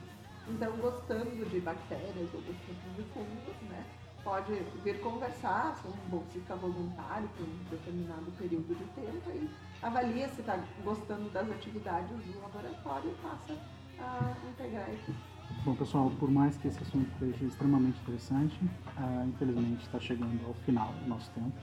Então, 0.48 0.76
gostando 0.78 1.46
de 1.46 1.60
bactérias 1.60 2.34
ou 2.34 2.42
gostando 2.42 2.96
de 2.96 3.04
fungos, 3.14 3.70
né, 3.70 3.86
pode 4.26 4.54
vir 4.84 5.00
conversar, 5.02 5.76
ser 5.76 5.88
um 5.88 6.10
bolsista 6.10 6.56
voluntário 6.56 7.30
por 7.38 7.48
um 7.48 7.70
determinado 7.70 8.32
período 8.38 8.76
de 8.76 8.84
tempo 9.00 9.30
e 9.30 9.50
avalia 9.84 10.28
se 10.28 10.42
está 10.42 10.60
gostando 10.84 11.30
das 11.30 11.50
atividades 11.50 12.10
do 12.10 12.42
laboratório 12.42 13.12
e 13.12 13.16
passa 13.22 13.62
a 14.00 14.34
integrar 14.50 14.90
a 14.90 14.92
equipe. 14.92 15.16
Bom, 15.64 15.76
pessoal, 15.76 16.12
por 16.20 16.30
mais 16.32 16.58
que 16.58 16.68
esse 16.68 16.82
assunto 16.82 17.08
seja 17.20 17.46
extremamente 17.46 18.00
interessante, 18.02 18.60
uh, 18.98 19.28
infelizmente 19.28 19.86
está 19.86 20.00
chegando 20.00 20.44
ao 20.48 20.56
final 20.66 20.92
do 20.92 21.08
nosso 21.08 21.30
tempo. 21.32 21.56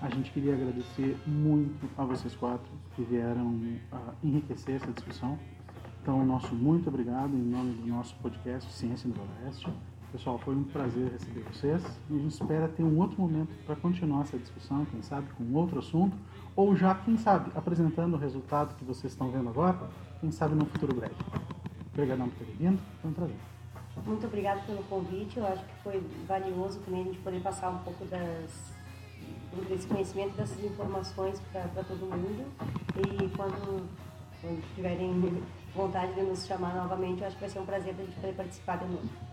A 0.00 0.08
gente 0.08 0.30
queria 0.30 0.54
agradecer 0.54 1.18
muito 1.26 1.90
a 1.98 2.04
vocês 2.04 2.34
quatro 2.36 2.70
que 2.94 3.02
vieram 3.02 3.48
uh, 3.48 4.14
enriquecer 4.22 4.76
essa 4.76 4.92
discussão. 4.92 5.36
Então, 6.00 6.24
nosso 6.24 6.54
muito 6.54 6.88
obrigado 6.88 7.34
em 7.34 7.42
nome 7.42 7.74
do 7.74 7.86
nosso 7.88 8.14
podcast 8.16 8.72
Ciência 8.72 9.08
no 9.08 9.16
Oeste. 9.44 9.70
Pessoal, 10.12 10.38
foi 10.40 10.54
um 10.54 10.64
prazer 10.64 11.10
receber 11.10 11.40
vocês 11.50 11.82
e 12.10 12.14
a 12.14 12.18
gente 12.18 12.32
espera 12.32 12.68
ter 12.68 12.82
um 12.82 12.98
outro 12.98 13.18
momento 13.18 13.48
para 13.64 13.74
continuar 13.74 14.20
essa 14.20 14.36
discussão, 14.36 14.84
quem 14.84 15.00
sabe 15.00 15.26
com 15.32 15.54
outro 15.54 15.78
assunto, 15.78 16.14
ou 16.54 16.76
já, 16.76 16.94
quem 16.96 17.16
sabe, 17.16 17.50
apresentando 17.54 18.12
o 18.12 18.18
resultado 18.18 18.76
que 18.76 18.84
vocês 18.84 19.14
estão 19.14 19.30
vendo 19.30 19.48
agora, 19.48 19.88
quem 20.20 20.30
sabe 20.30 20.54
no 20.54 20.66
futuro 20.66 20.94
breve. 20.94 21.14
Obrigadão 21.94 22.28
por 22.28 22.44
ter 22.44 22.52
vindo, 22.58 22.78
foi 23.00 23.10
um 23.10 23.14
prazer. 23.14 23.36
Muito 24.04 24.26
obrigada 24.26 24.60
pelo 24.66 24.82
convite, 24.84 25.38
eu 25.38 25.46
acho 25.46 25.64
que 25.64 25.74
foi 25.82 26.06
valioso 26.28 26.78
também 26.80 27.00
a 27.00 27.04
gente 27.04 27.18
poder 27.20 27.40
passar 27.40 27.70
um 27.70 27.78
pouco 27.78 28.04
das, 28.04 28.76
desse 29.66 29.86
conhecimento, 29.86 30.36
dessas 30.36 30.62
informações 30.62 31.40
para 31.50 31.84
todo 31.84 32.00
mundo. 32.00 32.44
E 32.98 33.28
quando, 33.34 33.88
quando 34.42 34.74
tiverem 34.74 35.42
vontade 35.74 36.14
de 36.14 36.20
nos 36.20 36.44
chamar 36.44 36.74
novamente, 36.74 37.22
eu 37.22 37.28
acho 37.28 37.36
que 37.36 37.40
vai 37.40 37.50
ser 37.50 37.60
um 37.60 37.66
prazer 37.66 37.94
a 37.98 38.04
gente 38.04 38.14
poder 38.16 38.34
participar 38.34 38.76
de 38.76 38.84
novo. 38.84 39.31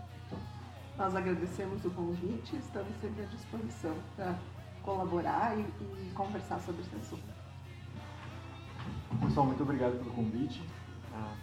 Nós 1.00 1.16
agradecemos 1.16 1.82
o 1.86 1.90
convite 1.92 2.56
e 2.56 2.58
estamos 2.58 2.94
sempre 3.00 3.22
à 3.22 3.26
disposição 3.28 3.96
para 4.14 4.38
colaborar 4.82 5.58
e, 5.58 5.62
e, 5.62 6.12
conversar 6.14 6.60
sobre 6.60 6.82
esse 6.82 6.94
assunto. 6.94 7.22
Pessoal, 9.22 9.46
muito 9.46 9.62
obrigado 9.62 9.92
pelo 9.92 10.10
convite. 10.10 10.62
Ah, 11.14 11.34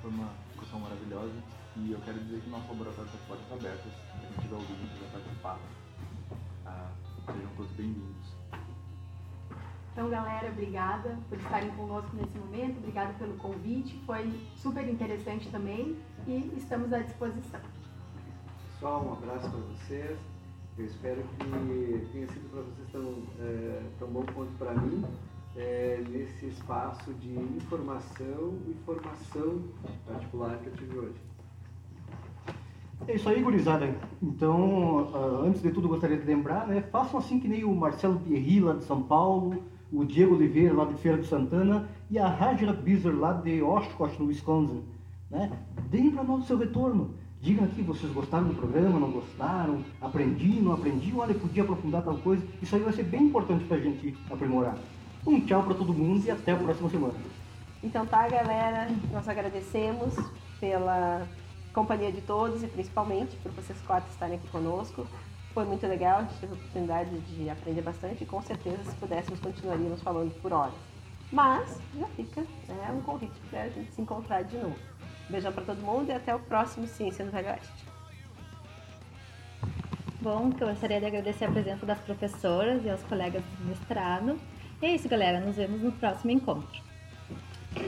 foi 0.00 0.10
uma 0.12 0.30
discussão 0.48 0.80
maravilhosa 0.80 1.34
e 1.76 1.92
eu 1.92 2.00
quero 2.00 2.20
dizer 2.20 2.40
que 2.40 2.48
nosso 2.48 2.66
laboratório 2.68 3.04
está 3.04 3.18
de 3.18 3.26
portas 3.26 3.52
abertas. 3.52 3.92
Se 3.92 4.34
quem 4.34 4.44
tiver 4.44 4.54
ouvido 4.54 4.94
quiser 4.94 5.12
participar, 5.12 5.58
ah, 6.64 6.90
sejam 7.26 7.50
todos 7.54 7.72
bem-vindos. 7.72 8.34
Então, 9.92 10.08
galera, 10.08 10.48
obrigada 10.48 11.18
por 11.28 11.36
estarem 11.36 11.70
conosco 11.72 12.16
nesse 12.16 12.38
momento, 12.38 12.78
obrigada 12.78 13.12
pelo 13.18 13.36
convite, 13.36 14.02
foi 14.06 14.32
super 14.56 14.88
interessante 14.88 15.50
também 15.50 15.98
e 16.26 16.50
estamos 16.56 16.90
à 16.94 17.00
disposição. 17.00 17.60
Pessoal, 18.82 19.06
um 19.06 19.12
abraço 19.12 19.48
para 19.48 19.60
vocês. 19.60 20.18
Eu 20.76 20.84
espero 20.84 21.22
que 21.22 22.08
tenha 22.12 22.26
sido 22.26 22.50
para 22.50 22.62
vocês 22.62 22.88
tão, 22.90 23.14
é, 23.38 23.82
tão 23.96 24.08
bom 24.08 24.24
quanto 24.34 24.50
para 24.58 24.74
mim 24.74 25.04
é, 25.54 26.02
nesse 26.10 26.46
espaço 26.46 27.14
de 27.14 27.30
informação 27.32 28.58
e 28.66 28.74
formação 28.84 29.62
particular 30.04 30.58
que 30.58 30.66
eu 30.66 30.72
tive 30.72 30.98
hoje. 30.98 31.20
É 33.06 33.14
isso 33.14 33.28
aí, 33.28 33.40
gurizada. 33.40 33.88
Então, 34.20 35.12
uh, 35.12 35.44
antes 35.46 35.62
de 35.62 35.70
tudo, 35.70 35.86
gostaria 35.86 36.16
de 36.16 36.26
lembrar, 36.26 36.66
né? 36.66 36.82
Façam 36.90 37.20
assim 37.20 37.38
que 37.38 37.46
nem 37.46 37.62
o 37.62 37.72
Marcelo 37.72 38.18
Pierri, 38.18 38.58
lá 38.58 38.74
de 38.74 38.82
São 38.82 39.00
Paulo, 39.00 39.62
o 39.92 40.04
Diego 40.04 40.34
Oliveira, 40.34 40.74
lá 40.74 40.86
de 40.86 40.94
Feira 40.94 41.18
de 41.18 41.28
Santana, 41.28 41.88
e 42.10 42.18
a 42.18 42.26
Rajara 42.26 42.72
Bizer, 42.72 43.16
lá 43.16 43.32
de 43.32 43.62
Oshkosh, 43.62 44.18
no 44.18 44.26
Wisconsin. 44.26 44.82
Né? 45.30 45.52
Deem 45.88 46.10
para 46.10 46.24
nós 46.24 46.42
o 46.42 46.46
seu 46.48 46.58
retorno. 46.58 47.21
Digam 47.42 47.64
aqui, 47.64 47.82
vocês 47.82 48.12
gostaram 48.12 48.46
do 48.46 48.54
programa, 48.54 49.00
não 49.00 49.10
gostaram, 49.10 49.84
aprendi, 50.00 50.60
não 50.60 50.74
aprendi, 50.74 51.12
olha, 51.12 51.34
podia 51.34 51.64
aprofundar 51.64 52.00
tal 52.00 52.16
coisa. 52.18 52.40
Isso 52.62 52.76
aí 52.76 52.80
vai 52.80 52.92
ser 52.92 53.02
bem 53.02 53.24
importante 53.24 53.64
para 53.64 53.78
a 53.78 53.80
gente 53.80 54.16
aprimorar. 54.30 54.78
Um 55.26 55.40
tchau 55.40 55.64
para 55.64 55.74
todo 55.74 55.92
mundo 55.92 56.24
e 56.24 56.30
até 56.30 56.52
a 56.52 56.56
próxima 56.56 56.88
semana. 56.88 57.14
Então 57.82 58.06
tá, 58.06 58.28
galera, 58.28 58.88
nós 59.10 59.28
agradecemos 59.28 60.14
pela 60.60 61.26
companhia 61.74 62.12
de 62.12 62.20
todos 62.20 62.62
e 62.62 62.68
principalmente 62.68 63.34
por 63.38 63.50
vocês 63.50 63.76
quatro 63.88 64.08
estarem 64.08 64.36
aqui 64.36 64.46
conosco. 64.46 65.04
Foi 65.52 65.64
muito 65.64 65.84
legal, 65.84 66.20
a 66.20 66.22
gente 66.22 66.38
teve 66.38 66.52
a 66.52 66.54
oportunidade 66.54 67.10
de 67.22 67.50
aprender 67.50 67.82
bastante 67.82 68.22
e 68.22 68.26
com 68.26 68.40
certeza 68.40 68.84
se 68.84 68.94
pudéssemos 68.94 69.40
continuaríamos 69.40 70.00
falando 70.00 70.32
por 70.40 70.52
horas. 70.52 70.74
Mas 71.32 71.76
já 71.98 72.06
fica 72.06 72.42
né, 72.68 72.94
um 72.96 73.00
convite 73.00 73.34
para 73.50 73.62
a 73.62 73.68
gente 73.68 73.92
se 73.92 74.00
encontrar 74.00 74.42
de 74.42 74.56
novo. 74.58 74.91
Beijão 75.32 75.52
para 75.52 75.64
todo 75.64 75.82
mundo 75.82 76.08
e 76.08 76.12
até 76.12 76.34
o 76.34 76.38
próximo 76.38 76.86
Ciência 76.86 77.24
no 77.24 77.32
Velho 77.32 77.48
Oeste. 77.48 77.84
Bom, 80.20 80.52
eu 80.60 80.68
gostaria 80.68 81.00
de 81.00 81.06
agradecer 81.06 81.46
a 81.46 81.50
presença 81.50 81.84
das 81.84 81.98
professoras 81.98 82.84
e 82.84 82.90
aos 82.90 83.02
colegas 83.02 83.42
do 83.58 83.64
mestrado 83.64 84.38
e 84.82 84.86
é 84.86 84.94
isso, 84.96 85.08
galera. 85.08 85.38
Nos 85.38 85.54
vemos 85.54 85.80
no 85.80 85.92
próximo 85.92 86.32
encontro. 86.32 86.82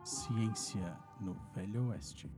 Ciência 0.04 0.96
no 1.20 1.36
Velho 1.54 1.90
Oeste. 1.90 2.30